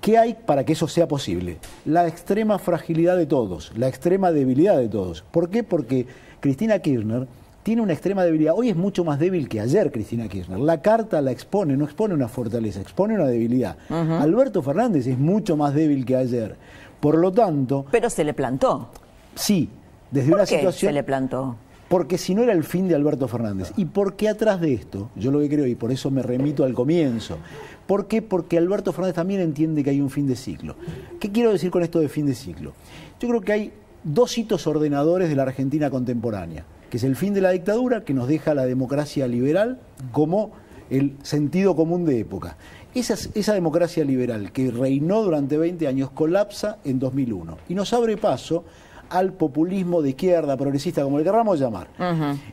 ¿qué 0.00 0.16
hay 0.18 0.34
para 0.34 0.64
que 0.64 0.72
eso 0.72 0.88
sea 0.88 1.06
posible? 1.08 1.58
La 1.84 2.06
extrema 2.06 2.58
fragilidad 2.58 3.16
de 3.16 3.26
todos, 3.26 3.72
la 3.76 3.88
extrema 3.88 4.32
debilidad 4.32 4.76
de 4.78 4.88
todos. 4.88 5.22
¿Por 5.30 5.50
qué? 5.50 5.62
Porque 5.62 6.06
Cristina 6.40 6.78
Kirchner 6.78 7.26
tiene 7.62 7.82
una 7.82 7.92
extrema 7.92 8.24
debilidad. 8.24 8.54
Hoy 8.56 8.70
es 8.70 8.76
mucho 8.76 9.04
más 9.04 9.18
débil 9.18 9.48
que 9.48 9.60
ayer 9.60 9.92
Cristina 9.92 10.26
Kirchner. 10.28 10.58
La 10.58 10.80
carta 10.80 11.20
la 11.20 11.32
expone, 11.32 11.76
no 11.76 11.84
expone 11.84 12.14
una 12.14 12.28
fortaleza, 12.28 12.80
expone 12.80 13.14
una 13.14 13.26
debilidad. 13.26 13.76
Alberto 13.90 14.62
Fernández 14.62 15.06
es 15.06 15.18
mucho 15.18 15.56
más 15.56 15.74
débil 15.74 16.04
que 16.06 16.16
ayer. 16.16 16.56
Por 17.00 17.18
lo 17.18 17.30
tanto, 17.30 17.84
Pero 17.90 18.08
se 18.10 18.24
le 18.24 18.32
plantó. 18.34 18.88
sí, 19.34 19.68
desde 20.10 20.30
¿Por 20.30 20.38
una 20.40 20.46
qué 20.46 20.56
situación... 20.56 20.88
se 20.88 20.92
le 20.94 21.02
plantó? 21.02 21.56
Porque 21.88 22.18
si 22.18 22.34
no 22.34 22.42
era 22.42 22.52
el 22.52 22.64
fin 22.64 22.86
de 22.86 22.94
Alberto 22.94 23.28
Fernández. 23.28 23.72
¿Y 23.76 23.86
por 23.86 24.14
qué 24.14 24.28
atrás 24.28 24.60
de 24.60 24.74
esto? 24.74 25.10
Yo 25.16 25.30
lo 25.30 25.40
que 25.40 25.48
creo, 25.48 25.66
y 25.66 25.74
por 25.74 25.90
eso 25.90 26.10
me 26.10 26.22
remito 26.22 26.64
al 26.64 26.74
comienzo. 26.74 27.38
¿Por 27.86 28.06
qué? 28.06 28.20
Porque 28.20 28.58
Alberto 28.58 28.92
Fernández 28.92 29.14
también 29.14 29.40
entiende 29.40 29.82
que 29.82 29.90
hay 29.90 30.00
un 30.00 30.10
fin 30.10 30.26
de 30.26 30.36
ciclo. 30.36 30.76
¿Qué 31.18 31.32
quiero 31.32 31.50
decir 31.50 31.70
con 31.70 31.82
esto 31.82 32.00
de 32.00 32.10
fin 32.10 32.26
de 32.26 32.34
ciclo? 32.34 32.74
Yo 33.18 33.28
creo 33.28 33.40
que 33.40 33.52
hay 33.52 33.72
dos 34.04 34.36
hitos 34.36 34.66
ordenadores 34.66 35.30
de 35.30 35.36
la 35.36 35.44
Argentina 35.44 35.88
contemporánea, 35.88 36.66
que 36.90 36.98
es 36.98 37.04
el 37.04 37.16
fin 37.16 37.32
de 37.32 37.40
la 37.40 37.50
dictadura, 37.50 38.04
que 38.04 38.12
nos 38.12 38.28
deja 38.28 38.54
la 38.54 38.66
democracia 38.66 39.26
liberal 39.26 39.80
como 40.12 40.52
el 40.90 41.16
sentido 41.22 41.74
común 41.74 42.04
de 42.04 42.20
época. 42.20 42.58
Esa, 42.94 43.14
esa 43.34 43.54
democracia 43.54 44.04
liberal 44.04 44.52
que 44.52 44.70
reinó 44.70 45.22
durante 45.22 45.56
20 45.56 45.86
años 45.86 46.10
colapsa 46.10 46.78
en 46.84 46.98
2001 46.98 47.58
y 47.68 47.74
nos 47.74 47.92
abre 47.92 48.16
paso 48.16 48.64
al 49.10 49.32
populismo 49.32 50.02
de 50.02 50.10
izquierda, 50.10 50.56
progresista, 50.56 51.02
como 51.02 51.18
le 51.18 51.24
querramos 51.24 51.58
llamar, 51.58 51.88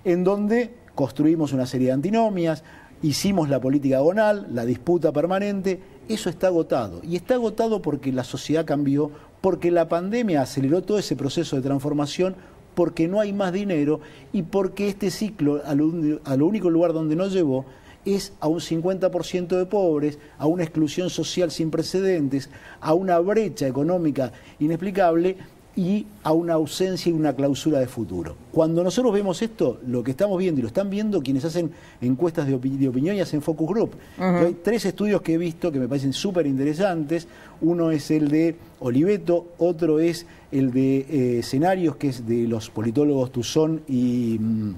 en 0.03 0.23
donde 0.23 0.73
construimos 0.93 1.53
una 1.53 1.65
serie 1.65 1.87
de 1.87 1.93
antinomias, 1.93 2.63
hicimos 3.01 3.49
la 3.49 3.59
política 3.59 3.97
agonal, 3.97 4.47
la 4.51 4.65
disputa 4.65 5.11
permanente, 5.11 5.79
eso 6.07 6.29
está 6.29 6.47
agotado. 6.47 7.01
Y 7.03 7.15
está 7.15 7.35
agotado 7.35 7.81
porque 7.81 8.11
la 8.11 8.23
sociedad 8.23 8.65
cambió, 8.65 9.11
porque 9.41 9.71
la 9.71 9.87
pandemia 9.89 10.41
aceleró 10.41 10.81
todo 10.81 10.97
ese 10.97 11.15
proceso 11.15 11.55
de 11.55 11.61
transformación, 11.61 12.35
porque 12.73 13.07
no 13.07 13.19
hay 13.19 13.31
más 13.33 13.53
dinero 13.53 14.01
y 14.33 14.43
porque 14.43 14.87
este 14.89 15.11
ciclo, 15.11 15.61
a 15.65 15.75
lo, 15.75 16.19
a 16.25 16.35
lo 16.35 16.45
único 16.45 16.69
lugar 16.69 16.93
donde 16.93 17.15
nos 17.15 17.31
llevó, 17.31 17.65
es 18.05 18.33
a 18.39 18.47
un 18.47 18.59
50% 18.59 19.47
de 19.57 19.65
pobres, 19.65 20.19
a 20.37 20.45
una 20.45 20.63
exclusión 20.63 21.09
social 21.09 21.51
sin 21.51 21.71
precedentes, 21.71 22.49
a 22.79 22.93
una 22.93 23.17
brecha 23.19 23.67
económica 23.67 24.31
inexplicable 24.59 25.37
y 25.77 26.05
a 26.23 26.31
una 26.31 26.53
ausencia 26.53 27.09
y 27.09 27.13
una 27.13 27.33
clausura 27.35 27.79
de 27.79 27.87
futuro. 27.87 28.35
Cuando 28.51 28.81
nosotros 28.83 29.13
vemos 29.13 29.41
esto, 29.41 29.79
lo 29.85 30.03
que 30.03 30.11
estamos 30.11 30.37
viendo 30.39 30.59
y 30.59 30.61
lo 30.61 30.67
están 30.67 30.89
viendo 30.89 31.21
quienes 31.21 31.43
hacen 31.43 31.71
encuestas 32.01 32.47
de, 32.47 32.55
opi- 32.57 32.77
de 32.77 32.87
opinión 32.87 33.15
y 33.15 33.19
hacen 33.19 33.41
focus 33.41 33.67
group. 33.67 33.91
Hay 34.17 34.57
tres 34.63 34.85
estudios 34.85 35.21
que 35.21 35.33
he 35.33 35.37
visto 35.37 35.71
que 35.71 35.79
me 35.79 35.87
parecen 35.89 36.13
súper 36.13 36.47
interesantes. 36.47 37.27
Uno 37.61 37.91
es 37.91 38.09
el 38.09 38.29
de 38.29 38.55
Oliveto, 38.79 39.47
otro 39.57 39.99
es 39.99 40.25
el 40.51 40.71
de 40.71 40.97
eh, 41.09 41.39
escenarios, 41.39 41.97
que 41.97 42.07
es 42.07 42.25
de 42.25 42.47
los 42.47 42.69
politólogos 42.69 43.31
Tuzón 43.31 43.81
y... 43.87 44.37
mm, 44.39 44.73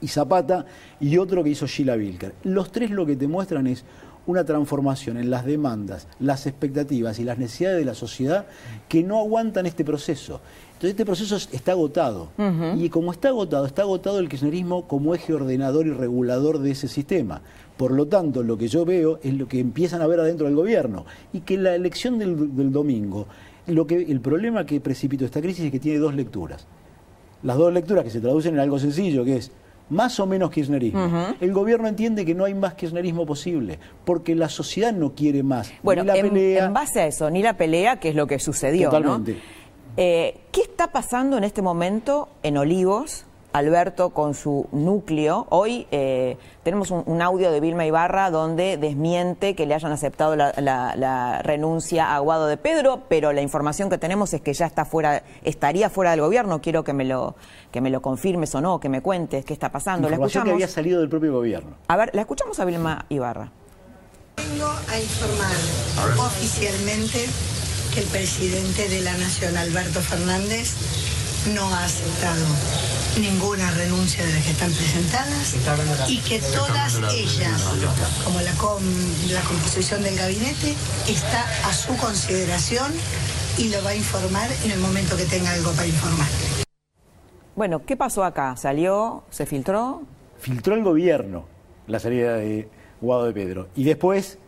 y 0.00 0.08
Zapata, 0.08 0.66
y 1.00 1.16
otro 1.16 1.42
que 1.42 1.48
hizo 1.50 1.66
Sheila 1.66 1.94
Wilker. 1.94 2.34
Los 2.42 2.70
tres 2.70 2.90
lo 2.90 3.06
que 3.06 3.16
te 3.16 3.26
muestran 3.26 3.66
es 3.66 3.84
una 4.26 4.44
transformación 4.44 5.16
en 5.18 5.30
las 5.30 5.44
demandas, 5.44 6.06
las 6.20 6.46
expectativas 6.46 7.18
y 7.18 7.24
las 7.24 7.38
necesidades 7.38 7.78
de 7.78 7.84
la 7.84 7.94
sociedad 7.94 8.46
que 8.88 9.02
no 9.02 9.18
aguantan 9.18 9.66
este 9.66 9.84
proceso. 9.84 10.40
Entonces 10.68 10.90
este 10.90 11.04
proceso 11.04 11.36
es- 11.36 11.48
está 11.52 11.72
agotado. 11.72 12.28
Y 12.78 12.88
como 12.88 13.12
está 13.12 13.28
agotado, 13.28 13.66
está 13.66 13.82
agotado 13.82 14.18
el 14.18 14.28
kirchnerismo 14.28 14.86
como 14.88 15.14
eje 15.14 15.32
ordenador 15.34 15.86
y 15.86 15.90
regulador 15.92 16.58
de 16.58 16.70
ese 16.72 16.88
sistema. 16.88 17.42
Por 17.76 17.90
lo 17.92 18.06
tanto, 18.06 18.42
lo 18.42 18.56
que 18.56 18.68
yo 18.68 18.84
veo 18.84 19.18
es 19.22 19.34
lo 19.34 19.46
que 19.48 19.58
empiezan 19.60 20.00
a 20.02 20.06
ver 20.06 20.20
adentro 20.20 20.46
del 20.46 20.54
gobierno. 20.56 21.04
Y 21.32 21.40
que 21.40 21.56
la 21.58 21.74
elección 21.74 22.18
del, 22.18 22.56
del 22.56 22.70
domingo, 22.72 23.26
lo 23.66 23.86
que, 23.86 23.96
el 24.02 24.20
problema 24.20 24.64
que 24.66 24.80
precipitó 24.80 25.24
esta 25.24 25.40
crisis 25.40 25.64
es 25.66 25.70
que 25.72 25.80
tiene 25.80 25.98
dos 25.98 26.14
lecturas 26.14 26.66
las 27.42 27.58
dos 27.58 27.70
lecturas 27.74 28.04
que 28.04 28.10
se 28.10 28.22
traducen 28.22 28.54
en 28.54 28.60
algo 28.60 28.78
sencillo, 28.78 29.22
que 29.22 29.36
es 29.36 29.50
más 29.90 30.18
o 30.20 30.26
menos 30.26 30.50
kirchnerismo. 30.50 31.34
El 31.40 31.52
gobierno 31.52 31.88
entiende 31.88 32.24
que 32.24 32.34
no 32.34 32.44
hay 32.44 32.54
más 32.54 32.74
kirchnerismo 32.74 33.26
posible, 33.26 33.78
porque 34.04 34.34
la 34.34 34.48
sociedad 34.48 34.92
no 34.92 35.14
quiere 35.14 35.42
más. 35.42 35.72
Bueno, 35.82 36.02
ni 36.02 36.08
la 36.08 36.16
en, 36.16 36.28
pelea. 36.30 36.64
en 36.66 36.74
base 36.74 37.00
a 37.00 37.06
eso, 37.06 37.30
ni 37.30 37.42
la 37.42 37.56
pelea, 37.56 38.00
que 38.00 38.10
es 38.10 38.14
lo 38.14 38.26
que 38.26 38.38
sucedió, 38.38 38.90
¿no? 38.90 38.98
Totalmente. 38.98 39.36
Eh, 39.96 40.40
¿Qué 40.50 40.62
está 40.62 40.90
pasando 40.90 41.38
en 41.38 41.44
este 41.44 41.62
momento 41.62 42.28
en 42.42 42.56
Olivos? 42.58 43.26
Alberto 43.64 44.10
con 44.10 44.34
su 44.34 44.66
núcleo. 44.72 45.46
Hoy 45.48 45.86
eh, 45.92 46.36
tenemos 46.64 46.90
un, 46.90 47.04
un 47.06 47.22
audio 47.22 47.52
de 47.52 47.60
Vilma 47.60 47.86
Ibarra 47.86 48.32
donde 48.32 48.76
desmiente 48.76 49.54
que 49.54 49.64
le 49.64 49.74
hayan 49.76 49.92
aceptado 49.92 50.34
la, 50.34 50.52
la- 50.58 50.96
la 50.96 51.40
renuncia 51.40 52.16
a 52.16 52.18
Guado 52.18 52.48
de 52.48 52.56
Pedro, 52.56 53.02
pero 53.08 53.32
la 53.32 53.42
información 53.42 53.88
que 53.90 53.96
tenemos 53.96 54.34
es 54.34 54.40
que 54.40 54.52
ya 54.52 54.66
está 54.66 54.84
fuera, 54.84 55.22
estaría 55.44 55.88
fuera 55.88 56.10
del 56.10 56.20
gobierno. 56.20 56.60
Quiero 56.60 56.82
que 56.82 56.92
me 56.92 57.04
lo 57.04 57.36
que 57.70 57.80
me 57.80 57.90
lo 57.90 58.02
confirmes 58.02 58.52
o 58.56 58.60
no, 58.60 58.80
que 58.80 58.88
me 58.88 59.02
cuentes 59.02 59.44
qué 59.44 59.52
está 59.52 59.70
pasando. 59.70 60.08
La 60.08 60.16
información 60.16 60.42
que 60.44 60.50
escuchamos. 60.50 60.62
había 60.64 60.74
salido 60.74 60.98
del 61.00 61.08
propio 61.08 61.32
gobierno. 61.32 61.76
A 61.86 61.96
ver, 61.96 62.10
la 62.12 62.22
escuchamos 62.22 62.58
a 62.58 62.64
Vilma 62.64 63.06
Ibarra. 63.08 63.52
Vengo 64.36 64.66
a 64.66 64.98
informar 65.00 65.54
oficialmente 66.26 67.24
que 67.94 68.00
el 68.00 68.06
presidente 68.06 68.88
de 68.88 69.00
la 69.02 69.12
Nación, 69.12 69.56
Alberto 69.56 70.00
Fernández, 70.00 70.74
no 71.52 71.68
ha 71.74 71.84
aceptado 71.84 72.44
ninguna 73.20 73.70
renuncia 73.72 74.24
de 74.24 74.32
las 74.32 74.44
que 74.44 74.50
están 74.50 74.72
presentadas 74.72 75.54
y 76.08 76.18
que 76.18 76.38
todas 76.40 77.00
ellas, 77.12 77.62
como 78.24 78.40
la, 78.40 78.52
com- 78.52 78.82
la 79.30 79.40
composición 79.42 80.02
del 80.02 80.16
gabinete, 80.16 80.74
está 81.08 81.44
a 81.68 81.72
su 81.72 81.96
consideración 81.96 82.92
y 83.58 83.68
lo 83.68 83.82
va 83.84 83.90
a 83.90 83.94
informar 83.94 84.48
en 84.64 84.70
el 84.72 84.78
momento 84.80 85.16
que 85.16 85.24
tenga 85.24 85.50
algo 85.52 85.70
para 85.72 85.86
informar. 85.86 86.26
Bueno, 87.54 87.84
¿qué 87.86 87.96
pasó 87.96 88.24
acá? 88.24 88.56
¿Salió? 88.56 89.22
¿Se 89.30 89.46
filtró? 89.46 90.02
Filtró 90.40 90.74
el 90.74 90.82
gobierno 90.82 91.44
la 91.86 92.00
salida 92.00 92.34
de 92.36 92.68
Guado 93.00 93.26
de 93.26 93.32
Pedro. 93.32 93.68
Y 93.76 93.84
después 93.84 94.38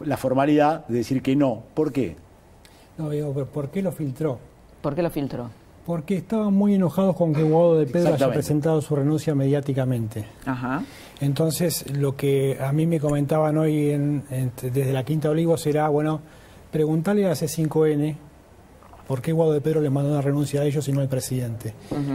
la 0.00 0.16
formalidad 0.16 0.86
de 0.86 0.98
decir 0.98 1.22
que 1.22 1.34
no. 1.36 1.64
¿Por 1.74 1.92
qué? 1.92 2.16
No, 2.96 3.10
digo, 3.10 3.32
pero 3.34 3.46
¿por 3.46 3.70
qué 3.70 3.82
lo 3.82 3.92
filtró? 3.92 4.38
¿Por 4.80 4.94
qué 4.94 5.02
lo 5.02 5.10
filtró? 5.10 5.50
Porque 5.86 6.16
estaban 6.18 6.52
muy 6.52 6.74
enojados 6.74 7.16
con 7.16 7.32
que 7.32 7.42
Guado 7.42 7.78
de 7.78 7.86
Pedro 7.86 8.14
haya 8.14 8.30
presentado 8.34 8.80
su 8.82 8.94
renuncia 8.94 9.34
mediáticamente. 9.34 10.26
Ajá. 10.44 10.82
Entonces, 11.20 11.84
lo 11.96 12.14
que 12.14 12.58
a 12.60 12.72
mí 12.72 12.86
me 12.86 13.00
comentaban 13.00 13.56
hoy 13.56 13.90
en- 13.90 14.22
en- 14.30 14.52
desde 14.62 14.92
la 14.92 15.02
Quinta 15.04 15.30
Olivos 15.30 15.66
era, 15.66 15.88
bueno, 15.88 16.20
preguntarle 16.70 17.26
a 17.26 17.32
C5N 17.34 18.16
por 19.06 19.22
qué 19.22 19.32
Guado 19.32 19.52
de 19.54 19.62
Pedro 19.62 19.80
le 19.80 19.88
mandó 19.88 20.10
una 20.10 20.20
renuncia 20.20 20.60
a 20.60 20.64
ellos 20.64 20.86
y 20.88 20.92
no 20.92 21.00
al 21.00 21.08
presidente. 21.08 21.72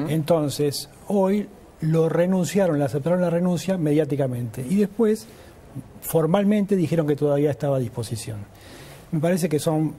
Entonces, 0.07 0.89
hoy 1.07 1.47
lo 1.81 2.07
renunciaron, 2.07 2.77
le 2.77 2.85
aceptaron 2.85 3.19
la 3.21 3.31
renuncia 3.31 3.77
mediáticamente 3.79 4.63
y 4.69 4.75
después, 4.75 5.25
formalmente, 6.01 6.75
dijeron 6.75 7.07
que 7.07 7.15
todavía 7.15 7.49
estaba 7.51 7.77
a 7.77 7.79
disposición. 7.79 8.37
Me 9.11 9.19
parece 9.19 9.49
que 9.49 9.57
son 9.59 9.93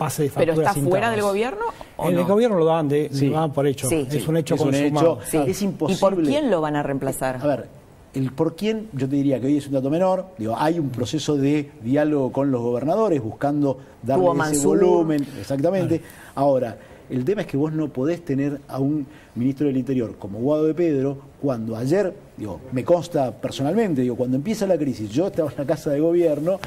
pases 0.00 0.32
de 0.34 0.38
¿Pero 0.40 0.52
facturas 0.54 0.76
está 0.76 0.88
fuera 0.88 1.10
del 1.10 1.22
gobierno 1.22 1.64
o 1.98 2.08
En 2.08 2.14
no? 2.14 2.20
el 2.22 2.26
gobierno 2.26 2.56
lo 2.58 2.64
dan, 2.64 2.88
de, 2.88 3.10
Sí. 3.12 3.26
lo 3.28 3.36
dan 3.36 3.52
por 3.52 3.66
hecho. 3.66 3.88
Sí. 3.88 4.06
es 4.10 4.26
un 4.26 4.36
hecho 4.38 4.54
Es 4.54 4.60
un 4.62 4.74
hecho. 4.74 5.18
Sí. 5.26 5.36
Es 5.46 5.60
¿Y 5.60 5.64
imposible. 5.66 6.00
por 6.00 6.22
quién 6.24 6.50
lo 6.50 6.60
van 6.62 6.74
a 6.76 6.82
reemplazar? 6.82 7.36
A 7.42 7.46
ver, 7.46 7.68
el 8.14 8.32
por 8.32 8.56
quién, 8.56 8.88
yo 8.94 9.08
te 9.08 9.14
diría 9.16 9.38
que 9.40 9.46
hoy 9.46 9.58
es 9.58 9.66
un 9.66 9.74
dato 9.74 9.90
menor. 9.90 10.26
Digo, 10.38 10.56
hay 10.58 10.78
un 10.78 10.88
proceso 10.88 11.36
de 11.36 11.70
diálogo 11.82 12.32
con 12.32 12.50
los 12.50 12.60
gobernadores 12.62 13.22
buscando 13.22 13.78
darle 14.02 14.24
ese 14.26 14.34
Mansur. 14.34 14.78
volumen. 14.80 15.24
Exactamente. 15.38 16.00
Ahora, 16.34 16.76
el 17.10 17.24
tema 17.24 17.42
es 17.42 17.46
que 17.46 17.56
vos 17.56 17.72
no 17.72 17.88
podés 17.88 18.24
tener 18.24 18.60
a 18.68 18.78
un 18.80 19.06
ministro 19.34 19.66
del 19.66 19.76
Interior 19.76 20.16
como 20.18 20.38
Guado 20.40 20.64
de 20.64 20.74
Pedro 20.74 21.18
cuando 21.42 21.76
ayer, 21.76 22.12
digo, 22.36 22.60
me 22.72 22.84
consta 22.84 23.32
personalmente, 23.32 24.00
digo, 24.02 24.16
cuando 24.16 24.36
empieza 24.36 24.66
la 24.66 24.78
crisis, 24.78 25.10
yo 25.10 25.26
estaba 25.26 25.50
en 25.50 25.56
la 25.58 25.66
casa 25.66 25.90
de 25.90 26.00
gobierno 26.00 26.58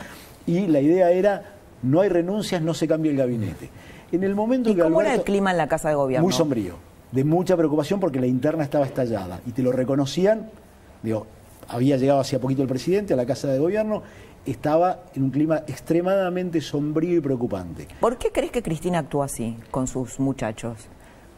y 0.45 0.67
la 0.67 0.79
idea 0.81 1.11
era 1.11 1.43
no 1.83 2.01
hay 2.01 2.09
renuncias, 2.09 2.61
no 2.61 2.73
se 2.73 2.87
cambia 2.87 3.11
el 3.11 3.17
gabinete. 3.17 3.69
En 4.11 4.23
el 4.23 4.35
momento 4.35 4.69
¿Y 4.69 4.75
que 4.75 4.81
cómo 4.81 5.01
era 5.01 5.13
el 5.13 5.23
clima 5.23 5.51
en 5.51 5.57
la 5.57 5.67
Casa 5.67 5.89
de 5.89 5.95
Gobierno? 5.95 6.23
muy 6.23 6.33
sombrío, 6.33 6.75
de 7.11 7.23
mucha 7.23 7.55
preocupación 7.55 7.99
porque 7.99 8.19
la 8.19 8.27
interna 8.27 8.63
estaba 8.63 8.85
estallada 8.85 9.41
y 9.45 9.51
te 9.51 9.61
lo 9.61 9.71
reconocían, 9.71 10.49
digo, 11.01 11.27
había 11.67 11.97
llegado 11.97 12.19
hacía 12.19 12.39
poquito 12.39 12.61
el 12.61 12.67
presidente 12.67 13.13
a 13.13 13.17
la 13.17 13.25
Casa 13.25 13.47
de 13.49 13.59
Gobierno, 13.59 14.03
estaba 14.45 14.99
en 15.15 15.23
un 15.23 15.29
clima 15.29 15.63
extremadamente 15.67 16.59
sombrío 16.61 17.17
y 17.17 17.21
preocupante. 17.21 17.87
¿Por 17.99 18.17
qué 18.17 18.31
crees 18.31 18.51
que 18.51 18.61
Cristina 18.61 18.99
actuó 18.99 19.23
así 19.23 19.57
con 19.71 19.87
sus 19.87 20.19
muchachos? 20.19 20.77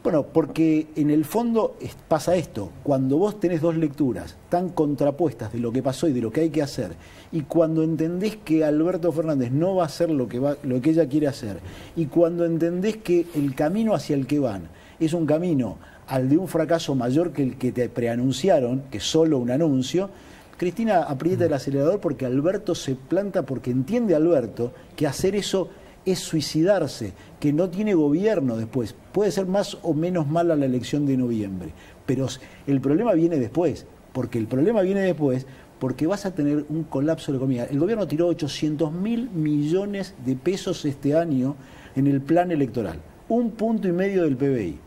Bueno, 0.05 0.21
porque 0.21 0.85
en 0.95 1.09
el 1.09 1.25
fondo 1.25 1.79
pasa 2.07 2.35
esto, 2.35 2.69
cuando 2.83 3.17
vos 3.17 3.39
tenés 3.39 3.59
dos 3.59 3.75
lecturas 3.75 4.37
tan 4.49 4.69
contrapuestas 4.69 5.51
de 5.51 5.57
lo 5.57 5.71
que 5.71 5.81
pasó 5.81 6.07
y 6.07 6.13
de 6.13 6.21
lo 6.21 6.31
que 6.31 6.41
hay 6.41 6.51
que 6.51 6.61
hacer, 6.61 6.91
y 7.31 7.41
cuando 7.41 7.81
entendés 7.81 8.35
que 8.35 8.63
Alberto 8.63 9.11
Fernández 9.11 9.51
no 9.51 9.77
va 9.77 9.81
a 9.81 9.85
hacer 9.87 10.11
lo 10.11 10.27
que, 10.27 10.39
lo 10.61 10.79
que 10.79 10.91
ella 10.91 11.09
quiere 11.09 11.25
hacer, 11.27 11.57
y 11.95 12.05
cuando 12.05 12.45
entendés 12.45 12.97
que 12.97 13.25
el 13.33 13.55
camino 13.55 13.95
hacia 13.95 14.15
el 14.15 14.27
que 14.27 14.37
van 14.37 14.69
es 14.99 15.13
un 15.13 15.25
camino 15.25 15.79
al 16.05 16.29
de 16.29 16.37
un 16.37 16.47
fracaso 16.47 16.93
mayor 16.93 17.33
que 17.33 17.41
el 17.41 17.57
que 17.57 17.71
te 17.71 17.89
preanunciaron, 17.89 18.83
que 18.91 18.99
es 18.99 19.03
solo 19.03 19.39
un 19.39 19.49
anuncio, 19.49 20.11
Cristina 20.55 21.01
aprieta 21.01 21.45
el 21.45 21.53
acelerador 21.53 21.99
porque 21.99 22.27
Alberto 22.27 22.75
se 22.75 22.93
planta, 22.93 23.41
porque 23.41 23.71
entiende 23.71 24.13
Alberto 24.13 24.71
que 24.95 25.07
hacer 25.07 25.35
eso 25.35 25.71
es 26.05 26.19
suicidarse, 26.19 27.13
que 27.39 27.51
no 27.51 27.69
tiene 27.69 27.93
gobierno 27.93 28.57
después. 28.57 28.95
Puede 29.11 29.31
ser 29.31 29.45
más 29.45 29.77
o 29.81 29.93
menos 29.93 30.27
mala 30.27 30.55
la 30.55 30.65
elección 30.65 31.05
de 31.05 31.17
noviembre, 31.17 31.69
pero 32.05 32.27
el 32.67 32.81
problema 32.81 33.13
viene 33.13 33.37
después, 33.37 33.85
porque 34.13 34.37
el 34.37 34.47
problema 34.47 34.81
viene 34.81 35.01
después 35.01 35.45
porque 35.79 36.07
vas 36.07 36.25
a 36.25 36.33
tener 36.33 36.65
un 36.69 36.83
colapso 36.83 37.27
de 37.27 37.33
la 37.33 37.37
economía. 37.37 37.67
El 37.69 37.79
gobierno 37.79 38.07
tiró 38.07 38.27
800 38.27 38.91
mil 38.91 39.29
millones 39.29 40.15
de 40.25 40.35
pesos 40.35 40.85
este 40.85 41.15
año 41.15 41.55
en 41.95 42.07
el 42.07 42.21
plan 42.21 42.51
electoral, 42.51 42.99
un 43.27 43.51
punto 43.51 43.87
y 43.87 43.91
medio 43.91 44.23
del 44.23 44.37
PBI. 44.37 44.79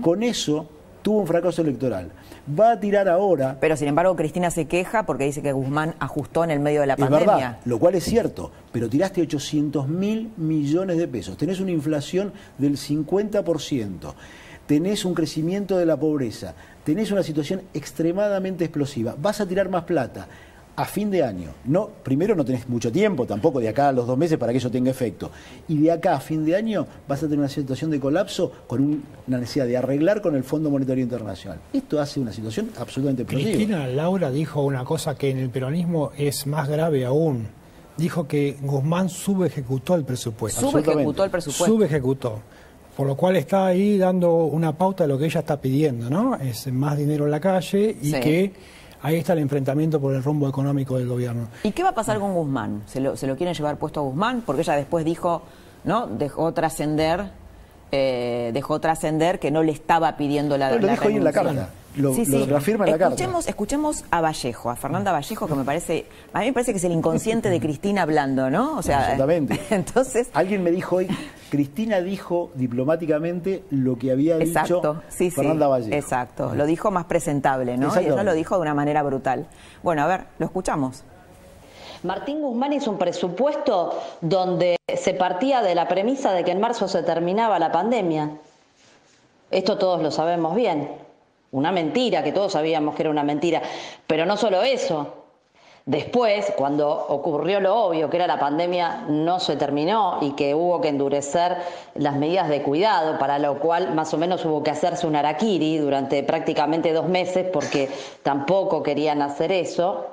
Con 0.00 0.22
eso 0.22 0.68
tuvo 1.08 1.20
un 1.20 1.26
fracaso 1.26 1.62
electoral. 1.62 2.10
Va 2.60 2.72
a 2.72 2.80
tirar 2.80 3.08
ahora. 3.08 3.56
Pero 3.58 3.78
sin 3.78 3.88
embargo 3.88 4.14
Cristina 4.14 4.50
se 4.50 4.66
queja 4.66 5.06
porque 5.06 5.24
dice 5.24 5.40
que 5.40 5.52
Guzmán 5.52 5.94
ajustó 6.00 6.44
en 6.44 6.50
el 6.50 6.60
medio 6.60 6.82
de 6.82 6.86
la 6.86 6.92
es 6.92 7.00
pandemia. 7.00 7.34
verdad, 7.34 7.58
lo 7.64 7.78
cual 7.78 7.94
es 7.94 8.04
cierto, 8.04 8.52
pero 8.72 8.90
tiraste 8.90 9.22
800 9.22 9.88
mil 9.88 10.30
millones 10.36 10.98
de 10.98 11.08
pesos, 11.08 11.38
tenés 11.38 11.60
una 11.60 11.70
inflación 11.70 12.34
del 12.58 12.76
50%, 12.76 14.12
tenés 14.66 15.06
un 15.06 15.14
crecimiento 15.14 15.78
de 15.78 15.86
la 15.86 15.96
pobreza, 15.96 16.54
tenés 16.84 17.10
una 17.10 17.22
situación 17.22 17.62
extremadamente 17.72 18.66
explosiva, 18.66 19.16
vas 19.18 19.40
a 19.40 19.46
tirar 19.46 19.70
más 19.70 19.84
plata 19.84 20.28
a 20.80 20.84
fin 20.84 21.10
de 21.10 21.24
año. 21.24 21.48
No, 21.64 21.88
primero 22.04 22.36
no 22.36 22.44
tenés 22.44 22.68
mucho 22.68 22.92
tiempo 22.92 23.26
tampoco 23.26 23.58
de 23.58 23.68
acá 23.68 23.88
a 23.88 23.92
los 23.92 24.06
dos 24.06 24.16
meses 24.16 24.38
para 24.38 24.52
que 24.52 24.58
eso 24.58 24.70
tenga 24.70 24.90
efecto. 24.92 25.28
Y 25.66 25.76
de 25.78 25.90
acá 25.90 26.14
a 26.14 26.20
fin 26.20 26.44
de 26.44 26.54
año 26.54 26.86
vas 27.08 27.18
a 27.18 27.22
tener 27.26 27.40
una 27.40 27.48
situación 27.48 27.90
de 27.90 27.98
colapso 27.98 28.52
con 28.68 28.80
un- 28.80 29.02
una 29.26 29.38
necesidad 29.38 29.66
de 29.66 29.76
arreglar 29.76 30.22
con 30.22 30.36
el 30.36 30.44
Fondo 30.44 30.70
Monetario 30.70 31.02
Internacional. 31.02 31.58
Esto 31.72 32.00
hace 32.00 32.20
una 32.20 32.32
situación 32.32 32.70
absolutamente 32.78 33.22
explosiva. 33.22 33.50
Cristina 33.52 33.86
Laura 33.88 34.30
dijo 34.30 34.62
una 34.62 34.84
cosa 34.84 35.16
que 35.16 35.30
en 35.30 35.38
el 35.38 35.50
peronismo 35.50 36.12
es 36.16 36.46
más 36.46 36.68
grave 36.68 37.04
aún. 37.04 37.48
Dijo 37.96 38.28
que 38.28 38.56
Guzmán 38.62 39.08
subejecutó 39.08 39.96
el 39.96 40.04
presupuesto. 40.04 40.70
Subejecutó 40.70 41.24
el 41.24 41.30
presupuesto. 41.30 41.64
Subejecutó. 41.66 42.38
Por 42.96 43.06
lo 43.08 43.16
cual 43.16 43.34
está 43.36 43.66
ahí 43.66 43.98
dando 43.98 44.44
una 44.44 44.76
pauta 44.78 45.04
de 45.04 45.08
lo 45.08 45.18
que 45.18 45.24
ella 45.26 45.40
está 45.40 45.60
pidiendo, 45.60 46.08
¿no? 46.08 46.36
Es 46.36 46.72
más 46.72 46.96
dinero 46.96 47.24
en 47.24 47.32
la 47.32 47.40
calle 47.40 47.96
y 48.00 48.10
Sí. 48.12 48.20
que 48.20 48.52
ahí 49.02 49.16
está 49.16 49.32
el 49.32 49.40
enfrentamiento 49.40 50.00
por 50.00 50.14
el 50.14 50.22
rumbo 50.22 50.48
económico 50.48 50.98
del 50.98 51.08
gobierno. 51.08 51.48
¿Y 51.62 51.72
qué 51.72 51.82
va 51.82 51.90
a 51.90 51.94
pasar 51.94 52.18
con 52.18 52.34
Guzmán? 52.34 52.82
¿Se 52.86 53.00
lo, 53.00 53.16
se 53.16 53.26
lo 53.26 53.36
quieren 53.36 53.54
llevar 53.54 53.76
puesto 53.76 54.00
a 54.00 54.02
Guzmán? 54.02 54.42
Porque 54.44 54.62
ella 54.62 54.74
después 54.74 55.04
dijo, 55.04 55.42
¿no? 55.84 56.06
Dejó 56.06 56.52
trascender, 56.52 57.30
eh, 57.92 58.50
dejó 58.52 58.80
trascender 58.80 59.38
que 59.38 59.50
no 59.50 59.62
le 59.62 59.72
estaba 59.72 60.16
pidiendo 60.16 60.58
la 60.58 60.68
Pero 60.68 60.80
lo 60.82 60.86
la 60.86 60.92
dijo 60.92 61.08
ahí 61.08 61.16
en 61.16 61.24
la 61.24 61.32
carta. 61.32 61.68
Lo- 61.98 62.14
lo 62.14 62.46
reafirma 62.46 62.84
en 62.86 62.92
la 62.92 62.98
carta. 62.98 63.14
escuchemos, 63.14 63.46
Escuchemos 63.48 64.04
a 64.10 64.20
Vallejo, 64.20 64.70
a 64.70 64.76
Fernanda 64.76 65.12
Vallejo, 65.12 65.46
que 65.46 65.54
me 65.54 65.64
parece, 65.64 66.06
a 66.32 66.40
mí 66.40 66.46
me 66.46 66.52
parece 66.52 66.72
que 66.72 66.78
es 66.78 66.84
el 66.84 66.92
inconsciente 66.92 67.50
de 67.50 67.60
Cristina 67.60 68.02
hablando, 68.02 68.50
¿no? 68.50 68.76
O 68.78 68.82
sea, 68.82 69.00
Exactamente. 69.02 69.60
entonces, 69.70 70.28
Alguien 70.32 70.62
me 70.62 70.70
dijo 70.70 70.96
hoy, 70.96 71.08
Cristina 71.50 72.00
dijo 72.00 72.50
diplomáticamente 72.54 73.64
lo 73.70 73.96
que 73.98 74.12
había 74.12 74.36
exacto, 74.36 74.76
dicho 74.76 75.02
sí, 75.08 75.30
sí, 75.30 75.30
Fernanda 75.30 75.66
Vallejo. 75.68 75.94
exacto, 75.94 76.54
lo 76.54 76.66
dijo 76.66 76.90
más 76.90 77.04
presentable, 77.06 77.76
¿no? 77.76 77.92
Y 78.00 78.04
ella 78.06 78.22
lo 78.22 78.32
dijo 78.34 78.54
de 78.56 78.62
una 78.62 78.74
manera 78.74 79.02
brutal. 79.02 79.46
Bueno, 79.82 80.02
a 80.02 80.06
ver, 80.06 80.24
lo 80.38 80.46
escuchamos. 80.46 81.02
Martín 82.04 82.40
Guzmán 82.40 82.72
hizo 82.72 82.92
un 82.92 82.98
presupuesto 82.98 83.98
donde 84.20 84.76
se 84.96 85.14
partía 85.14 85.62
de 85.62 85.74
la 85.74 85.88
premisa 85.88 86.30
de 86.32 86.44
que 86.44 86.52
en 86.52 86.60
marzo 86.60 86.86
se 86.86 87.02
terminaba 87.02 87.58
la 87.58 87.72
pandemia. 87.72 88.30
Esto 89.50 89.78
todos 89.78 90.00
lo 90.02 90.10
sabemos 90.12 90.54
bien. 90.54 90.88
Una 91.50 91.72
mentira, 91.72 92.22
que 92.22 92.32
todos 92.32 92.52
sabíamos 92.52 92.94
que 92.94 93.02
era 93.02 93.10
una 93.10 93.22
mentira. 93.22 93.62
Pero 94.06 94.26
no 94.26 94.36
solo 94.36 94.62
eso. 94.62 95.14
Después, 95.88 96.52
cuando 96.54 96.90
ocurrió 96.90 97.60
lo 97.60 97.74
obvio, 97.74 98.10
que 98.10 98.18
era 98.18 98.26
la 98.26 98.38
pandemia, 98.38 99.06
no 99.08 99.40
se 99.40 99.56
terminó 99.56 100.18
y 100.20 100.32
que 100.32 100.54
hubo 100.54 100.82
que 100.82 100.88
endurecer 100.88 101.56
las 101.94 102.14
medidas 102.16 102.50
de 102.50 102.62
cuidado, 102.62 103.18
para 103.18 103.38
lo 103.38 103.58
cual 103.58 103.94
más 103.94 104.12
o 104.12 104.18
menos 104.18 104.44
hubo 104.44 104.62
que 104.62 104.70
hacerse 104.70 105.06
un 105.06 105.16
araquiri 105.16 105.78
durante 105.78 106.22
prácticamente 106.22 106.92
dos 106.92 107.08
meses 107.08 107.46
porque 107.50 107.88
tampoco 108.22 108.82
querían 108.82 109.22
hacer 109.22 109.50
eso. 109.50 110.08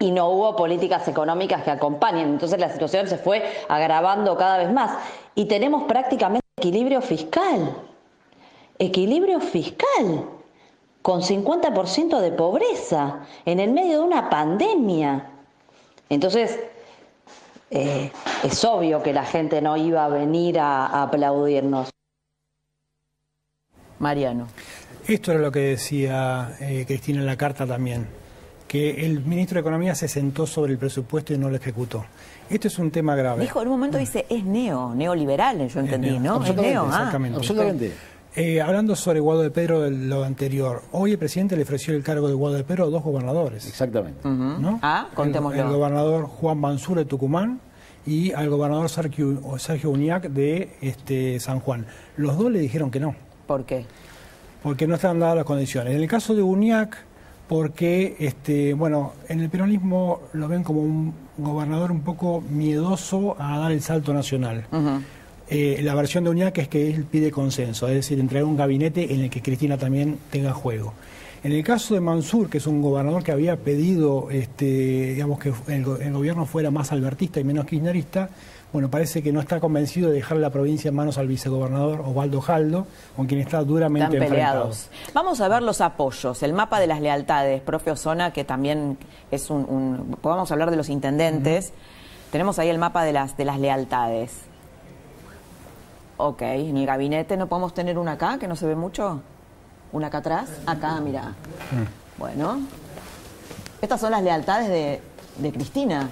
Y 0.00 0.10
no 0.10 0.30
hubo 0.30 0.56
políticas 0.56 1.06
económicas 1.06 1.62
que 1.62 1.70
acompañen. 1.70 2.30
Entonces 2.30 2.58
la 2.58 2.70
situación 2.70 3.06
se 3.06 3.18
fue 3.18 3.40
agravando 3.68 4.36
cada 4.36 4.58
vez 4.58 4.72
más. 4.72 4.98
Y 5.36 5.44
tenemos 5.44 5.84
prácticamente 5.84 6.44
equilibrio 6.56 7.00
fiscal. 7.00 7.72
Equilibrio 8.78 9.40
fiscal 9.40 10.28
con 11.02 11.20
50% 11.20 12.20
de 12.20 12.32
pobreza 12.32 13.26
en 13.44 13.60
el 13.60 13.70
medio 13.72 13.98
de 13.98 14.04
una 14.04 14.30
pandemia. 14.30 15.30
Entonces, 16.08 16.58
eh, 17.70 18.10
es 18.42 18.64
obvio 18.64 19.02
que 19.02 19.12
la 19.12 19.24
gente 19.24 19.60
no 19.60 19.76
iba 19.76 20.04
a 20.04 20.08
venir 20.08 20.58
a, 20.58 20.86
a 20.86 21.02
aplaudirnos. 21.02 21.90
Mariano. 23.98 24.48
Esto 25.06 25.32
era 25.32 25.40
lo 25.40 25.52
que 25.52 25.60
decía 25.60 26.56
eh, 26.60 26.84
Cristina 26.86 27.20
en 27.20 27.26
la 27.26 27.36
carta 27.36 27.66
también, 27.66 28.06
que 28.66 29.04
el 29.04 29.20
ministro 29.20 29.56
de 29.56 29.60
Economía 29.60 29.94
se 29.94 30.08
sentó 30.08 30.46
sobre 30.46 30.72
el 30.72 30.78
presupuesto 30.78 31.34
y 31.34 31.38
no 31.38 31.50
lo 31.50 31.56
ejecutó. 31.56 32.06
Esto 32.48 32.68
es 32.68 32.78
un 32.78 32.90
tema 32.90 33.14
grave. 33.14 33.42
Dijo, 33.42 33.60
en 33.60 33.68
un 33.68 33.74
momento 33.74 33.98
dice, 33.98 34.24
es 34.30 34.44
neo, 34.44 34.94
neoliberal, 34.94 35.68
yo 35.68 35.80
entendí, 35.80 36.10
neo. 36.10 36.20
¿no? 36.20 36.34
Es 36.44 36.50
Absolutamente, 36.50 36.72
neo, 36.72 36.88
ah. 36.90 37.36
Absolutamente. 37.36 37.92
Eh, 38.36 38.60
hablando 38.60 38.96
sobre 38.96 39.20
Guado 39.20 39.42
de 39.42 39.50
Pedro 39.50 39.80
de 39.82 39.92
lo 39.92 40.24
anterior, 40.24 40.82
hoy 40.90 41.12
el 41.12 41.18
presidente 41.18 41.56
le 41.56 41.62
ofreció 41.62 41.94
el 41.94 42.02
cargo 42.02 42.26
de 42.26 42.34
Guado 42.34 42.56
de 42.56 42.64
Pedro 42.64 42.84
a 42.84 42.86
dos 42.88 43.02
gobernadores. 43.04 43.66
Exactamente. 43.68 44.28
¿no? 44.28 44.80
Ah, 44.82 45.06
el, 45.08 45.14
contémoslo. 45.14 45.62
el 45.62 45.68
gobernador 45.68 46.24
Juan 46.24 46.58
Mansur 46.58 46.98
de 46.98 47.04
Tucumán 47.04 47.60
y 48.04 48.32
al 48.32 48.50
gobernador 48.50 48.88
Sergio, 48.88 49.40
Sergio 49.58 49.90
Uñac 49.90 50.24
de 50.24 50.76
este, 50.80 51.38
San 51.38 51.60
Juan. 51.60 51.86
Los 52.16 52.36
dos 52.36 52.50
le 52.50 52.58
dijeron 52.58 52.90
que 52.90 52.98
no, 52.98 53.14
¿Por 53.46 53.64
qué? 53.64 53.86
porque 54.64 54.88
no 54.88 54.96
estaban 54.96 55.20
dadas 55.20 55.36
las 55.36 55.44
condiciones. 55.44 55.94
En 55.94 56.02
el 56.02 56.08
caso 56.08 56.34
de 56.34 56.42
Uñac, 56.42 56.96
porque 57.48 58.16
este, 58.18 58.74
bueno, 58.74 59.12
en 59.28 59.40
el 59.40 59.48
peronismo 59.48 60.22
lo 60.32 60.48
ven 60.48 60.64
como 60.64 60.80
un 60.80 61.14
gobernador 61.38 61.92
un 61.92 62.00
poco 62.00 62.40
miedoso 62.40 63.36
a 63.38 63.58
dar 63.58 63.70
el 63.70 63.80
salto 63.80 64.12
nacional. 64.12 64.66
Eh, 65.50 65.80
la 65.82 65.94
versión 65.94 66.24
de 66.24 66.30
Uñac 66.30 66.56
es 66.58 66.68
que 66.68 66.90
él 66.90 67.04
pide 67.04 67.30
consenso, 67.30 67.86
es 67.88 67.94
decir, 67.94 68.18
entregar 68.18 68.44
un 68.46 68.56
gabinete 68.56 69.12
en 69.14 69.20
el 69.20 69.30
que 69.30 69.42
Cristina 69.42 69.76
también 69.76 70.18
tenga 70.30 70.52
juego. 70.52 70.94
En 71.42 71.52
el 71.52 71.62
caso 71.62 71.92
de 71.92 72.00
Mansur, 72.00 72.48
que 72.48 72.56
es 72.56 72.66
un 72.66 72.80
gobernador 72.80 73.22
que 73.22 73.30
había 73.30 73.56
pedido 73.56 74.30
este, 74.30 74.64
digamos 75.12 75.38
que 75.38 75.52
el, 75.68 75.84
go- 75.84 75.98
el 75.98 76.12
gobierno 76.14 76.46
fuera 76.46 76.70
más 76.70 76.90
albertista 76.92 77.40
y 77.40 77.44
menos 77.44 77.66
kirchnerista, 77.66 78.30
bueno, 78.72 78.90
parece 78.90 79.22
que 79.22 79.30
no 79.32 79.40
está 79.40 79.60
convencido 79.60 80.08
de 80.08 80.16
dejar 80.16 80.38
la 80.38 80.48
provincia 80.50 80.88
en 80.88 80.94
manos 80.96 81.18
al 81.18 81.28
vicegobernador 81.28 82.00
Osvaldo 82.00 82.40
Jaldo, 82.40 82.86
con 83.14 83.26
quien 83.26 83.40
está 83.40 83.62
duramente 83.62 84.16
Están 84.16 84.22
enfrentado. 84.22 84.52
peleados. 84.62 84.88
Vamos 85.12 85.40
a 85.42 85.48
ver 85.48 85.62
los 85.62 85.80
apoyos, 85.82 86.42
el 86.42 86.54
mapa 86.54 86.80
de 86.80 86.86
las 86.86 87.00
lealtades, 87.02 87.60
profe 87.60 87.90
Osona, 87.90 88.32
que 88.32 88.42
también 88.44 88.96
es 89.30 89.50
un... 89.50 89.66
un 89.68 90.16
podemos 90.22 90.50
hablar 90.50 90.70
de 90.70 90.76
los 90.78 90.88
intendentes. 90.88 91.72
Tenemos 92.32 92.58
ahí 92.58 92.68
el 92.70 92.78
mapa 92.78 93.04
de 93.04 93.12
las, 93.12 93.36
de 93.36 93.44
las 93.44 93.60
lealtades. 93.60 94.32
Ok, 96.16 96.42
en 96.42 96.76
el 96.76 96.86
gabinete 96.86 97.36
no 97.36 97.48
podemos 97.48 97.74
tener 97.74 97.98
una 97.98 98.12
acá, 98.12 98.38
que 98.38 98.46
no 98.46 98.56
se 98.56 98.66
ve 98.66 98.76
mucho. 98.76 99.20
Una 99.92 100.08
acá 100.08 100.18
atrás. 100.18 100.50
Acá, 100.66 101.00
mira. 101.00 101.34
Bueno. 102.18 102.60
Estas 103.80 104.00
son 104.00 104.12
las 104.12 104.22
lealtades 104.22 104.68
de, 104.68 105.00
de 105.38 105.52
Cristina. 105.52 106.08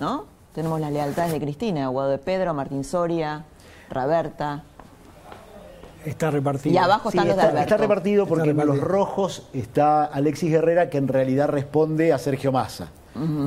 ¿No? 0.00 0.24
Tenemos 0.54 0.80
las 0.80 0.92
lealtades 0.92 1.32
de 1.32 1.40
Cristina. 1.40 1.88
Guado 1.88 2.10
de 2.10 2.18
Pedro, 2.18 2.54
Martín 2.54 2.84
Soria, 2.84 3.44
Raberta. 3.90 4.62
Está 6.04 6.30
repartido. 6.30 6.74
Y 6.74 6.78
abajo 6.78 7.10
Sí, 7.10 7.18
están 7.18 7.28
los 7.28 7.36
de 7.36 7.42
está, 7.42 7.50
Alberto. 7.50 7.74
está 7.74 7.76
repartido 7.76 8.22
Está 8.22 8.28
porque 8.34 8.50
en 8.50 8.56
repartido. 8.56 8.76
los 8.82 8.84
rojos 8.92 9.42
está 9.52 10.04
Alexis 10.04 10.52
Herrera, 10.52 10.88
que 10.90 10.98
en 10.98 11.08
realidad 11.08 11.48
responde 11.48 12.12
a 12.12 12.18
Sergio 12.18 12.52
Massa. 12.52 12.88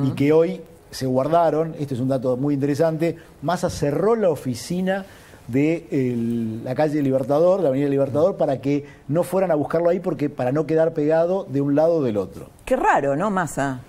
Y 0.04 0.10
que 0.10 0.34
hoy 0.34 0.60
se 0.92 1.06
guardaron, 1.06 1.74
este 1.80 1.94
es 1.94 2.00
un 2.00 2.06
dato 2.08 2.36
muy 2.36 2.54
interesante, 2.54 3.16
Massa 3.42 3.68
cerró 3.68 4.14
la 4.14 4.30
oficina 4.30 5.04
de 5.48 5.88
el- 5.90 6.62
la 6.64 6.74
calle 6.76 7.02
Libertador, 7.02 7.56
de 7.58 7.62
la 7.64 7.68
Avenida 7.70 7.88
Libertador, 7.88 8.36
para 8.36 8.60
que 8.60 8.84
no 9.08 9.24
fueran 9.24 9.50
a 9.50 9.56
buscarlo 9.56 9.88
ahí, 9.88 9.98
porque 9.98 10.30
para 10.30 10.52
no 10.52 10.66
quedar 10.66 10.92
pegado 10.94 11.44
de 11.48 11.60
un 11.60 11.74
lado 11.74 11.94
o 11.96 12.02
del 12.02 12.16
otro. 12.16 12.46
Qué 12.64 12.76
raro, 12.76 13.16
¿no, 13.16 13.28
Massa? 13.30 13.80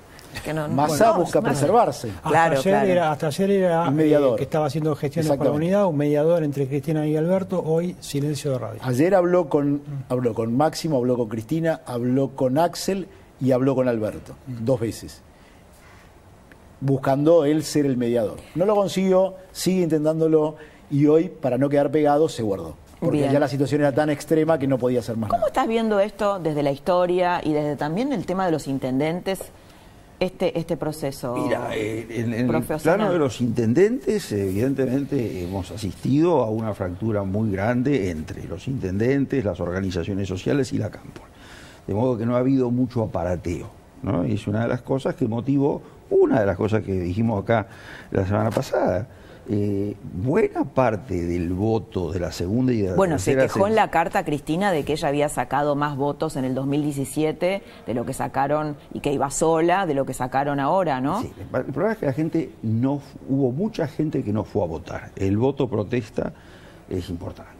Que 0.43 0.51
no- 0.51 0.67
Massa 0.67 1.09
bueno, 1.11 1.19
busca 1.25 1.41
Massa. 1.41 1.51
preservarse. 1.59 2.09
Hasta 2.09 2.29
Claro, 2.29 2.51
ayer 2.57 2.73
claro. 2.73 2.87
Era, 2.89 3.11
hasta 3.11 3.27
ayer 3.27 3.51
era 3.51 3.87
Un 3.87 3.95
mediador. 3.95 4.33
eh, 4.33 4.37
que 4.37 4.43
estaba 4.45 4.65
haciendo 4.65 4.95
gestiones 4.95 5.31
con 5.37 5.45
la 5.45 5.51
unidad, 5.53 5.85
un 5.85 5.95
mediador 5.97 6.43
entre 6.43 6.67
Cristina 6.67 7.05
y 7.05 7.15
Alberto, 7.15 7.61
hoy 7.63 7.95
silencio 7.99 8.49
de 8.53 8.57
radio. 8.57 8.79
Ayer 8.83 9.13
habló 9.13 9.47
con, 9.47 9.81
habló 10.09 10.33
con 10.33 10.57
Máximo, 10.57 10.97
habló 10.97 11.15
con 11.17 11.29
Cristina, 11.29 11.81
habló 11.85 12.29
con 12.29 12.57
Axel 12.57 13.07
y 13.39 13.51
habló 13.51 13.75
con 13.75 13.87
Alberto, 13.87 14.33
dos 14.47 14.79
veces, 14.79 15.21
buscando 16.83 17.45
él 17.45 17.63
ser 17.63 17.85
el 17.85 17.97
mediador. 17.97 18.37
No 18.55 18.65
lo 18.65 18.75
consiguió, 18.75 19.35
sigue 19.51 19.83
intentándolo 19.83 20.55
y 20.91 21.07
hoy, 21.07 21.29
para 21.29 21.57
no 21.57 21.69
quedar 21.69 21.89
pegado, 21.91 22.27
se 22.27 22.43
guardó. 22.43 22.75
Porque 22.99 23.19
Bien. 23.19 23.31
ya 23.31 23.39
la 23.39 23.47
situación 23.47 23.81
era 23.81 23.93
tan 23.93 24.09
extrema 24.09 24.59
que 24.59 24.67
no 24.67 24.77
podía 24.77 24.99
hacer 24.99 25.17
más 25.17 25.29
¿Cómo 25.29 25.39
nada. 25.39 25.47
estás 25.47 25.67
viendo 25.67 25.99
esto 25.99 26.39
desde 26.39 26.63
la 26.63 26.71
historia 26.71 27.41
y 27.43 27.53
desde 27.53 27.75
también 27.75 28.13
el 28.13 28.25
tema 28.25 28.45
de 28.45 28.51
los 28.51 28.67
intendentes, 28.67 29.39
este, 30.19 30.57
este 30.57 30.77
proceso? 30.77 31.35
Mira, 31.35 31.69
eh, 31.75 32.05
en, 32.09 32.33
en 32.33 32.53
el 32.53 32.63
plano 32.63 33.11
de 33.11 33.19
los 33.19 33.41
intendentes, 33.41 34.31
evidentemente 34.31 35.43
hemos 35.43 35.71
asistido 35.71 36.43
a 36.43 36.49
una 36.49 36.73
fractura 36.73 37.23
muy 37.23 37.51
grande 37.51 38.09
entre 38.09 38.43
los 38.45 38.67
intendentes, 38.67 39.43
las 39.43 39.59
organizaciones 39.59 40.27
sociales 40.27 40.71
y 40.73 40.77
la 40.77 40.89
campo. 40.89 41.21
De 41.87 41.93
modo 41.93 42.17
que 42.17 42.25
no 42.25 42.35
ha 42.35 42.39
habido 42.39 42.71
mucho 42.71 43.03
aparateo. 43.03 43.69
¿no? 44.01 44.25
Y 44.25 44.33
es 44.33 44.47
una 44.47 44.63
de 44.63 44.67
las 44.67 44.81
cosas 44.81 45.15
que 45.15 45.27
motivó, 45.27 45.81
una 46.09 46.39
de 46.39 46.45
las 46.45 46.57
cosas 46.57 46.83
que 46.83 46.93
dijimos 46.93 47.43
acá 47.43 47.67
la 48.11 48.25
semana 48.25 48.49
pasada. 48.51 49.07
eh, 49.49 49.97
buena 50.13 50.63
parte 50.63 51.25
del 51.25 51.51
voto 51.51 52.13
de 52.13 52.19
la 52.21 52.31
segunda 52.31 52.71
y 52.71 52.81
de 52.81 52.91
la 52.91 52.95
Bueno, 52.95 53.19
se 53.19 53.31
tercera 53.35 53.43
quejó 53.53 53.67
en 53.67 53.73
se- 53.73 53.75
la 53.75 53.91
carta 53.91 54.23
Cristina 54.23 54.71
de 54.71 54.85
que 54.85 54.93
ella 54.93 55.09
había 55.09 55.27
sacado 55.27 55.75
más 55.75 55.97
votos 55.97 56.37
en 56.37 56.45
el 56.45 56.55
2017 56.55 57.61
de 57.85 57.93
lo 57.93 58.05
que 58.05 58.13
sacaron 58.13 58.77
y 58.93 59.01
que 59.01 59.11
iba 59.11 59.29
sola 59.31 59.85
de 59.85 59.95
lo 59.95 60.05
que 60.05 60.13
sacaron 60.13 60.61
ahora, 60.61 61.01
¿no? 61.01 61.21
Sí, 61.23 61.33
el 61.41 61.45
problema 61.65 61.91
es 61.91 61.97
que 61.97 62.05
la 62.05 62.13
gente 62.13 62.51
no, 62.61 63.01
hubo 63.27 63.51
mucha 63.51 63.85
gente 63.85 64.23
que 64.23 64.31
no 64.31 64.45
fue 64.45 64.63
a 64.63 64.67
votar. 64.67 65.11
El 65.17 65.35
voto 65.37 65.69
protesta 65.69 66.31
es 66.89 67.09
importante. 67.09 67.51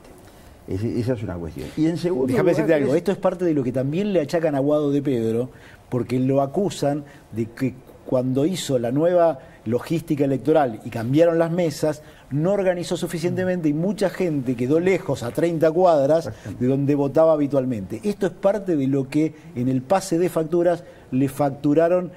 Es- 0.69 0.83
esa 0.85 1.15
es 1.15 1.23
una 1.23 1.35
cuestión. 1.35 1.67
Y 1.75 1.87
en 1.87 1.97
segundo 1.97 2.27
Déjame 2.27 2.51
lugar, 2.51 2.55
decirte 2.65 2.73
algo, 2.75 2.91
es- 2.93 2.97
esto 2.99 3.11
es 3.11 3.17
parte 3.17 3.43
de 3.43 3.53
lo 3.53 3.61
que 3.61 3.73
también 3.73 4.13
le 4.13 4.21
achacan 4.21 4.55
a 4.55 4.59
Guado 4.59 4.89
de 4.89 5.01
Pedro, 5.01 5.49
porque 5.89 6.17
lo 6.17 6.41
acusan 6.41 7.03
de 7.33 7.47
que 7.47 7.73
cuando 8.05 8.45
hizo 8.45 8.77
la 8.79 8.91
nueva 8.91 9.39
logística 9.65 10.25
electoral 10.25 10.81
y 10.83 10.89
cambiaron 10.89 11.39
las 11.39 11.51
mesas, 11.51 12.01
no 12.31 12.51
organizó 12.51 12.97
suficientemente 12.97 13.69
y 13.69 13.73
mucha 13.73 14.09
gente 14.09 14.55
quedó 14.55 14.79
lejos, 14.79 15.23
a 15.23 15.31
30 15.31 15.71
cuadras, 15.71 16.29
de 16.59 16.67
donde 16.67 16.95
votaba 16.95 17.33
habitualmente. 17.33 18.01
Esto 18.03 18.25
es 18.27 18.33
parte 18.33 18.75
de 18.75 18.87
lo 18.87 19.07
que 19.07 19.33
en 19.55 19.69
el 19.69 19.81
pase 19.81 20.17
de 20.19 20.29
facturas 20.29 20.83
le 21.11 21.29
facturaron 21.29 22.11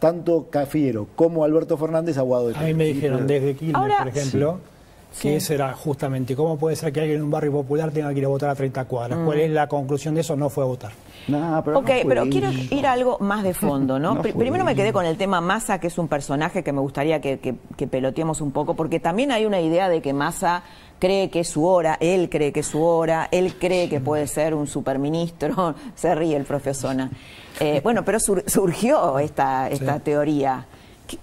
tanto 0.00 0.48
Cafiero 0.50 1.06
como 1.14 1.44
Alberto 1.44 1.76
Fernández 1.78 2.18
a 2.18 2.22
Guado 2.22 2.48
de 2.48 2.56
A 2.56 2.62
mí 2.62 2.74
me 2.74 2.86
dijeron 2.86 3.26
desde 3.26 3.54
Quilmes, 3.54 3.76
Ahora- 3.76 3.98
por 3.98 4.08
ejemplo, 4.08 4.58
que 5.20 5.36
ese 5.36 5.54
era 5.54 5.72
justamente 5.74 6.34
cómo 6.34 6.56
puede 6.56 6.74
ser 6.76 6.92
que 6.92 7.00
alguien 7.00 7.18
en 7.18 7.24
un 7.24 7.30
barrio 7.30 7.52
popular 7.52 7.90
tenga 7.90 8.12
que 8.12 8.18
ir 8.20 8.24
a 8.24 8.28
votar 8.28 8.48
a 8.50 8.54
30 8.54 8.84
cuadras. 8.86 9.18
¿Cuál 9.24 9.40
es 9.40 9.50
la 9.50 9.66
conclusión 9.68 10.14
de 10.14 10.22
eso? 10.22 10.36
No 10.36 10.48
fue 10.48 10.64
a 10.64 10.66
votar. 10.66 10.92
No, 11.28 11.62
pero 11.64 11.78
Ok, 11.78 11.88
no 11.88 12.08
pero 12.08 12.22
quiero 12.24 12.50
ir 12.50 12.86
a 12.86 12.92
algo 12.92 13.18
más 13.20 13.42
de 13.44 13.54
fondo, 13.54 13.98
¿no? 13.98 14.20
Primero 14.22 14.64
me 14.64 14.74
quedé 14.74 14.92
con 14.92 15.04
el 15.06 15.16
tema 15.16 15.40
Massa, 15.40 15.78
que 15.78 15.86
es 15.86 15.98
un 15.98 16.08
personaje 16.08 16.64
que 16.64 16.72
me 16.72 16.80
gustaría 16.80 17.20
que, 17.20 17.38
que, 17.38 17.54
que 17.76 17.86
peloteemos 17.86 18.40
un 18.40 18.50
poco, 18.50 18.74
porque 18.74 18.98
también 19.00 19.30
hay 19.30 19.44
una 19.46 19.60
idea 19.60 19.88
de 19.88 20.00
que 20.02 20.12
Massa 20.12 20.62
cree 20.98 21.30
que 21.30 21.40
es 21.40 21.48
su 21.48 21.64
hora, 21.66 21.96
él 22.00 22.28
cree 22.30 22.52
que 22.52 22.60
es 22.60 22.66
su 22.66 22.82
hora, 22.82 23.28
él 23.30 23.54
cree 23.58 23.88
que 23.88 24.00
puede 24.00 24.26
ser 24.26 24.54
un 24.54 24.66
superministro, 24.66 25.74
se 25.94 26.14
ríe 26.14 26.36
el 26.36 26.44
profe 26.44 26.70
Osona. 26.70 27.10
Eh, 27.60 27.80
bueno, 27.84 28.04
pero 28.04 28.18
sur- 28.18 28.44
surgió 28.46 29.18
esta, 29.18 29.68
esta 29.68 29.98
teoría. 30.00 30.64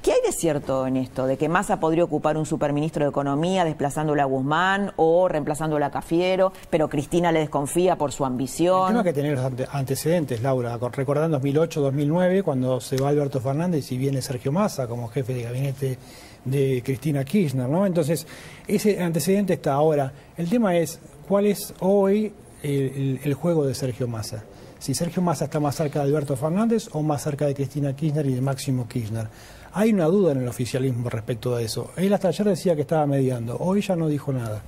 ¿Qué, 0.02 0.12
hay 0.12 0.20
de 0.26 0.32
cierto 0.32 0.86
en 0.88 0.98
esto? 0.98 1.26
¿De 1.26 1.38
que 1.38 1.50
Massa 1.50 1.80
podría 1.80 2.04
ocupar 2.04 2.38
un 2.38 2.46
superministro 2.46 3.04
de 3.06 3.10
Economía 3.10 3.66
desplazándolo 3.66 4.22
a 4.22 4.26
Guzmán 4.26 4.92
o 4.96 5.28
reemplazándolo 5.28 5.86
a 5.86 5.90
Cafiero, 5.92 6.54
pero 6.70 6.90
Cristina 6.90 7.32
le 7.32 7.40
desconfía 7.40 7.96
por 7.98 8.12
su 8.12 8.26
ambición? 8.26 8.88
Tengo 8.90 9.04
que 9.04 9.14
tener 9.14 9.36
los 9.36 9.46
ante- 9.46 9.68
antecedentes, 9.72 10.42
Laura. 10.42 10.78
Recordando 10.92 11.40
2008-2009, 11.40 12.44
cuando 12.44 12.80
se 12.80 12.98
va 12.98 13.10
Alberto 13.10 13.40
Fernández 13.42 13.92
y 13.92 13.98
viene 13.98 14.22
Sergio 14.22 14.52
Massa 14.52 14.88
como 14.88 15.08
jefe 15.10 15.34
de 15.34 15.44
gabinete 15.44 15.98
de 16.46 16.82
Cristina 16.86 17.24
Kirchner, 17.24 17.68
¿no? 17.68 17.86
Entonces, 17.86 18.26
ese 18.68 19.02
antecedente 19.02 19.54
está 19.54 19.74
ahora. 19.74 20.12
El 20.38 20.50
tema 20.50 20.76
es, 20.78 21.00
¿cuál 21.28 21.46
es 21.48 21.74
hoy 21.80 22.32
el- 22.64 23.20
el 23.24 23.34
juego 23.34 23.66
de 23.66 23.74
Sergio 23.76 24.08
Massa? 24.08 24.44
si 24.80 24.94
Sergio 24.94 25.22
Massa 25.22 25.44
está 25.44 25.60
más 25.60 25.76
cerca 25.76 26.00
de 26.00 26.06
Alberto 26.06 26.38
Fernández 26.38 26.88
o 26.94 27.02
más 27.02 27.22
cerca 27.22 27.46
de 27.46 27.54
Cristina 27.54 27.94
Kirchner 27.94 28.26
y 28.28 28.36
de 28.36 28.40
Máximo 28.40 28.88
Kirchner. 28.88 29.28
Hay 29.74 29.94
una 29.94 30.06
duda 30.06 30.32
en 30.32 30.40
el 30.40 30.48
oficialismo 30.48 31.10
respecto 31.10 31.56
a 31.56 31.62
eso. 31.62 31.92
Él 31.96 32.14
hasta 32.14 32.30
ayer 32.30 32.48
decía 32.48 32.76
que 32.76 32.82
estaba 32.82 33.06
mediando, 33.06 33.58
hoy 33.60 33.82
ya 33.82 33.96
no 33.96 34.08
dijo 34.08 34.34
nada. 34.34 34.62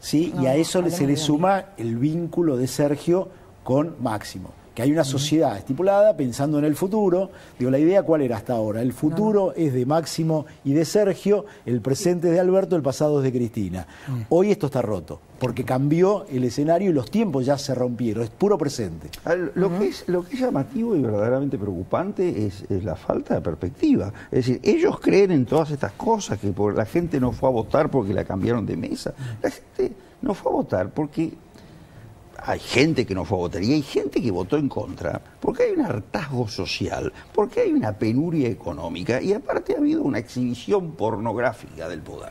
Sí, 0.00 0.32
y 0.40 0.46
a 0.46 0.54
eso 0.54 0.88
se 0.90 1.06
le 1.06 1.16
suma 1.16 1.66
el 1.76 1.96
vínculo 1.96 2.56
de 2.56 2.66
Sergio 2.66 3.28
con 3.62 3.96
Máximo. 4.00 4.59
Que 4.80 4.84
hay 4.84 4.92
una 4.92 5.04
sociedad 5.04 5.58
estipulada 5.58 6.16
pensando 6.16 6.58
en 6.58 6.64
el 6.64 6.74
futuro. 6.74 7.30
Digo, 7.58 7.70
la 7.70 7.78
idea 7.78 8.02
cuál 8.02 8.22
era 8.22 8.36
hasta 8.38 8.54
ahora. 8.54 8.80
El 8.80 8.94
futuro 8.94 9.52
es 9.54 9.74
de 9.74 9.84
Máximo 9.84 10.46
y 10.64 10.72
de 10.72 10.86
Sergio, 10.86 11.44
el 11.66 11.82
presente 11.82 12.28
es 12.28 12.32
de 12.34 12.40
Alberto, 12.40 12.76
el 12.76 12.82
pasado 12.82 13.18
es 13.18 13.24
de 13.24 13.32
Cristina. 13.38 13.86
Hoy 14.30 14.50
esto 14.50 14.66
está 14.66 14.80
roto, 14.80 15.20
porque 15.38 15.64
cambió 15.64 16.24
el 16.30 16.44
escenario 16.44 16.90
y 16.90 16.94
los 16.94 17.10
tiempos 17.10 17.44
ya 17.44 17.58
se 17.58 17.74
rompieron, 17.74 18.24
es 18.24 18.30
puro 18.30 18.56
presente. 18.56 19.10
Al- 19.24 19.52
Lo, 19.54 19.78
que 19.78 19.88
es, 19.88 20.04
lo 20.08 20.24
que 20.24 20.34
es 20.36 20.40
llamativo 20.40 20.96
y 20.96 21.00
verdaderamente 21.02 21.58
preocupante 21.58 22.46
es, 22.46 22.64
es 22.70 22.82
la 22.82 22.96
falta 22.96 23.34
de 23.34 23.40
perspectiva. 23.42 24.12
Es 24.30 24.46
decir, 24.46 24.60
ellos 24.62 24.98
creen 25.00 25.30
en 25.30 25.44
todas 25.44 25.70
estas 25.70 25.92
cosas, 25.92 26.38
que 26.38 26.48
por, 26.52 26.74
la 26.74 26.86
gente 26.86 27.20
no 27.20 27.32
fue 27.32 27.48
a 27.50 27.52
votar 27.52 27.90
porque 27.90 28.14
la 28.14 28.24
cambiaron 28.24 28.64
de 28.64 28.76
mesa. 28.78 29.12
La 29.42 29.50
gente 29.50 29.92
no 30.22 30.32
fue 30.34 30.50
a 30.52 30.54
votar 30.54 30.88
porque 30.90 31.32
hay 32.44 32.58
gente 32.60 33.06
que 33.06 33.14
no 33.14 33.24
fue 33.24 33.38
a 33.38 33.40
votar 33.40 33.62
y 33.62 33.72
hay 33.72 33.82
gente 33.82 34.20
que 34.22 34.30
votó 34.30 34.56
en 34.56 34.68
contra 34.68 35.20
porque 35.40 35.64
hay 35.64 35.72
un 35.72 35.82
hartazgo 35.84 36.48
social, 36.48 37.12
porque 37.34 37.60
hay 37.60 37.72
una 37.72 37.92
penuria 37.92 38.48
económica 38.48 39.20
y 39.22 39.32
aparte 39.32 39.74
ha 39.74 39.78
habido 39.78 40.02
una 40.02 40.18
exhibición 40.18 40.92
pornográfica 40.92 41.88
del 41.88 42.00
poder. 42.00 42.30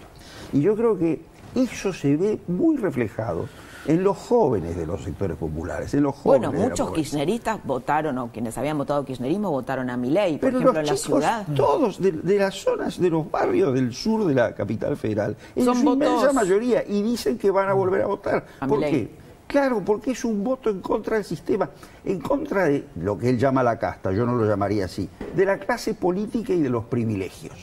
Y 0.54 0.62
yo 0.62 0.76
creo 0.76 0.98
que 0.98 1.22
eso 1.56 1.92
se 1.94 2.16
ve 2.16 2.40
muy 2.48 2.78
reflejado 2.78 3.48
en 3.88 4.04
los 4.04 4.18
jóvenes 4.18 4.76
de 4.76 4.86
los 4.86 5.02
sectores 5.04 5.38
populares, 5.38 5.94
en 5.94 6.04
los 6.04 6.14
jóvenes. 6.16 6.50
Bueno, 6.50 6.52
de 6.52 6.64
la 6.64 6.70
muchos 6.70 6.92
kirchneristas 6.92 7.60
votaron, 7.64 8.18
o 8.18 8.28
quienes 8.32 8.56
habían 8.58 8.78
votado 8.78 9.06
kirchnerismo, 9.06 9.50
votaron 9.50 9.90
a 9.90 9.96
Milei, 9.98 10.34
por 10.34 10.42
Pero 10.52 10.60
ejemplo, 10.60 10.82
los 10.82 10.90
en 10.90 10.96
la 10.96 11.02
chicos, 11.02 11.20
ciudad. 11.24 11.48
todos 11.56 12.00
de, 12.02 12.12
de 12.12 12.38
las 12.38 12.56
zonas, 12.56 13.00
de 13.00 13.10
los 13.10 13.32
barrios 13.32 13.74
del 13.74 13.94
sur 13.94 14.26
de 14.28 14.36
la 14.36 14.54
capital 14.54 14.98
federal, 14.98 15.36
en 15.56 15.66
Son 15.66 15.76
su 15.78 15.84
votos- 15.86 16.08
inmensa 16.08 16.34
mayoría, 16.34 16.84
y 16.88 17.02
dicen 17.02 17.38
que 17.38 17.50
van 17.50 17.70
a 17.70 17.74
volver 17.74 18.02
a 18.02 18.08
votar. 18.08 18.46
A 18.60 18.68
¿Por 18.68 18.80
qué? 18.82 19.10
Claro, 19.50 19.82
porque 19.84 20.12
es 20.12 20.24
un 20.24 20.44
voto 20.44 20.70
en 20.70 20.80
contra 20.80 21.16
del 21.16 21.26
sistema, 21.26 21.68
en 22.06 22.20
contra 22.22 22.66
de 22.66 22.86
lo 23.02 23.18
que 23.18 23.30
él 23.30 23.40
llama 23.40 23.64
la 23.64 23.80
casta, 23.80 24.12
yo 24.12 24.24
no 24.24 24.36
lo 24.36 24.46
llamaría 24.48 24.86
así, 24.86 25.10
de 25.36 25.44
la 25.44 25.58
clase 25.58 25.96
política 25.96 26.54
y 26.54 26.62
de 26.62 26.70
los 26.70 26.86
privilegios. 26.86 27.56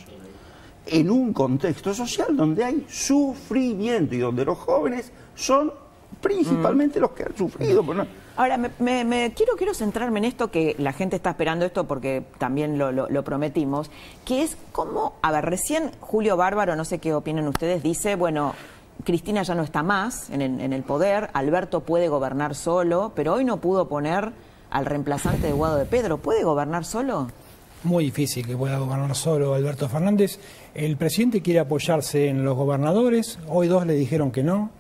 En 0.87 1.09
un 1.13 1.33
contexto 1.33 1.95
social 1.95 2.37
donde 2.37 2.65
hay 2.65 2.85
sufrimiento 2.89 4.17
y 4.17 4.19
donde 4.19 4.45
los 4.45 4.59
jóvenes 4.59 5.13
son 5.37 5.73
principalmente 6.21 6.99
los 6.99 7.13
que 7.13 7.23
han 7.23 7.37
sufrido. 7.37 7.85
no- 7.85 8.07
Ahora, 8.39 8.57
me, 8.59 8.71
me- 8.81 9.05
me- 9.05 9.33
quiero, 9.35 9.55
quiero 9.57 9.73
centrarme 9.73 10.19
en 10.19 10.25
esto, 10.27 10.51
que 10.51 10.75
la 10.79 10.93
gente 10.93 11.15
está 11.17 11.31
esperando 11.31 11.65
esto 11.65 11.85
porque 11.87 12.25
también 12.39 12.79
lo, 12.79 12.91
lo- 12.91 13.09
lo 13.09 13.23
prometimos, 13.25 13.93
que 14.25 14.43
es 14.43 14.57
como, 14.73 15.15
a 15.23 15.31
ver, 15.31 15.45
recién 15.47 15.93
Julio 16.01 16.37
Bárbaro, 16.37 16.75
no 16.75 16.85
sé 16.85 16.99
qué 16.99 17.15
opinan 17.15 17.47
ustedes, 17.49 17.83
dice, 17.83 18.17
bueno, 18.17 18.55
Cristina 19.05 19.43
ya 19.43 19.55
no 19.55 19.63
está 19.63 19.83
más 19.83 20.31
en 20.31 20.43
el, 20.43 20.83
poder, 20.83 21.31
Alberto 21.33 21.81
puede 21.81 22.09
gobernar 22.09 22.55
solo, 22.55 23.13
pero 23.15 23.35
hoy 23.35 23.45
no 23.45 23.59
pudo 23.59 23.89
poner 23.89 24.33
al 24.71 24.87
reemplazante 24.87 25.47
de 25.47 25.53
Guado 25.53 25.77
de 25.77 25.85
Pedro, 25.85 26.19
¿puede 26.19 26.43
gobernar 26.43 26.85
solo? 26.85 27.29
Muy 27.85 28.07
difícil 28.07 28.47
que 28.47 28.57
pueda 28.57 28.79
gobernar 28.79 29.15
solo 29.15 29.55
Alberto 29.55 29.89
Fernández. 29.89 30.41
El 30.75 30.97
presidente 30.97 31.41
quiere 31.41 31.61
apoyarse 31.61 32.29
en 32.29 32.45
los 32.45 32.57
gobernadores, 32.57 33.39
hoy 33.49 33.69
dos 33.69 33.87
le 33.87 33.95
dijeron 33.95 34.33
que 34.33 34.43
no. 34.43 34.71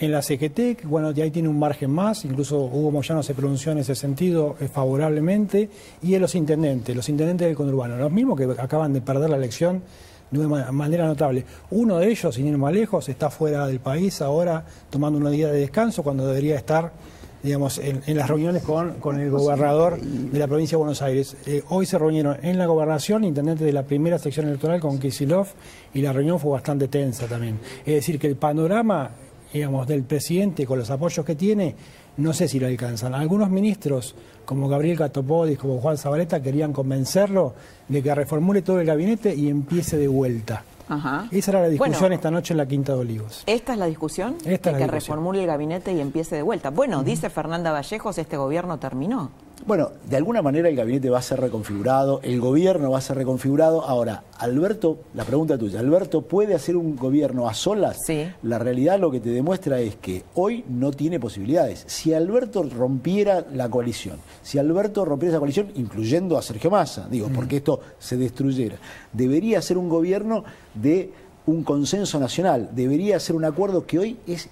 En 0.00 0.12
la 0.12 0.22
CGT, 0.22 0.84
bueno, 0.84 1.12
de 1.12 1.22
ahí 1.22 1.30
tiene 1.32 1.48
un 1.48 1.58
margen 1.58 1.90
más, 1.90 2.24
incluso 2.24 2.56
Hugo 2.60 2.92
Moyano 2.92 3.22
se 3.24 3.34
pronunció 3.34 3.72
en 3.72 3.78
ese 3.78 3.96
sentido 3.96 4.54
eh, 4.60 4.68
favorablemente, 4.68 5.70
y 6.02 6.14
en 6.14 6.20
los 6.20 6.36
intendentes, 6.36 6.94
los 6.94 7.08
intendentes 7.08 7.48
del 7.48 7.56
conurbano, 7.56 7.96
los 7.96 8.12
mismos 8.12 8.38
que 8.38 8.44
acaban 8.58 8.92
de 8.92 9.00
perder 9.00 9.30
la 9.30 9.36
elección 9.36 9.82
de 10.30 10.38
una 10.38 10.48
ma- 10.48 10.72
manera 10.72 11.06
notable. 11.06 11.44
Uno 11.70 11.98
de 11.98 12.10
ellos, 12.10 12.34
sin 12.34 12.46
ir 12.46 12.58
más 12.58 12.72
lejos, 12.72 13.08
está 13.08 13.30
fuera 13.30 13.66
del 13.66 13.80
país 13.80 14.20
ahora 14.22 14.64
tomando 14.90 15.18
unos 15.18 15.32
días 15.32 15.52
de 15.52 15.60
descanso 15.60 16.02
cuando 16.02 16.26
debería 16.26 16.56
estar 16.56 16.92
digamos, 17.40 17.78
en, 17.78 18.02
en 18.06 18.16
las 18.16 18.28
reuniones 18.28 18.64
con, 18.64 18.94
con 18.94 19.20
el 19.20 19.30
gobernador 19.30 20.00
de 20.00 20.38
la 20.40 20.48
provincia 20.48 20.74
de 20.74 20.78
Buenos 20.78 21.00
Aires. 21.02 21.36
Eh, 21.46 21.62
hoy 21.68 21.86
se 21.86 21.96
reunieron 21.96 22.36
en 22.42 22.58
la 22.58 22.66
gobernación, 22.66 23.22
intendente 23.22 23.64
de 23.64 23.72
la 23.72 23.84
primera 23.84 24.18
sección 24.18 24.48
electoral 24.48 24.80
con 24.80 24.98
Kisilov, 24.98 25.46
y 25.94 26.02
la 26.02 26.12
reunión 26.12 26.40
fue 26.40 26.50
bastante 26.50 26.88
tensa 26.88 27.26
también. 27.26 27.60
Es 27.86 27.94
decir, 27.94 28.18
que 28.18 28.26
el 28.26 28.34
panorama, 28.34 29.12
digamos, 29.52 29.86
del 29.86 30.02
presidente 30.02 30.66
con 30.66 30.80
los 30.80 30.90
apoyos 30.90 31.24
que 31.24 31.36
tiene, 31.36 31.76
no 32.18 32.32
sé 32.32 32.48
si 32.48 32.60
lo 32.60 32.66
alcanzan. 32.66 33.14
Algunos 33.14 33.48
ministros, 33.48 34.14
como 34.44 34.68
Gabriel 34.68 34.98
Catopodis, 34.98 35.58
como 35.58 35.80
Juan 35.80 35.96
Zabaleta, 35.96 36.42
querían 36.42 36.72
convencerlo 36.72 37.54
de 37.88 38.02
que 38.02 38.14
reformule 38.14 38.62
todo 38.62 38.80
el 38.80 38.86
gabinete 38.86 39.34
y 39.34 39.48
empiece 39.48 39.96
de 39.96 40.08
vuelta. 40.08 40.64
Ajá. 40.88 41.28
Esa 41.30 41.50
era 41.52 41.60
la 41.60 41.68
discusión 41.68 42.00
Bueno, 42.00 42.14
esta 42.14 42.30
noche 42.30 42.54
en 42.54 42.58
la 42.58 42.66
Quinta 42.66 42.94
de 42.94 42.98
Olivos. 43.00 43.42
¿Esta 43.46 43.72
es 43.74 43.78
la 43.78 43.86
discusión? 43.86 44.36
Esta 44.44 44.46
de 44.46 44.54
es 44.54 44.60
la 44.64 44.72
que 44.72 44.78
discusión. 44.78 44.90
reformule 44.90 45.40
el 45.40 45.46
gabinete 45.46 45.92
y 45.92 46.00
empiece 46.00 46.36
de 46.36 46.42
vuelta. 46.42 46.70
Bueno, 46.70 47.02
dice 47.02 47.30
Fernanda 47.30 47.72
Vallejos, 47.72 48.18
este 48.18 48.36
gobierno 48.36 48.78
terminó. 48.78 49.30
Bueno, 49.66 49.90
de 50.08 50.16
alguna 50.16 50.40
manera 50.40 50.68
el 50.68 50.76
gabinete 50.76 51.10
va 51.10 51.18
a 51.18 51.22
ser 51.22 51.40
reconfigurado, 51.40 52.20
el 52.22 52.40
gobierno 52.40 52.92
va 52.92 52.98
a 52.98 53.02
ser 53.02 53.16
reconfigurado. 53.16 53.82
Ahora, 53.82 54.24
Alberto, 54.38 54.98
la 55.14 55.24
pregunta 55.24 55.58
tuya, 55.58 55.80
¿Alberto 55.80 56.22
puede 56.22 56.54
hacer 56.54 56.76
un 56.76 56.96
gobierno 56.96 57.48
a 57.48 57.54
solas? 57.54 57.98
Sí. 58.06 58.26
La 58.42 58.58
realidad 58.58 58.98
lo 58.98 59.10
que 59.10 59.20
te 59.20 59.30
demuestra 59.30 59.80
es 59.80 59.96
que 59.96 60.22
hoy 60.34 60.64
no 60.68 60.92
tiene 60.92 61.20
posibilidades. 61.20 61.84
Si 61.86 62.14
Alberto 62.14 62.62
rompiera 62.62 63.44
la 63.52 63.68
coalición, 63.68 64.18
si 64.42 64.58
Alberto 64.58 65.04
rompiera 65.04 65.32
esa 65.32 65.40
coalición, 65.40 65.70
incluyendo 65.74 66.38
a 66.38 66.42
Sergio 66.42 66.70
Massa, 66.70 67.06
digo, 67.10 67.28
porque 67.34 67.56
esto 67.56 67.80
se 67.98 68.16
destruyera, 68.16 68.76
debería 69.12 69.60
ser 69.60 69.76
un 69.76 69.88
gobierno 69.88 70.44
de 70.74 71.12
un 71.46 71.64
consenso 71.64 72.20
nacional, 72.20 72.70
debería 72.72 73.18
ser 73.20 73.34
un 73.34 73.44
acuerdo 73.44 73.86
que 73.86 73.98
hoy 73.98 74.18
es 74.26 74.48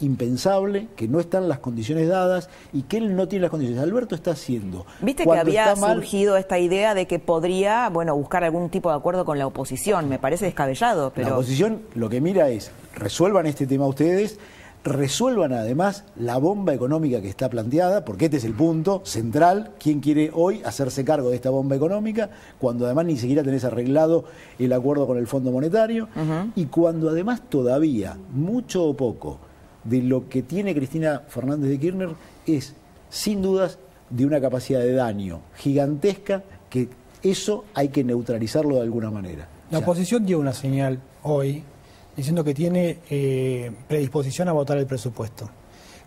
impensable, 0.00 0.88
que 0.96 1.08
no 1.08 1.20
están 1.20 1.48
las 1.48 1.58
condiciones 1.58 2.08
dadas 2.08 2.48
y 2.72 2.82
que 2.82 2.98
él 2.98 3.16
no 3.16 3.28
tiene 3.28 3.42
las 3.42 3.50
condiciones. 3.50 3.82
Alberto 3.82 4.14
está 4.14 4.32
haciendo. 4.32 4.86
Viste 5.00 5.24
que 5.24 5.38
había 5.38 5.74
mal- 5.76 5.96
surgido 5.96 6.36
esta 6.36 6.58
idea 6.58 6.94
de 6.94 7.06
que 7.06 7.18
podría, 7.18 7.88
bueno, 7.90 8.16
buscar 8.16 8.44
algún 8.44 8.70
tipo 8.70 8.90
de 8.90 8.96
acuerdo 8.96 9.24
con 9.24 9.38
la 9.38 9.46
oposición. 9.46 10.08
Me 10.08 10.18
parece 10.18 10.44
descabellado, 10.44 11.12
La 11.16 11.32
oposición 11.34 11.82
lo 11.94 12.08
que 12.08 12.20
mira 12.20 12.48
es, 12.50 12.70
resuelvan 12.94 13.46
este 13.46 13.66
tema 13.66 13.86
ustedes, 13.86 14.38
resuelvan 14.84 15.52
además 15.52 16.04
la 16.16 16.38
bomba 16.38 16.72
económica 16.72 17.20
que 17.20 17.28
está 17.28 17.48
planteada, 17.50 18.04
porque 18.04 18.26
este 18.26 18.36
es 18.36 18.44
el 18.44 18.54
punto 18.54 19.02
central, 19.04 19.72
quién 19.80 19.98
quiere 20.00 20.30
hoy 20.32 20.62
hacerse 20.64 21.04
cargo 21.04 21.30
de 21.30 21.34
esta 21.36 21.50
bomba 21.50 21.74
económica, 21.74 22.30
cuando 22.60 22.84
además 22.86 23.06
ni 23.06 23.16
siquiera 23.16 23.42
tenés 23.42 23.64
arreglado 23.64 24.24
el 24.60 24.72
acuerdo 24.72 25.06
con 25.08 25.18
el 25.18 25.26
Fondo 25.26 25.50
Monetario, 25.50 26.08
y 26.54 26.66
cuando 26.66 27.08
además 27.10 27.42
todavía, 27.48 28.16
mucho 28.32 28.84
o 28.84 28.94
poco, 28.96 29.38
de 29.88 30.02
lo 30.02 30.28
que 30.28 30.42
tiene 30.42 30.74
Cristina 30.74 31.22
Fernández 31.28 31.70
de 31.70 31.78
Kirchner 31.78 32.10
es, 32.46 32.74
sin 33.08 33.42
dudas, 33.42 33.78
de 34.10 34.24
una 34.24 34.40
capacidad 34.40 34.80
de 34.80 34.92
daño 34.92 35.40
gigantesca, 35.56 36.42
que 36.70 36.88
eso 37.22 37.64
hay 37.74 37.88
que 37.88 38.04
neutralizarlo 38.04 38.76
de 38.76 38.82
alguna 38.82 39.10
manera. 39.10 39.48
La 39.70 39.78
oposición 39.78 40.24
dio 40.24 40.38
una 40.38 40.52
señal 40.52 41.00
hoy 41.24 41.62
diciendo 42.16 42.44
que 42.44 42.54
tiene 42.54 42.98
eh, 43.10 43.72
predisposición 43.88 44.48
a 44.48 44.52
votar 44.52 44.78
el 44.78 44.86
presupuesto. 44.86 45.50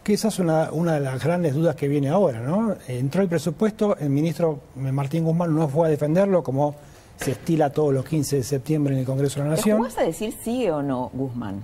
Que 0.04 0.14
esa 0.14 0.30
es 0.30 0.40
una, 0.40 0.72
una 0.72 0.94
de 0.94 1.02
las 1.02 1.22
grandes 1.22 1.54
dudas 1.54 1.76
que 1.76 1.88
viene 1.90 2.08
ahora, 2.10 2.40
¿no? 2.40 2.76
Entró 2.88 3.22
el 3.22 3.28
presupuesto, 3.28 3.98
el 3.98 4.10
ministro 4.10 4.62
Martín 4.76 5.26
Guzmán 5.26 5.54
no 5.54 5.68
fue 5.68 5.88
a 5.88 5.90
defenderlo 5.90 6.42
como 6.42 6.76
se 7.18 7.32
estila 7.32 7.70
todos 7.70 7.94
los 7.94 8.06
15 8.06 8.38
de 8.38 8.44
septiembre 8.44 8.94
en 8.94 9.02
el 9.02 9.06
Congreso 9.06 9.42
de 9.42 9.50
la 9.50 9.56
¿te 9.56 9.60
Nación. 9.60 9.78
jugás 9.80 9.98
a 9.98 10.04
decir 10.04 10.34
sí 10.42 10.70
o 10.70 10.82
no, 10.82 11.12
Guzmán? 11.14 11.62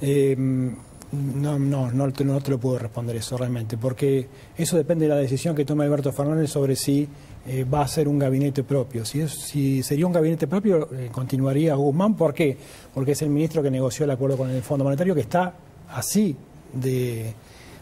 Eh, 0.00 0.36
no, 1.12 1.58
no, 1.58 1.90
no 1.90 2.12
te, 2.12 2.24
no 2.24 2.40
te 2.40 2.50
lo 2.50 2.58
puedo 2.58 2.78
responder 2.78 3.16
eso 3.16 3.36
realmente, 3.36 3.76
porque 3.76 4.26
eso 4.56 4.76
depende 4.76 5.04
de 5.06 5.10
la 5.10 5.16
decisión 5.20 5.54
que 5.54 5.64
tome 5.64 5.84
Alberto 5.84 6.10
Fernández 6.12 6.50
sobre 6.50 6.74
si 6.76 7.06
eh, 7.46 7.64
va 7.64 7.82
a 7.82 7.88
ser 7.88 8.08
un 8.08 8.18
gabinete 8.18 8.62
propio. 8.64 9.04
Si, 9.04 9.20
es- 9.20 9.32
si 9.32 9.82
sería 9.82 10.06
un 10.06 10.12
gabinete 10.12 10.46
propio, 10.46 10.88
eh, 10.92 11.08
continuaría 11.12 11.74
Guzmán. 11.74 12.14
¿Por 12.16 12.32
qué? 12.32 12.56
Porque 12.94 13.12
es 13.12 13.22
el 13.22 13.28
ministro 13.30 13.62
que 13.62 13.70
negoció 13.70 14.04
el 14.04 14.10
acuerdo 14.10 14.36
con 14.36 14.48
el 14.50 14.62
Fondo 14.62 14.84
Monetario 14.84 15.14
que 15.14 15.20
está 15.22 15.52
así 15.90 16.34
de, 16.72 17.34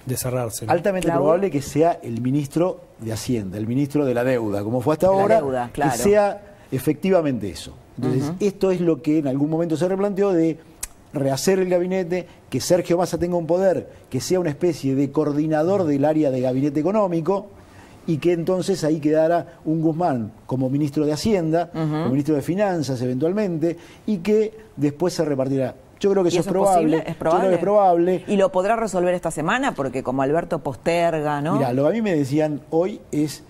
de 0.07 0.17
cerrarse. 0.17 0.65
altamente 0.69 1.09
probable 1.11 1.51
que 1.51 1.63
sea 1.63 2.01
el 2.03 2.21
ministro 2.21 2.81
de 2.99 3.13
Hacienda, 3.13 3.59
el 3.59 3.67
ministro 3.67 4.05
de 4.05 4.15
la 4.15 4.25
deuda, 4.25 4.65
como 4.65 4.81
fue 4.81 4.95
hasta 4.95 5.07
la 5.07 5.13
ahora, 5.13 5.37
deuda, 5.41 5.71
claro. 5.73 5.93
que 5.93 5.99
sea 5.99 6.43
efectivamente 6.73 7.49
eso. 7.51 7.75
Entonces, 7.97 8.33
esto 8.41 8.71
es 8.71 8.81
lo 8.81 9.03
que 9.03 9.19
en 9.19 9.29
algún 9.29 9.51
momento 9.51 9.77
se 9.77 9.87
replanteó 9.87 10.33
de 10.33 10.57
rehacer 11.13 11.59
el 11.59 11.69
gabinete, 11.69 12.27
que 12.49 12.61
Sergio 12.61 12.99
Massa 12.99 13.19
tenga 13.19 13.37
un 13.37 13.47
poder, 13.47 13.89
que 14.09 14.21
sea 14.21 14.41
una 14.41 14.51
especie 14.51 14.95
de 14.95 15.11
coordinador 15.11 15.85
del 15.85 16.05
área 16.05 16.31
de 16.31 16.41
gabinete 16.41 16.81
económico 16.81 17.49
y 18.07 18.19
que 18.19 18.33
entonces 18.33 18.83
ahí 18.85 18.99
quedara 18.99 19.59
un 19.65 19.83
Guzmán 19.83 20.33
como 20.47 20.71
ministro 20.71 21.05
de 21.07 21.13
Hacienda, 21.13 21.71
como 21.71 22.09
ministro 22.09 22.35
de 22.35 22.43
Finanzas 22.43 23.01
eventualmente, 23.03 23.77
y 24.07 24.19
que 24.19 24.53
después 24.77 25.15
se 25.15 25.25
repartiera 25.25 25.75
Yo 26.01 26.11
creo 26.11 26.23
que 26.25 26.31
¿Y 26.31 26.39
eso 26.39 26.41
es 26.41 26.47
probable. 26.49 27.05
¿Es 27.07 27.13
Yo 27.13 27.19
probable? 27.19 27.41
creo 27.41 27.51
que 27.51 27.55
es 27.57 27.61
probable. 27.61 28.25
¿Y 28.27 28.37
lo 28.37 28.51
podrá 28.51 28.75
resolver 28.77 29.15
esta 29.15 29.31
semana? 29.31 29.75
Porque 29.75 30.03
como 30.03 30.23
Alberto 30.23 30.61
posterga, 30.61 31.41
¿no? 31.41 31.57
Mira, 31.57 31.73
lo 31.73 31.83
que 31.85 31.89
a 31.89 31.93
mí 31.93 32.03
me 32.03 32.15
decían 32.17 32.63
hoy 32.71 33.01
es 33.13 33.45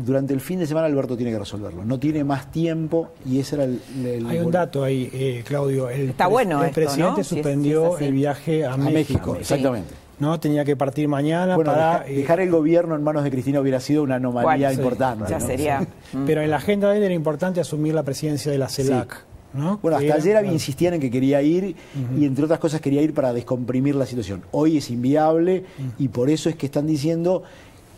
durante 0.00 0.32
el 0.34 0.40
fin 0.40 0.58
de 0.58 0.66
semana 0.66 0.86
Alberto 0.86 1.16
tiene 1.16 1.32
que 1.32 1.38
resolverlo. 1.38 1.84
No 1.84 1.98
tiene 1.98 2.24
más 2.24 2.50
tiempo 2.50 3.10
y 3.26 3.38
ese 3.40 3.56
era 3.56 3.64
el. 3.64 3.80
el- 4.04 4.26
Hay 4.26 4.38
un 4.38 4.50
dato 4.50 4.84
ahí, 4.84 5.10
eh, 5.12 5.42
Claudio. 5.46 5.88
El, 5.90 6.10
Está 6.10 6.26
bueno 6.26 6.60
el 6.60 6.66
esto, 6.70 6.74
presidente 6.74 7.02
¿no? 7.10 7.14
Si 7.16 7.20
es- 7.20 7.26
si 7.28 7.34
es 7.38 7.42
suspendió 7.44 7.98
el 7.98 8.12
viaje 8.12 8.64
a, 8.64 8.74
A 8.74 8.76
México. 8.76 8.92
México, 8.94 9.36
exactamente. 9.40 9.94
No, 10.18 10.38
tenía 10.38 10.64
que 10.64 10.76
partir 10.76 11.08
mañana 11.08 11.56
Bueno, 11.56 11.72
para... 11.72 11.92
deja- 12.00 12.06
eh, 12.08 12.16
dejar 12.16 12.40
el 12.40 12.50
gobierno 12.50 12.94
en 12.94 13.02
manos 13.02 13.24
de 13.24 13.30
Cristina 13.30 13.60
hubiera 13.60 13.80
sido 13.80 14.02
una 14.04 14.16
anomalía 14.16 14.72
importante. 14.72 15.24
ya 15.28 15.38
¿no? 15.40 15.46
sería. 15.46 15.80
Sí. 15.80 16.18
Pero 16.26 16.42
en 16.42 16.50
la 16.50 16.56
agenda 16.58 16.90
de 16.90 16.98
él 16.98 17.02
era 17.02 17.14
importante 17.14 17.60
asumir 17.60 17.92
la 17.94 18.02
presidencia 18.04 18.52
de 18.52 18.58
la 18.58 18.68
CELAC. 18.68 19.24
¿no? 19.54 19.78
Bueno, 19.82 19.96
hasta 19.96 20.06
era- 20.06 20.14
ayer 20.16 20.36
había 20.36 20.52
insistían 20.52 20.94
en 20.94 21.00
que 21.00 21.10
quería 21.10 21.42
ir 21.42 21.74
y 22.18 22.24
entre 22.24 22.44
otras 22.44 22.60
cosas 22.60 22.80
quería 22.80 23.02
ir 23.02 23.12
para 23.14 23.32
descomprimir 23.32 23.96
la 23.96 24.06
situación. 24.06 24.42
Hoy 24.52 24.78
es 24.78 24.90
inviable 24.90 25.64
y 25.98 26.08
por 26.08 26.30
eso 26.30 26.48
es 26.48 26.54
que 26.56 26.66
están 26.66 26.86
diciendo 26.86 27.42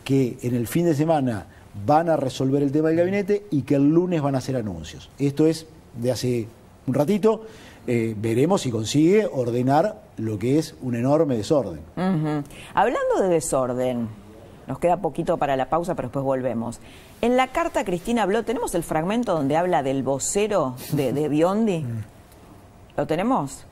que 0.03 0.36
en 0.42 0.55
el 0.55 0.66
fin 0.66 0.86
de 0.86 0.95
semana 0.95 1.47
van 1.87 2.09
a 2.09 2.16
resolver 2.16 2.62
el 2.62 2.70
tema 2.72 2.89
del 2.89 2.99
gabinete 2.99 3.47
y 3.51 3.62
que 3.62 3.75
el 3.77 3.89
lunes 3.91 4.22
van 4.22 4.35
a 4.35 4.39
hacer 4.39 4.57
anuncios. 4.57 5.11
Esto 5.18 5.47
es 5.47 5.66
de 5.95 6.12
hace 6.12 6.47
un 6.87 6.95
ratito. 6.95 7.43
Eh, 7.87 8.14
veremos 8.16 8.62
si 8.62 8.70
consigue 8.70 9.29
ordenar 9.31 10.01
lo 10.16 10.39
que 10.39 10.59
es 10.59 10.75
un 10.83 10.95
enorme 10.95 11.37
desorden. 11.37 11.81
Hablando 12.75 13.20
de 13.20 13.29
desorden, 13.29 14.09
nos 14.66 14.79
queda 14.79 14.97
poquito 14.99 15.37
para 15.37 15.57
la 15.57 15.68
pausa, 15.68 15.95
pero 15.95 16.09
después 16.09 16.25
volvemos. 16.25 16.81
En 17.20 17.37
la 17.37 17.49
carta 17.49 17.85
Cristina 17.85 18.22
habló, 18.22 18.45
tenemos 18.45 18.75
el 18.75 18.83
fragmento 18.85 19.35
donde 19.35 19.57
habla 19.57 19.83
del 19.83 20.03
vocero 20.03 20.77
de, 20.93 21.12
de 21.12 21.29
Biondi. 21.29 21.85
¿Lo 22.97 23.07
tenemos? 23.07 23.64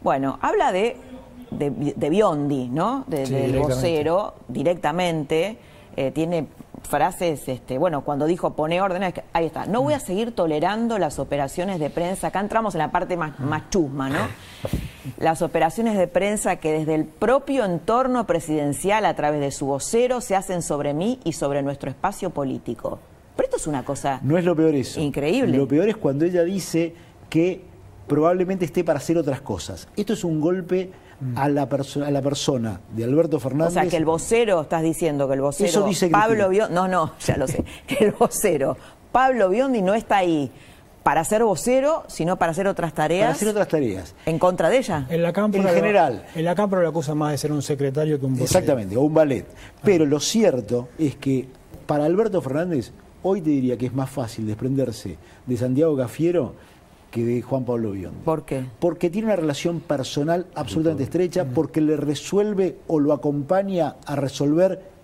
Bueno, 0.00 0.38
habla 0.40 0.70
de, 0.72 0.96
de, 1.50 1.70
de 1.70 2.10
Biondi, 2.10 2.68
¿no? 2.68 3.04
De- 3.08 3.26
Sí, 3.26 3.34
del 3.34 3.58
vocero 3.58 4.34
directamente. 4.48 5.58
eh, 5.96 6.12
tiene 6.12 6.46
frases, 6.88 7.48
este, 7.48 7.78
bueno, 7.78 8.02
cuando 8.02 8.26
dijo 8.26 8.54
pone 8.54 8.80
orden, 8.80 9.02
es 9.04 9.14
que- 9.14 9.24
ahí 9.32 9.46
está, 9.46 9.66
no 9.66 9.82
voy 9.82 9.94
a 9.94 10.00
seguir 10.00 10.34
tolerando 10.34 10.98
las 10.98 11.18
operaciones 11.18 11.78
de 11.78 11.90
prensa, 11.90 12.28
acá 12.28 12.40
entramos 12.40 12.74
en 12.74 12.78
la 12.80 12.90
parte 12.90 13.16
más, 13.16 13.38
más 13.38 13.70
chusma, 13.70 14.08
¿no? 14.08 14.18
Las 15.18 15.42
operaciones 15.42 15.96
de 15.96 16.06
prensa 16.06 16.56
que 16.56 16.72
desde 16.72 16.94
el 16.94 17.04
propio 17.04 17.64
entorno 17.64 18.26
presidencial, 18.26 19.04
a 19.06 19.14
través 19.14 19.40
de 19.40 19.50
su 19.50 19.66
vocero, 19.66 20.20
se 20.20 20.36
hacen 20.36 20.62
sobre 20.62 20.94
mí 20.94 21.20
y 21.24 21.32
sobre 21.32 21.62
nuestro 21.62 21.90
espacio 21.90 22.30
político. 22.30 22.98
Pero 23.36 23.46
esto 23.46 23.56
es 23.56 23.66
una 23.66 23.84
cosa... 23.84 24.20
No 24.22 24.36
es 24.36 24.44
lo 24.44 24.54
peor 24.56 24.74
eso. 24.74 25.00
Increíble. 25.00 25.56
Lo 25.56 25.68
peor 25.68 25.88
es 25.88 25.96
cuando 25.96 26.24
ella 26.24 26.42
dice 26.44 26.94
que 27.30 27.62
probablemente 28.06 28.64
esté 28.64 28.84
para 28.84 28.98
hacer 28.98 29.16
otras 29.18 29.40
cosas. 29.40 29.88
Esto 29.96 30.12
es 30.14 30.24
un 30.24 30.40
golpe 30.40 30.90
a 31.36 31.48
la, 31.48 31.68
perso- 31.68 32.04
a 32.04 32.10
la 32.10 32.22
persona 32.22 32.80
de 32.94 33.04
Alberto 33.04 33.38
O 33.38 33.40
Fernández. 33.40 33.74
sea, 33.74 33.86
que 33.86 33.96
el 33.96 34.04
vocero, 34.04 34.60
estás 34.62 34.82
diciendo 34.82 35.26
que 35.28 35.34
el 35.34 35.40
vocero 35.40 35.68
Eso 35.68 35.84
dice. 35.86 36.08
Pablo 36.08 36.48
Biondi, 36.48 36.74
no, 36.74 36.86
no, 36.88 37.12
ya 37.26 37.36
lo 37.36 37.46
sé, 37.48 37.64
que 37.86 38.04
el 38.06 38.12
vocero 38.12 38.76
Pablo 39.12 39.48
Biondi 39.48 39.82
no 39.82 39.94
está 39.94 40.18
ahí 40.18 40.50
para 41.02 41.24
ser 41.24 41.42
vocero, 41.42 42.04
sino 42.06 42.36
para 42.36 42.52
hacer 42.52 42.66
otras 42.68 42.92
tareas 42.92 43.24
para 43.28 43.32
hacer 43.34 43.48
otras 43.48 43.68
tareas. 43.68 44.14
en 44.26 44.38
contra 44.38 44.68
de 44.68 44.76
ella. 44.78 45.06
En 45.08 45.22
la 45.22 45.32
Cámpora 45.32 45.62
En 45.62 45.68
lo- 45.68 45.74
general. 45.74 46.24
En 46.34 46.44
la 46.44 46.54
Cámpora 46.54 46.82
lo 46.82 46.88
acusa 46.90 47.14
más 47.14 47.32
de 47.32 47.38
ser 47.38 47.50
un 47.52 47.62
secretario 47.62 48.20
que 48.20 48.26
un 48.26 48.32
vocero. 48.32 48.44
Exactamente, 48.44 48.96
o 48.96 49.00
un 49.00 49.14
ballet. 49.14 49.46
Pero 49.82 50.04
lo 50.04 50.20
cierto 50.20 50.88
es 50.98 51.16
que 51.16 51.48
para 51.86 52.04
Alberto 52.04 52.42
Fernández, 52.42 52.92
hoy 53.22 53.40
te 53.40 53.48
diría 53.50 53.78
que 53.78 53.86
es 53.86 53.94
más 53.94 54.10
fácil 54.10 54.46
desprenderse 54.46 55.16
de 55.46 55.56
Santiago 55.56 55.96
Cafiero 55.96 56.54
que 57.10 57.24
de 57.24 57.42
Juan 57.42 57.64
Pablo 57.64 57.92
Biondi. 57.92 58.18
¿Por 58.24 58.44
qué? 58.44 58.64
Porque 58.78 59.10
tiene 59.10 59.26
una 59.26 59.36
relación 59.36 59.80
personal 59.80 60.46
absolutamente 60.54 61.04
estrecha, 61.04 61.44
porque 61.44 61.80
le 61.80 61.96
resuelve 61.96 62.76
o 62.86 63.00
lo 63.00 63.12
acompaña 63.12 63.96
a 64.06 64.16
resolver 64.16 64.98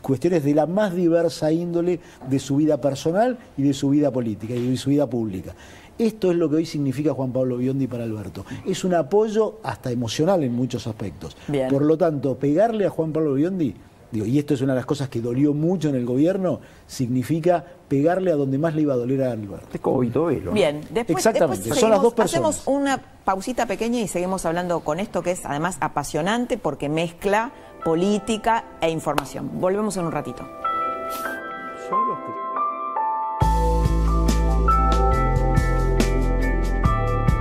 cuestiones 0.00 0.44
de 0.44 0.54
la 0.54 0.66
más 0.66 0.94
diversa 0.94 1.52
índole 1.52 2.00
de 2.28 2.38
su 2.38 2.56
vida 2.56 2.80
personal 2.80 3.38
y 3.56 3.62
de 3.62 3.74
su 3.74 3.90
vida 3.90 4.10
política 4.10 4.54
y 4.54 4.70
de 4.70 4.76
su 4.76 4.90
vida 4.90 5.08
pública. 5.08 5.54
Esto 5.98 6.30
es 6.30 6.36
lo 6.36 6.50
que 6.50 6.56
hoy 6.56 6.66
significa 6.66 7.14
Juan 7.14 7.32
Pablo 7.32 7.56
Biondi 7.56 7.86
para 7.86 8.04
Alberto. 8.04 8.44
Es 8.66 8.84
un 8.84 8.94
apoyo 8.94 9.60
hasta 9.62 9.90
emocional 9.90 10.44
en 10.44 10.54
muchos 10.54 10.86
aspectos. 10.86 11.36
Bien. 11.48 11.68
Por 11.68 11.82
lo 11.82 11.96
tanto, 11.96 12.36
pegarle 12.36 12.84
a 12.84 12.90
Juan 12.90 13.12
Pablo 13.12 13.34
Biondi, 13.34 13.74
digo, 14.16 14.26
y 14.26 14.38
esto 14.38 14.54
es 14.54 14.60
una 14.60 14.72
de 14.72 14.76
las 14.80 14.86
cosas 14.86 15.08
que 15.08 15.20
dolió 15.20 15.54
mucho 15.54 15.88
en 15.88 15.94
el 15.94 16.04
gobierno, 16.04 16.60
significa 16.86 17.64
pegarle 17.88 18.32
a 18.32 18.34
donde 18.36 18.58
más 18.58 18.74
le 18.74 18.82
iba 18.82 18.94
a 18.94 18.96
doler 18.96 19.22
a 19.22 19.32
Alberto. 19.32 19.68
Es 19.72 19.80
Cobito 19.80 20.26
Velo. 20.26 20.46
¿no? 20.46 20.52
Bien, 20.52 20.80
después, 20.90 21.18
Exactamente, 21.18 21.62
después 21.64 21.80
son 21.80 21.90
las 21.90 22.02
dos 22.02 22.12
seguimos- 22.12 22.14
personas. 22.32 22.58
Hacemos 22.60 22.76
una 22.76 23.00
pausita 23.24 23.66
pequeña 23.66 24.00
y 24.00 24.08
seguimos 24.08 24.44
hablando 24.44 24.80
con 24.80 25.00
esto 25.00 25.22
que 25.22 25.30
es 25.30 25.44
además 25.46 25.78
apasionante 25.80 26.58
porque 26.58 26.88
mezcla 26.88 27.52
política 27.84 28.64
e 28.80 28.90
información. 28.90 29.48
Volvemos 29.60 29.96
en 29.96 30.06
un 30.06 30.12
ratito. 30.12 30.44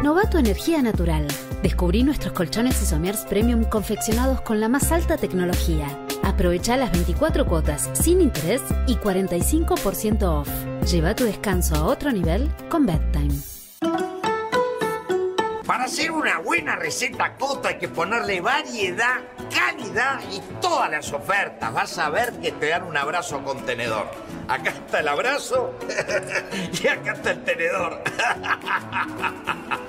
Novato 0.03 0.37
Energía 0.37 0.81
Natural. 0.81 1.27
Descubrí 1.63 2.03
nuestros 2.03 2.33
colchones 2.33 2.81
y 2.81 2.85
sommiers 2.85 3.25
premium 3.25 3.63
confeccionados 3.63 4.41
con 4.41 4.59
la 4.59 4.69
más 4.69 4.91
alta 4.91 5.17
tecnología. 5.17 5.87
Aprovecha 6.35 6.75
las 6.75 6.91
24 6.91 7.45
cuotas 7.45 7.89
sin 7.93 8.19
interés 8.19 8.61
y 8.87 8.97
45% 8.97 10.23
off. 10.23 10.49
Lleva 10.91 11.15
tu 11.15 11.23
descanso 11.23 11.75
a 11.75 11.85
otro 11.85 12.11
nivel 12.11 12.51
con 12.69 12.85
Bedtime. 12.85 13.33
Para 15.65 15.85
hacer 15.85 16.11
una 16.11 16.39
buena 16.39 16.75
receta 16.75 17.37
Coto 17.37 17.69
hay 17.69 17.77
que 17.77 17.87
ponerle 17.87 18.41
variedad, 18.41 19.21
calidad 19.49 20.19
y 20.29 20.41
todas 20.59 20.91
las 20.91 21.13
ofertas. 21.13 21.73
Vas 21.73 21.97
a 21.97 22.09
ver 22.09 22.33
que 22.33 22.51
te 22.51 22.67
dan 22.67 22.83
un 22.83 22.97
abrazo 22.97 23.41
contenedor. 23.41 24.11
Acá 24.49 24.71
está 24.71 24.99
el 24.99 25.07
abrazo 25.07 25.73
y 26.83 26.87
acá 26.87 27.13
está 27.13 27.31
el 27.31 27.43
tenedor. 27.45 28.03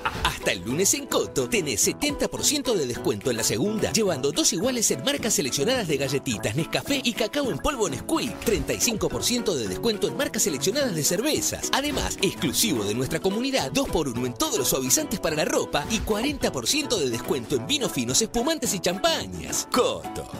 Hasta 0.47 0.61
el 0.61 0.65
lunes 0.65 0.95
en 0.95 1.07
Coto 1.07 1.49
tenés 1.49 1.89
70% 1.89 2.73
de 2.73 2.87
descuento 2.87 3.33
en 3.33 3.37
la 3.37 3.43
segunda, 3.43 3.91
llevando 3.91 4.31
dos 4.31 4.53
iguales 4.53 4.89
en 4.93 5.03
marcas 5.03 5.35
seleccionadas 5.35 5.89
de 5.89 5.97
galletitas, 5.97 6.55
Nescafé 6.55 7.01
y 7.03 7.15
cacao 7.15 7.51
en 7.51 7.59
polvo 7.59 7.89
Nesquik. 7.89 8.45
35% 8.45 9.55
de 9.55 9.67
descuento 9.67 10.07
en 10.07 10.17
marcas 10.17 10.45
seleccionadas 10.45 10.95
de 10.95 11.03
cervezas. 11.03 11.69
Además, 11.73 12.17
exclusivo 12.23 12.85
de 12.85 12.95
nuestra 12.95 13.19
comunidad, 13.19 13.73
2x1 13.73 14.25
en 14.25 14.35
todos 14.35 14.57
los 14.57 14.69
suavizantes 14.69 15.19
para 15.19 15.35
la 15.35 15.47
ropa 15.47 15.85
y 15.91 15.99
40% 15.99 16.97
de 16.97 17.11
descuento 17.11 17.57
en 17.57 17.67
vinos 17.67 17.91
finos, 17.91 18.23
espumantes 18.23 18.73
y 18.73 18.79
champañas. 18.79 19.67
Coto. 19.73 20.31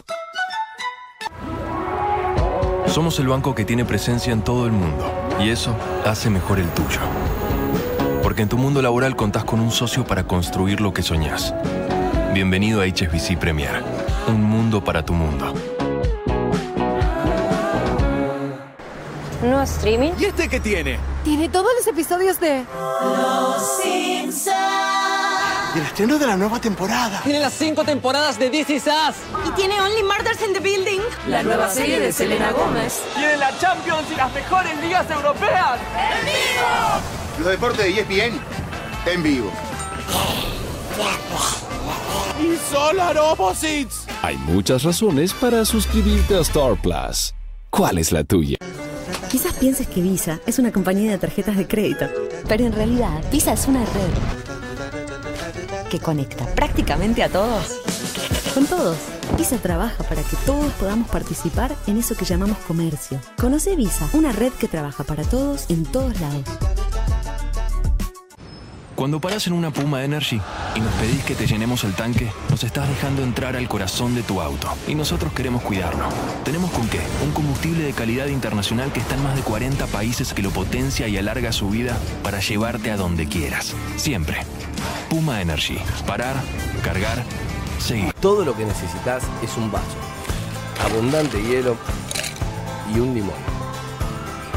Somos 2.87 3.19
el 3.19 3.27
banco 3.27 3.53
que 3.53 3.65
tiene 3.65 3.83
presencia 3.83 4.31
en 4.31 4.41
todo 4.41 4.67
el 4.67 4.71
mundo 4.71 5.05
y 5.41 5.49
eso 5.49 5.75
hace 6.05 6.29
mejor 6.29 6.59
el 6.59 6.73
tuyo. 6.73 7.01
Porque 8.37 8.43
en 8.43 8.49
tu 8.49 8.57
mundo 8.59 8.83
laboral 8.83 9.15
contás 9.15 9.45
con 9.45 9.59
un 9.59 9.71
socio 9.71 10.05
para 10.05 10.25
construir 10.25 10.79
lo 10.79 10.93
que 10.93 11.01
soñás. 11.01 11.55
Bienvenido 12.35 12.81
a 12.81 12.85
HSBC 12.85 13.35
Premier, 13.39 13.83
un 14.27 14.43
mundo 14.43 14.83
para 14.83 15.03
tu 15.03 15.13
mundo. 15.13 15.55
¿Un 19.41 19.49
nuevo 19.49 19.63
streaming? 19.63 20.11
¿Y 20.19 20.25
este 20.25 20.47
qué 20.49 20.59
tiene? 20.59 20.99
Tiene 21.23 21.49
todos 21.49 21.71
los 21.79 21.87
episodios 21.87 22.39
de... 22.39 22.63
Los 23.01 23.81
Simpsons. 23.81 24.53
Y 25.73 25.79
el 25.79 25.85
estreno 25.85 26.19
de 26.19 26.27
la 26.27 26.37
nueva 26.37 26.61
temporada. 26.61 27.21
Tiene 27.23 27.39
las 27.39 27.53
cinco 27.53 27.83
temporadas 27.85 28.37
de 28.37 28.51
This 28.51 28.69
Is 28.69 28.83
Us. 28.85 29.15
Y 29.47 29.51
tiene 29.53 29.81
Only 29.81 30.03
Murders 30.03 30.47
in 30.47 30.53
the 30.53 30.59
Building. 30.59 30.99
La 31.27 31.41
nueva 31.41 31.71
serie 31.71 31.99
de 31.99 32.13
Selena 32.13 32.51
Gómez. 32.51 33.01
Tiene 33.15 33.37
la 33.37 33.57
Champions 33.57 34.03
y 34.11 34.15
las 34.15 34.31
mejores 34.31 34.79
ligas 34.79 35.09
europeas. 35.09 35.79
¡En 35.95 36.23
vivo! 36.23 37.16
Los 37.37 37.47
deportes 37.47 37.85
de 37.85 38.01
ESPN 38.01 38.39
en 39.05 39.23
vivo. 39.23 39.51
Y 42.41 42.55
Solar 42.71 43.17
Opposites. 43.17 44.05
Hay 44.21 44.37
muchas 44.37 44.83
razones 44.83 45.33
para 45.33 45.63
suscribirte 45.63 46.35
a 46.35 46.41
Star 46.41 46.75
Plus. 46.81 47.33
¿Cuál 47.69 47.99
es 47.99 48.11
la 48.11 48.23
tuya? 48.23 48.57
Quizás 49.29 49.53
pienses 49.53 49.87
que 49.87 50.01
Visa 50.01 50.39
es 50.47 50.57
una 50.57 50.71
compañía 50.71 51.11
de 51.11 51.17
tarjetas 51.17 51.57
de 51.57 51.67
crédito, 51.67 52.05
pero 52.47 52.65
en 52.65 52.73
realidad 52.73 53.23
Visa 53.31 53.53
es 53.53 53.67
una 53.67 53.85
red 53.85 54.13
que 55.89 55.99
conecta 55.99 56.45
prácticamente 56.55 57.23
a 57.23 57.29
todos. 57.29 57.81
Con 58.53 58.65
todos. 58.65 58.97
Visa 59.37 59.57
trabaja 59.57 60.03
para 60.03 60.23
que 60.23 60.35
todos 60.45 60.71
podamos 60.73 61.07
participar 61.09 61.75
en 61.85 61.97
eso 61.97 62.15
que 62.15 62.25
llamamos 62.25 62.57
comercio. 62.59 63.19
Conoce 63.37 63.75
Visa, 63.75 64.09
una 64.13 64.31
red 64.31 64.51
que 64.53 64.67
trabaja 64.67 65.03
para 65.03 65.23
todos 65.23 65.69
en 65.69 65.83
todos 65.85 66.19
lados. 66.19 66.43
Cuando 68.97 69.21
paras 69.21 69.45
en 69.45 69.53
una 69.53 69.69
Puma 69.69 70.03
Energy 70.03 70.41
y 70.75 70.79
nos 70.79 70.91
pedís 70.95 71.23
que 71.23 71.35
te 71.35 71.45
llenemos 71.45 71.83
el 71.83 71.93
tanque, 71.93 72.31
nos 72.49 72.63
estás 72.63 72.89
dejando 72.89 73.21
entrar 73.21 73.55
al 73.55 73.69
corazón 73.69 74.15
de 74.15 74.23
tu 74.23 74.41
auto. 74.41 74.67
Y 74.87 74.95
nosotros 74.95 75.31
queremos 75.33 75.61
cuidarlo. 75.61 76.09
Tenemos 76.43 76.71
con 76.71 76.89
qué? 76.89 76.99
Un 77.23 77.31
combustible 77.31 77.83
de 77.83 77.93
calidad 77.93 78.25
internacional 78.25 78.91
que 78.91 78.99
está 78.99 79.13
en 79.13 79.21
más 79.21 79.35
de 79.35 79.43
40 79.43 79.85
países 79.85 80.33
que 80.33 80.41
lo 80.41 80.49
potencia 80.49 81.07
y 81.07 81.15
alarga 81.15 81.51
su 81.51 81.69
vida 81.69 81.95
para 82.23 82.39
llevarte 82.39 82.89
a 82.89 82.97
donde 82.97 83.27
quieras. 83.27 83.75
Siempre. 83.97 84.37
Puma 85.11 85.41
Energy. 85.41 85.77
Parar, 86.07 86.35
cargar, 86.83 87.23
seguir. 87.77 88.11
Todo 88.13 88.45
lo 88.45 88.57
que 88.57 88.65
necesitas 88.65 89.21
es 89.43 89.55
un 89.57 89.71
vaso, 89.71 89.85
abundante 90.83 91.39
hielo 91.43 91.77
y 92.91 92.99
un 92.99 93.13
limón. 93.13 93.66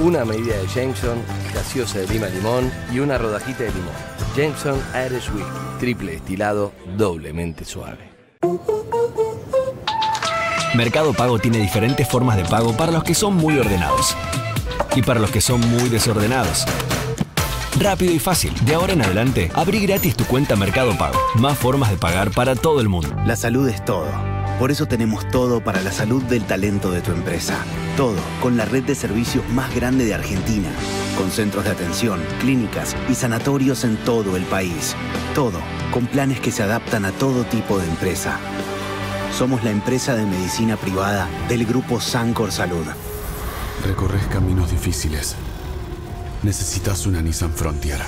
Una 0.03 0.25
medida 0.25 0.57
de 0.57 0.67
Jameson, 0.67 1.19
gaseosa 1.53 1.99
de 1.99 2.09
lima 2.09 2.27
limón 2.29 2.73
y 2.91 3.01
una 3.01 3.19
rodajita 3.19 3.65
de 3.65 3.71
limón. 3.71 3.93
Jameson 4.35 4.81
Irish 5.07 5.29
Whisky, 5.31 5.51
triple 5.79 6.13
destilado, 6.13 6.73
doblemente 6.97 7.67
suave. 7.67 8.11
Mercado 10.75 11.13
Pago 11.13 11.39
tiene 11.39 11.59
diferentes 11.59 12.09
formas 12.09 12.39
de 12.39 12.45
pago 12.47 12.75
para 12.75 12.93
los 12.93 13.05
que 13.05 13.15
son 13.15 13.37
muy 13.37 13.59
ordenados 13.59 14.17
y 14.97 15.03
para 15.03 15.21
los 15.21 15.31
que 15.31 15.43
son 15.43 15.61
muy 15.61 15.91
desordenados. 15.91 16.65
Rápido 17.79 18.15
y 18.15 18.19
fácil. 18.19 18.55
De 18.65 18.75
ahora 18.75 18.95
en 18.95 19.03
adelante, 19.03 19.51
abrí 19.53 19.81
gratis 19.81 20.17
tu 20.17 20.25
cuenta 20.25 20.57
Mercado 20.57 20.97
Pago. 20.97 21.19
Más 21.35 21.59
formas 21.59 21.91
de 21.91 21.99
pagar 21.99 22.31
para 22.31 22.55
todo 22.55 22.81
el 22.81 22.89
mundo. 22.89 23.15
La 23.27 23.37
salud 23.37 23.69
es 23.69 23.85
todo. 23.85 24.09
Por 24.59 24.71
eso 24.71 24.87
tenemos 24.87 25.29
todo 25.31 25.63
para 25.63 25.83
la 25.83 25.93
salud 25.93 26.23
del 26.23 26.45
talento 26.45 26.91
de 26.91 27.03
tu 27.03 27.13
empresa. 27.13 27.65
Todo 27.97 28.17
con 28.41 28.57
la 28.57 28.65
red 28.65 28.85
de 28.85 28.95
servicios 28.95 29.47
más 29.51 29.75
grande 29.75 30.05
de 30.05 30.15
Argentina. 30.15 30.69
Con 31.19 31.31
centros 31.31 31.65
de 31.65 31.71
atención, 31.71 32.21
clínicas 32.41 32.97
y 33.09 33.15
sanatorios 33.15 33.85
en 33.85 33.97
todo 33.99 34.37
el 34.37 34.45
país. 34.45 34.95
Todo 35.35 35.59
con 35.93 36.07
planes 36.07 36.41
que 36.41 36.53
se 36.53 36.63
adaptan 36.63 37.05
a 37.05 37.13
todo 37.13 37.45
tipo 37.45 37.79
de 37.79 37.87
empresa. 37.87 38.39
Somos 39.37 39.65
la 39.65 39.71
empresa 39.71 40.15
de 40.15 40.25
medicina 40.25 40.77
privada 40.77 41.29
del 41.49 41.67
grupo 41.67 42.01
Sancor 42.01 42.53
Salud. 42.53 42.85
Recorres 43.87 44.27
caminos 44.27 44.71
difíciles. 44.71 45.37
Necesitas 46.43 47.07
una 47.07 47.23
Nissan 47.23 47.53
Frontier. 47.53 48.01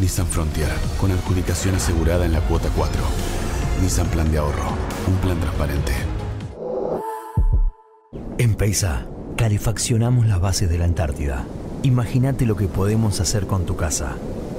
Nissan 0.00 0.26
Frontier, 0.26 0.70
con 0.98 1.12
adjudicación 1.12 1.74
asegurada 1.74 2.24
en 2.24 2.32
la 2.32 2.40
cuota 2.40 2.68
4. 2.74 3.00
Nissan 3.82 4.06
Plan 4.08 4.30
de 4.30 4.38
Ahorro, 4.38 4.70
un 5.06 5.16
plan 5.16 5.38
transparente. 5.38 5.92
En 8.42 8.54
Peisa, 8.56 9.06
calefaccionamos 9.36 10.26
las 10.26 10.40
bases 10.40 10.68
de 10.68 10.76
la 10.76 10.86
Antártida. 10.86 11.46
Imagínate 11.84 12.44
lo 12.44 12.56
que 12.56 12.66
podemos 12.66 13.20
hacer 13.20 13.46
con 13.46 13.64
tu 13.66 13.76
casa. 13.76 14.16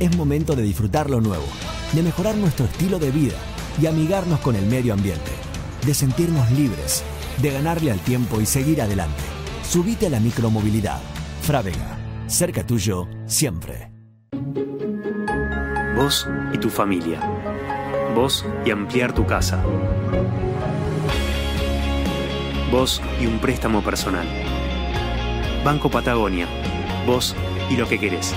Es 0.00 0.16
momento 0.16 0.56
de 0.56 0.62
disfrutar 0.62 1.10
lo 1.10 1.20
nuevo, 1.20 1.44
de 1.92 2.02
mejorar 2.02 2.34
nuestro 2.34 2.64
estilo 2.64 2.98
de 2.98 3.10
vida 3.10 3.36
y 3.78 3.84
amigarnos 3.84 4.40
con 4.40 4.56
el 4.56 4.64
medio 4.64 4.94
ambiente, 4.94 5.32
de 5.84 5.92
sentirnos 5.92 6.50
libres, 6.52 7.04
de 7.42 7.50
ganarle 7.50 7.90
al 7.90 8.00
tiempo 8.00 8.40
y 8.40 8.46
seguir 8.46 8.80
adelante. 8.80 9.33
Subite 9.68 10.06
a 10.06 10.10
la 10.10 10.20
micromovilidad. 10.20 11.00
Frávega, 11.42 11.98
cerca 12.26 12.64
tuyo, 12.64 13.08
siempre. 13.26 13.90
Vos 15.96 16.28
y 16.52 16.58
tu 16.58 16.70
familia. 16.70 17.20
Vos 18.14 18.44
y 18.64 18.70
ampliar 18.70 19.14
tu 19.14 19.26
casa. 19.26 19.64
Vos 22.70 23.02
y 23.20 23.26
un 23.26 23.40
préstamo 23.40 23.82
personal. 23.82 24.26
Banco 25.64 25.90
Patagonia. 25.90 26.46
Vos 27.06 27.34
y 27.70 27.76
lo 27.76 27.88
que 27.88 27.98
querés. 27.98 28.34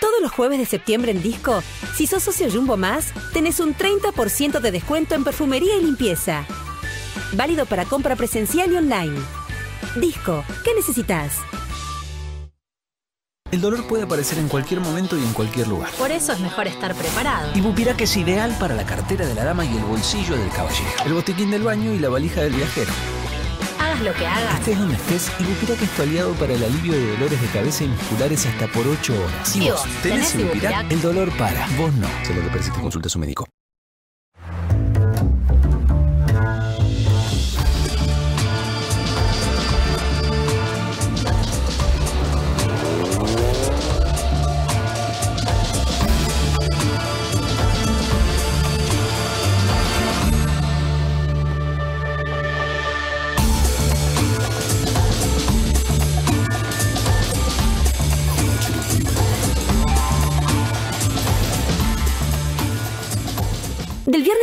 Todos 0.00 0.20
los 0.20 0.30
jueves 0.30 0.58
de 0.58 0.66
septiembre 0.66 1.10
en 1.10 1.22
Disco, 1.22 1.62
si 1.94 2.06
sos 2.06 2.22
socio 2.22 2.48
Jumbo 2.50 2.76
Más, 2.76 3.12
tenés 3.32 3.58
un 3.58 3.74
30% 3.74 4.60
de 4.60 4.70
descuento 4.70 5.14
en 5.14 5.24
perfumería 5.24 5.76
y 5.76 5.84
limpieza. 5.84 6.46
Válido 7.32 7.66
para 7.66 7.84
compra 7.84 8.16
presencial 8.16 8.72
y 8.72 8.76
online. 8.76 9.18
Disco, 9.96 10.44
¿qué 10.64 10.74
necesitas? 10.74 11.38
El 13.50 13.62
dolor 13.62 13.86
puede 13.86 14.02
aparecer 14.02 14.38
en 14.38 14.48
cualquier 14.48 14.80
momento 14.80 15.16
y 15.16 15.22
en 15.22 15.32
cualquier 15.32 15.68
lugar. 15.68 15.90
Por 15.92 16.10
eso 16.10 16.32
es 16.32 16.40
mejor 16.40 16.66
estar 16.66 16.94
preparado. 16.94 17.50
Ibupirac 17.54 17.98
es 18.02 18.16
ideal 18.18 18.54
para 18.60 18.74
la 18.74 18.84
cartera 18.84 19.26
de 19.26 19.34
la 19.34 19.44
dama 19.44 19.64
y 19.64 19.74
el 19.74 19.84
bolsillo 19.84 20.36
del 20.36 20.50
caballero. 20.50 20.90
El 21.06 21.14
botiquín 21.14 21.50
del 21.50 21.62
baño 21.62 21.92
y 21.94 21.98
la 21.98 22.10
valija 22.10 22.42
del 22.42 22.52
viajero. 22.52 22.92
Hagas 23.80 24.00
lo 24.02 24.12
que 24.12 24.26
hagas. 24.26 24.58
Estés 24.58 24.78
donde 24.78 24.96
estés, 24.96 25.32
Ibupirac 25.40 25.80
es 25.80 25.90
tu 25.90 26.02
aliado 26.02 26.32
para 26.34 26.52
el 26.52 26.62
alivio 26.62 26.92
de 26.92 27.12
dolores 27.12 27.40
de 27.40 27.46
cabeza 27.48 27.84
y 27.84 27.88
musculares 27.88 28.44
hasta 28.44 28.66
por 28.66 28.86
8 28.86 29.14
horas. 29.14 29.56
¿Y 29.56 29.70
vos? 29.70 29.82
¿Tenés 30.02 30.02
¿Tenés 30.02 30.34
Ibupirac? 30.34 30.72
Ibupirac? 30.72 30.92
El 30.92 31.00
dolor 31.00 31.32
para. 31.38 31.66
Vos 31.78 31.94
no. 31.94 32.08
Se 32.26 32.34
lo 32.34 32.42
que 32.42 32.48
persiste, 32.48 32.80
consulta 32.80 33.06
a 33.06 33.10
su 33.10 33.18
médico. 33.18 33.46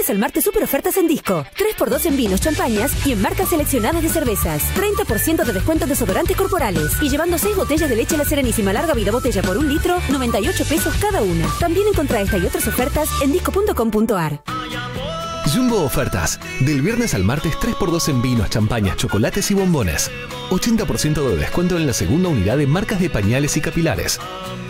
Al 0.09 0.19
martes, 0.19 0.43
super 0.43 0.63
ofertas 0.63 0.97
en 0.97 1.07
disco. 1.07 1.45
3x2 1.57 2.05
en 2.05 2.17
vinos, 2.17 2.41
champañas 2.41 2.91
y 3.07 3.11
en 3.13 3.21
marcas 3.21 3.49
seleccionadas 3.49 4.03
de 4.03 4.09
cervezas. 4.09 4.63
30% 4.75 5.43
de 5.43 5.53
descuento 5.53 5.85
en 5.85 5.89
desodorantes 5.89 6.37
corporales. 6.37 7.01
Y 7.01 7.09
llevando 7.09 7.37
6 7.37 7.55
botellas 7.55 7.89
de 7.89 7.95
leche 7.95 8.17
La 8.17 8.25
Serenísima 8.25 8.71
larga 8.71 8.93
vida 8.93 9.11
botella 9.11 9.41
por 9.41 9.57
un 9.57 9.67
litro, 9.67 9.97
98 10.09 10.65
pesos 10.65 10.95
cada 11.01 11.21
una. 11.21 11.47
También 11.59 11.87
encontrá 11.87 12.21
esta 12.21 12.37
y 12.37 12.45
otras 12.45 12.67
ofertas 12.67 13.09
en 13.21 13.31
disco.com.ar. 13.31 14.41
Jumbo 15.53 15.83
Ofertas. 15.83 16.39
Del 16.59 16.81
viernes 16.81 17.13
al 17.13 17.23
martes 17.23 17.55
3x2 17.57 18.09
en 18.09 18.21
vinos, 18.21 18.49
champañas, 18.49 18.97
chocolates 18.97 19.49
y 19.51 19.53
bombones. 19.53 20.11
80% 20.49 21.29
de 21.29 21.37
descuento 21.37 21.77
en 21.77 21.87
la 21.87 21.93
segunda 21.93 22.29
unidad 22.29 22.57
de 22.57 22.67
marcas 22.67 22.99
de 22.99 23.09
pañales 23.09 23.55
y 23.57 23.61
capilares. 23.61 24.19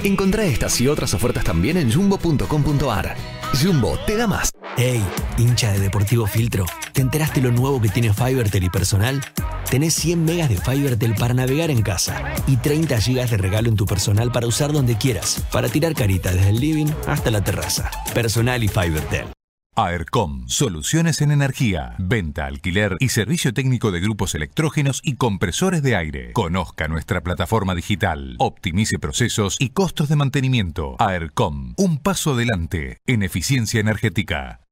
Encontrá 0.04 0.46
estas 0.46 0.80
y 0.82 0.88
otras 0.88 1.14
ofertas 1.14 1.44
también 1.44 1.78
en 1.78 1.92
jumbo.com.ar. 1.92 3.16
Jumbo 3.54 3.98
te 4.06 4.18
da 4.18 4.28
más. 4.28 4.52
Hey, 4.78 5.04
hincha 5.38 5.72
de 5.72 5.80
Deportivo 5.80 6.28
Filtro, 6.28 6.66
¿te 6.94 7.02
enteraste 7.02 7.42
lo 7.42 7.52
nuevo 7.52 7.82
que 7.82 7.90
tiene 7.90 8.14
Fivertel 8.14 8.64
y 8.64 8.70
personal? 8.70 9.22
Tenés 9.70 9.94
100 9.96 10.24
megas 10.24 10.50
de 10.50 10.58
Fivertel 10.58 11.16
para 11.16 11.34
navegar 11.34 11.72
en 11.72 11.82
casa 11.82 12.22
y 12.48 12.58
30 12.58 13.00
gigas 13.02 13.32
de 13.32 13.38
regalo 13.38 13.70
en 13.70 13.76
tu 13.76 13.86
personal 13.86 14.32
para 14.32 14.48
usar 14.48 14.72
donde 14.72 14.98
quieras, 14.98 15.44
para 15.52 15.70
tirar 15.70 15.94
carita 15.94 16.32
desde 16.32 16.50
el 16.50 16.60
living 16.60 16.88
hasta 17.08 17.32
la 17.32 17.44
terraza. 17.44 17.90
Personal 18.14 18.64
y 18.64 18.68
Fivertel. 18.68 19.35
AERCOM, 19.78 20.48
soluciones 20.48 21.20
en 21.20 21.32
energía, 21.32 21.96
venta, 22.00 22.46
alquiler 22.46 22.96
y 23.02 23.10
servicio 23.10 23.54
técnico 23.54 23.92
de 23.92 24.00
grupos 24.00 24.34
electrógenos 24.34 25.02
y 25.04 25.16
compresores 25.16 25.84
de 25.84 25.98
aire. 25.98 26.32
Conozca 26.32 26.88
nuestra 26.88 27.22
plataforma 27.22 27.76
digital, 27.76 28.38
optimice 28.40 29.00
procesos 29.00 29.58
y 29.60 29.72
costos 29.72 30.08
de 30.08 30.16
mantenimiento. 30.16 30.96
AERCOM, 31.00 31.74
un 31.76 31.98
paso 31.98 32.36
adelante 32.36 33.00
en 33.06 33.22
eficiencia 33.22 33.82
energética. 33.82 34.65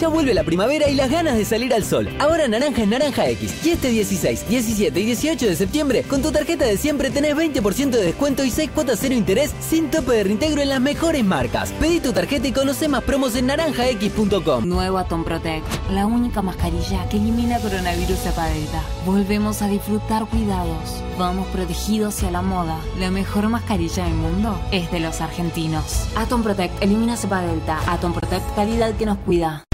Ya 0.00 0.08
vuelve 0.08 0.34
la 0.34 0.42
primavera 0.42 0.88
y 0.88 0.94
las 0.94 1.08
ganas 1.08 1.36
de 1.36 1.44
salir 1.44 1.72
al 1.72 1.84
sol. 1.84 2.08
Ahora 2.18 2.48
naranja 2.48 2.82
es 2.82 2.88
naranja 2.88 3.28
X. 3.28 3.64
Y 3.64 3.70
este 3.70 3.90
16, 3.90 4.48
17 4.48 5.00
y 5.00 5.04
18 5.04 5.46
de 5.46 5.54
septiembre, 5.54 6.02
con 6.02 6.20
tu 6.20 6.32
tarjeta 6.32 6.64
de 6.64 6.76
siempre 6.76 7.10
tenés 7.10 7.36
20% 7.36 7.90
de 7.90 8.02
descuento 8.02 8.44
y 8.44 8.50
6 8.50 8.70
cuotas 8.72 8.98
cero 9.00 9.14
interés 9.14 9.54
sin 9.60 9.90
tope 9.90 10.12
de 10.12 10.24
reintegro 10.24 10.60
en 10.62 10.70
las 10.70 10.80
mejores 10.80 11.24
marcas. 11.24 11.70
Pedí 11.80 12.00
tu 12.00 12.12
tarjeta 12.12 12.48
y 12.48 12.52
conoce 12.52 12.88
más 12.88 13.04
promos 13.04 13.36
en 13.36 13.46
naranjax.com. 13.46 14.66
Nuevo 14.66 14.98
Atom 14.98 15.24
Protect, 15.24 15.64
la 15.92 16.06
única 16.06 16.42
mascarilla 16.42 17.08
que 17.08 17.18
elimina 17.18 17.60
coronavirus 17.60 18.18
cepa 18.18 18.48
delta. 18.48 18.82
Volvemos 19.06 19.62
a 19.62 19.68
disfrutar 19.68 20.26
cuidados. 20.26 21.02
Vamos 21.18 21.46
protegidos 21.48 22.16
hacia 22.16 22.32
la 22.32 22.42
moda. 22.42 22.80
La 22.98 23.12
mejor 23.12 23.48
mascarilla 23.48 24.04
del 24.04 24.14
mundo 24.14 24.60
es 24.72 24.90
de 24.90 24.98
los 24.98 25.20
argentinos. 25.20 26.08
Atom 26.16 26.42
Protect 26.42 26.82
elimina 26.82 27.16
cepa 27.16 27.42
delta. 27.42 27.78
Atom 27.86 28.12
Protect 28.12 28.54
calidad 28.56 28.92
que 28.96 29.06
nos 29.06 29.18
cuida. 29.18 29.64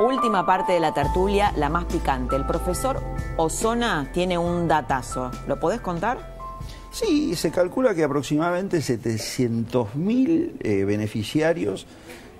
Última 0.00 0.44
parte 0.44 0.74
de 0.74 0.80
la 0.80 0.92
tertulia, 0.92 1.52
la 1.56 1.70
más 1.70 1.86
picante. 1.86 2.36
El 2.36 2.44
profesor 2.44 3.00
Osona 3.38 4.10
tiene 4.12 4.36
un 4.36 4.68
datazo. 4.68 5.30
¿Lo 5.46 5.58
podés 5.58 5.80
contar? 5.80 6.36
Sí, 6.90 7.34
se 7.34 7.50
calcula 7.50 7.94
que 7.94 8.04
aproximadamente 8.04 8.78
700.000 8.78 10.56
eh, 10.60 10.84
beneficiarios 10.84 11.86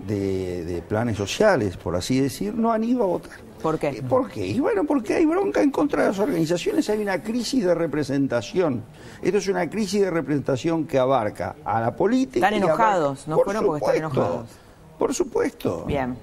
de, 0.06 0.64
de 0.66 0.82
planes 0.82 1.16
sociales, 1.16 1.78
por 1.78 1.96
así 1.96 2.20
decir, 2.20 2.54
no 2.54 2.72
han 2.72 2.84
ido 2.84 3.04
a 3.04 3.06
votar. 3.06 3.38
¿Por 3.62 3.78
qué? 3.78 3.88
Eh, 3.88 4.02
¿Por 4.02 4.30
qué? 4.30 4.46
Y 4.46 4.60
bueno, 4.60 4.84
porque 4.84 5.14
hay 5.14 5.24
bronca 5.24 5.62
en 5.62 5.70
contra 5.70 6.02
de 6.02 6.08
las 6.08 6.18
organizaciones, 6.18 6.90
hay 6.90 7.00
una 7.00 7.22
crisis 7.22 7.64
de 7.64 7.74
representación. 7.74 8.84
Esto 9.22 9.38
es 9.38 9.48
una 9.48 9.68
crisis 9.70 10.02
de 10.02 10.10
representación 10.10 10.86
que 10.86 10.98
abarca 10.98 11.56
a 11.64 11.80
la 11.80 11.96
política. 11.96 12.46
Están 12.46 12.62
enojados, 12.62 13.26
no 13.26 13.38
fueron 13.38 13.64
porque 13.64 13.84
están 13.84 13.96
enojados. 13.96 14.50
Por 14.98 15.14
supuesto. 15.14 15.84
Bien. 15.86 16.16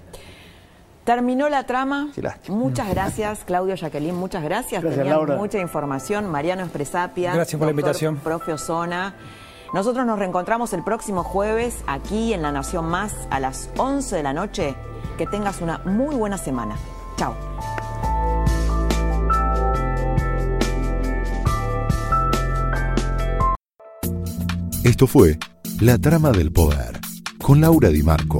Terminó 1.03 1.49
la 1.49 1.63
trama. 1.65 2.09
Muchas 2.47 2.89
gracias, 2.89 3.43
Claudio 3.45 3.75
Jacqueline, 3.75 4.15
muchas 4.15 4.43
gracias. 4.43 4.81
Gracias, 4.81 4.99
Tenían 5.03 5.17
Laura. 5.17 5.35
mucha 5.35 5.59
información. 5.59 6.29
Mariano 6.29 6.63
Espresapia. 6.63 7.33
Gracias 7.33 7.59
por 7.59 7.67
la 7.67 7.71
invitación. 7.71 8.17
Profe 8.17 8.53
Osona. 8.53 9.15
Nosotros 9.73 10.05
nos 10.05 10.19
reencontramos 10.19 10.71
el 10.73 10.83
próximo 10.83 11.23
jueves 11.23 11.83
aquí 11.87 12.33
en 12.33 12.41
La 12.41 12.51
Nación 12.51 12.85
Más 12.85 13.13
a 13.31 13.39
las 13.39 13.69
11 13.77 14.15
de 14.15 14.23
la 14.23 14.33
noche. 14.33 14.75
Que 15.17 15.27
tengas 15.27 15.61
una 15.61 15.79
muy 15.79 16.15
buena 16.15 16.37
semana. 16.37 16.75
Chao. 17.17 17.35
Esto 24.83 25.07
fue 25.07 25.37
La 25.79 25.97
Trama 25.97 26.31
del 26.31 26.51
Poder 26.51 26.99
con 27.41 27.61
Laura 27.61 27.89
Di 27.89 28.03
Marco, 28.03 28.39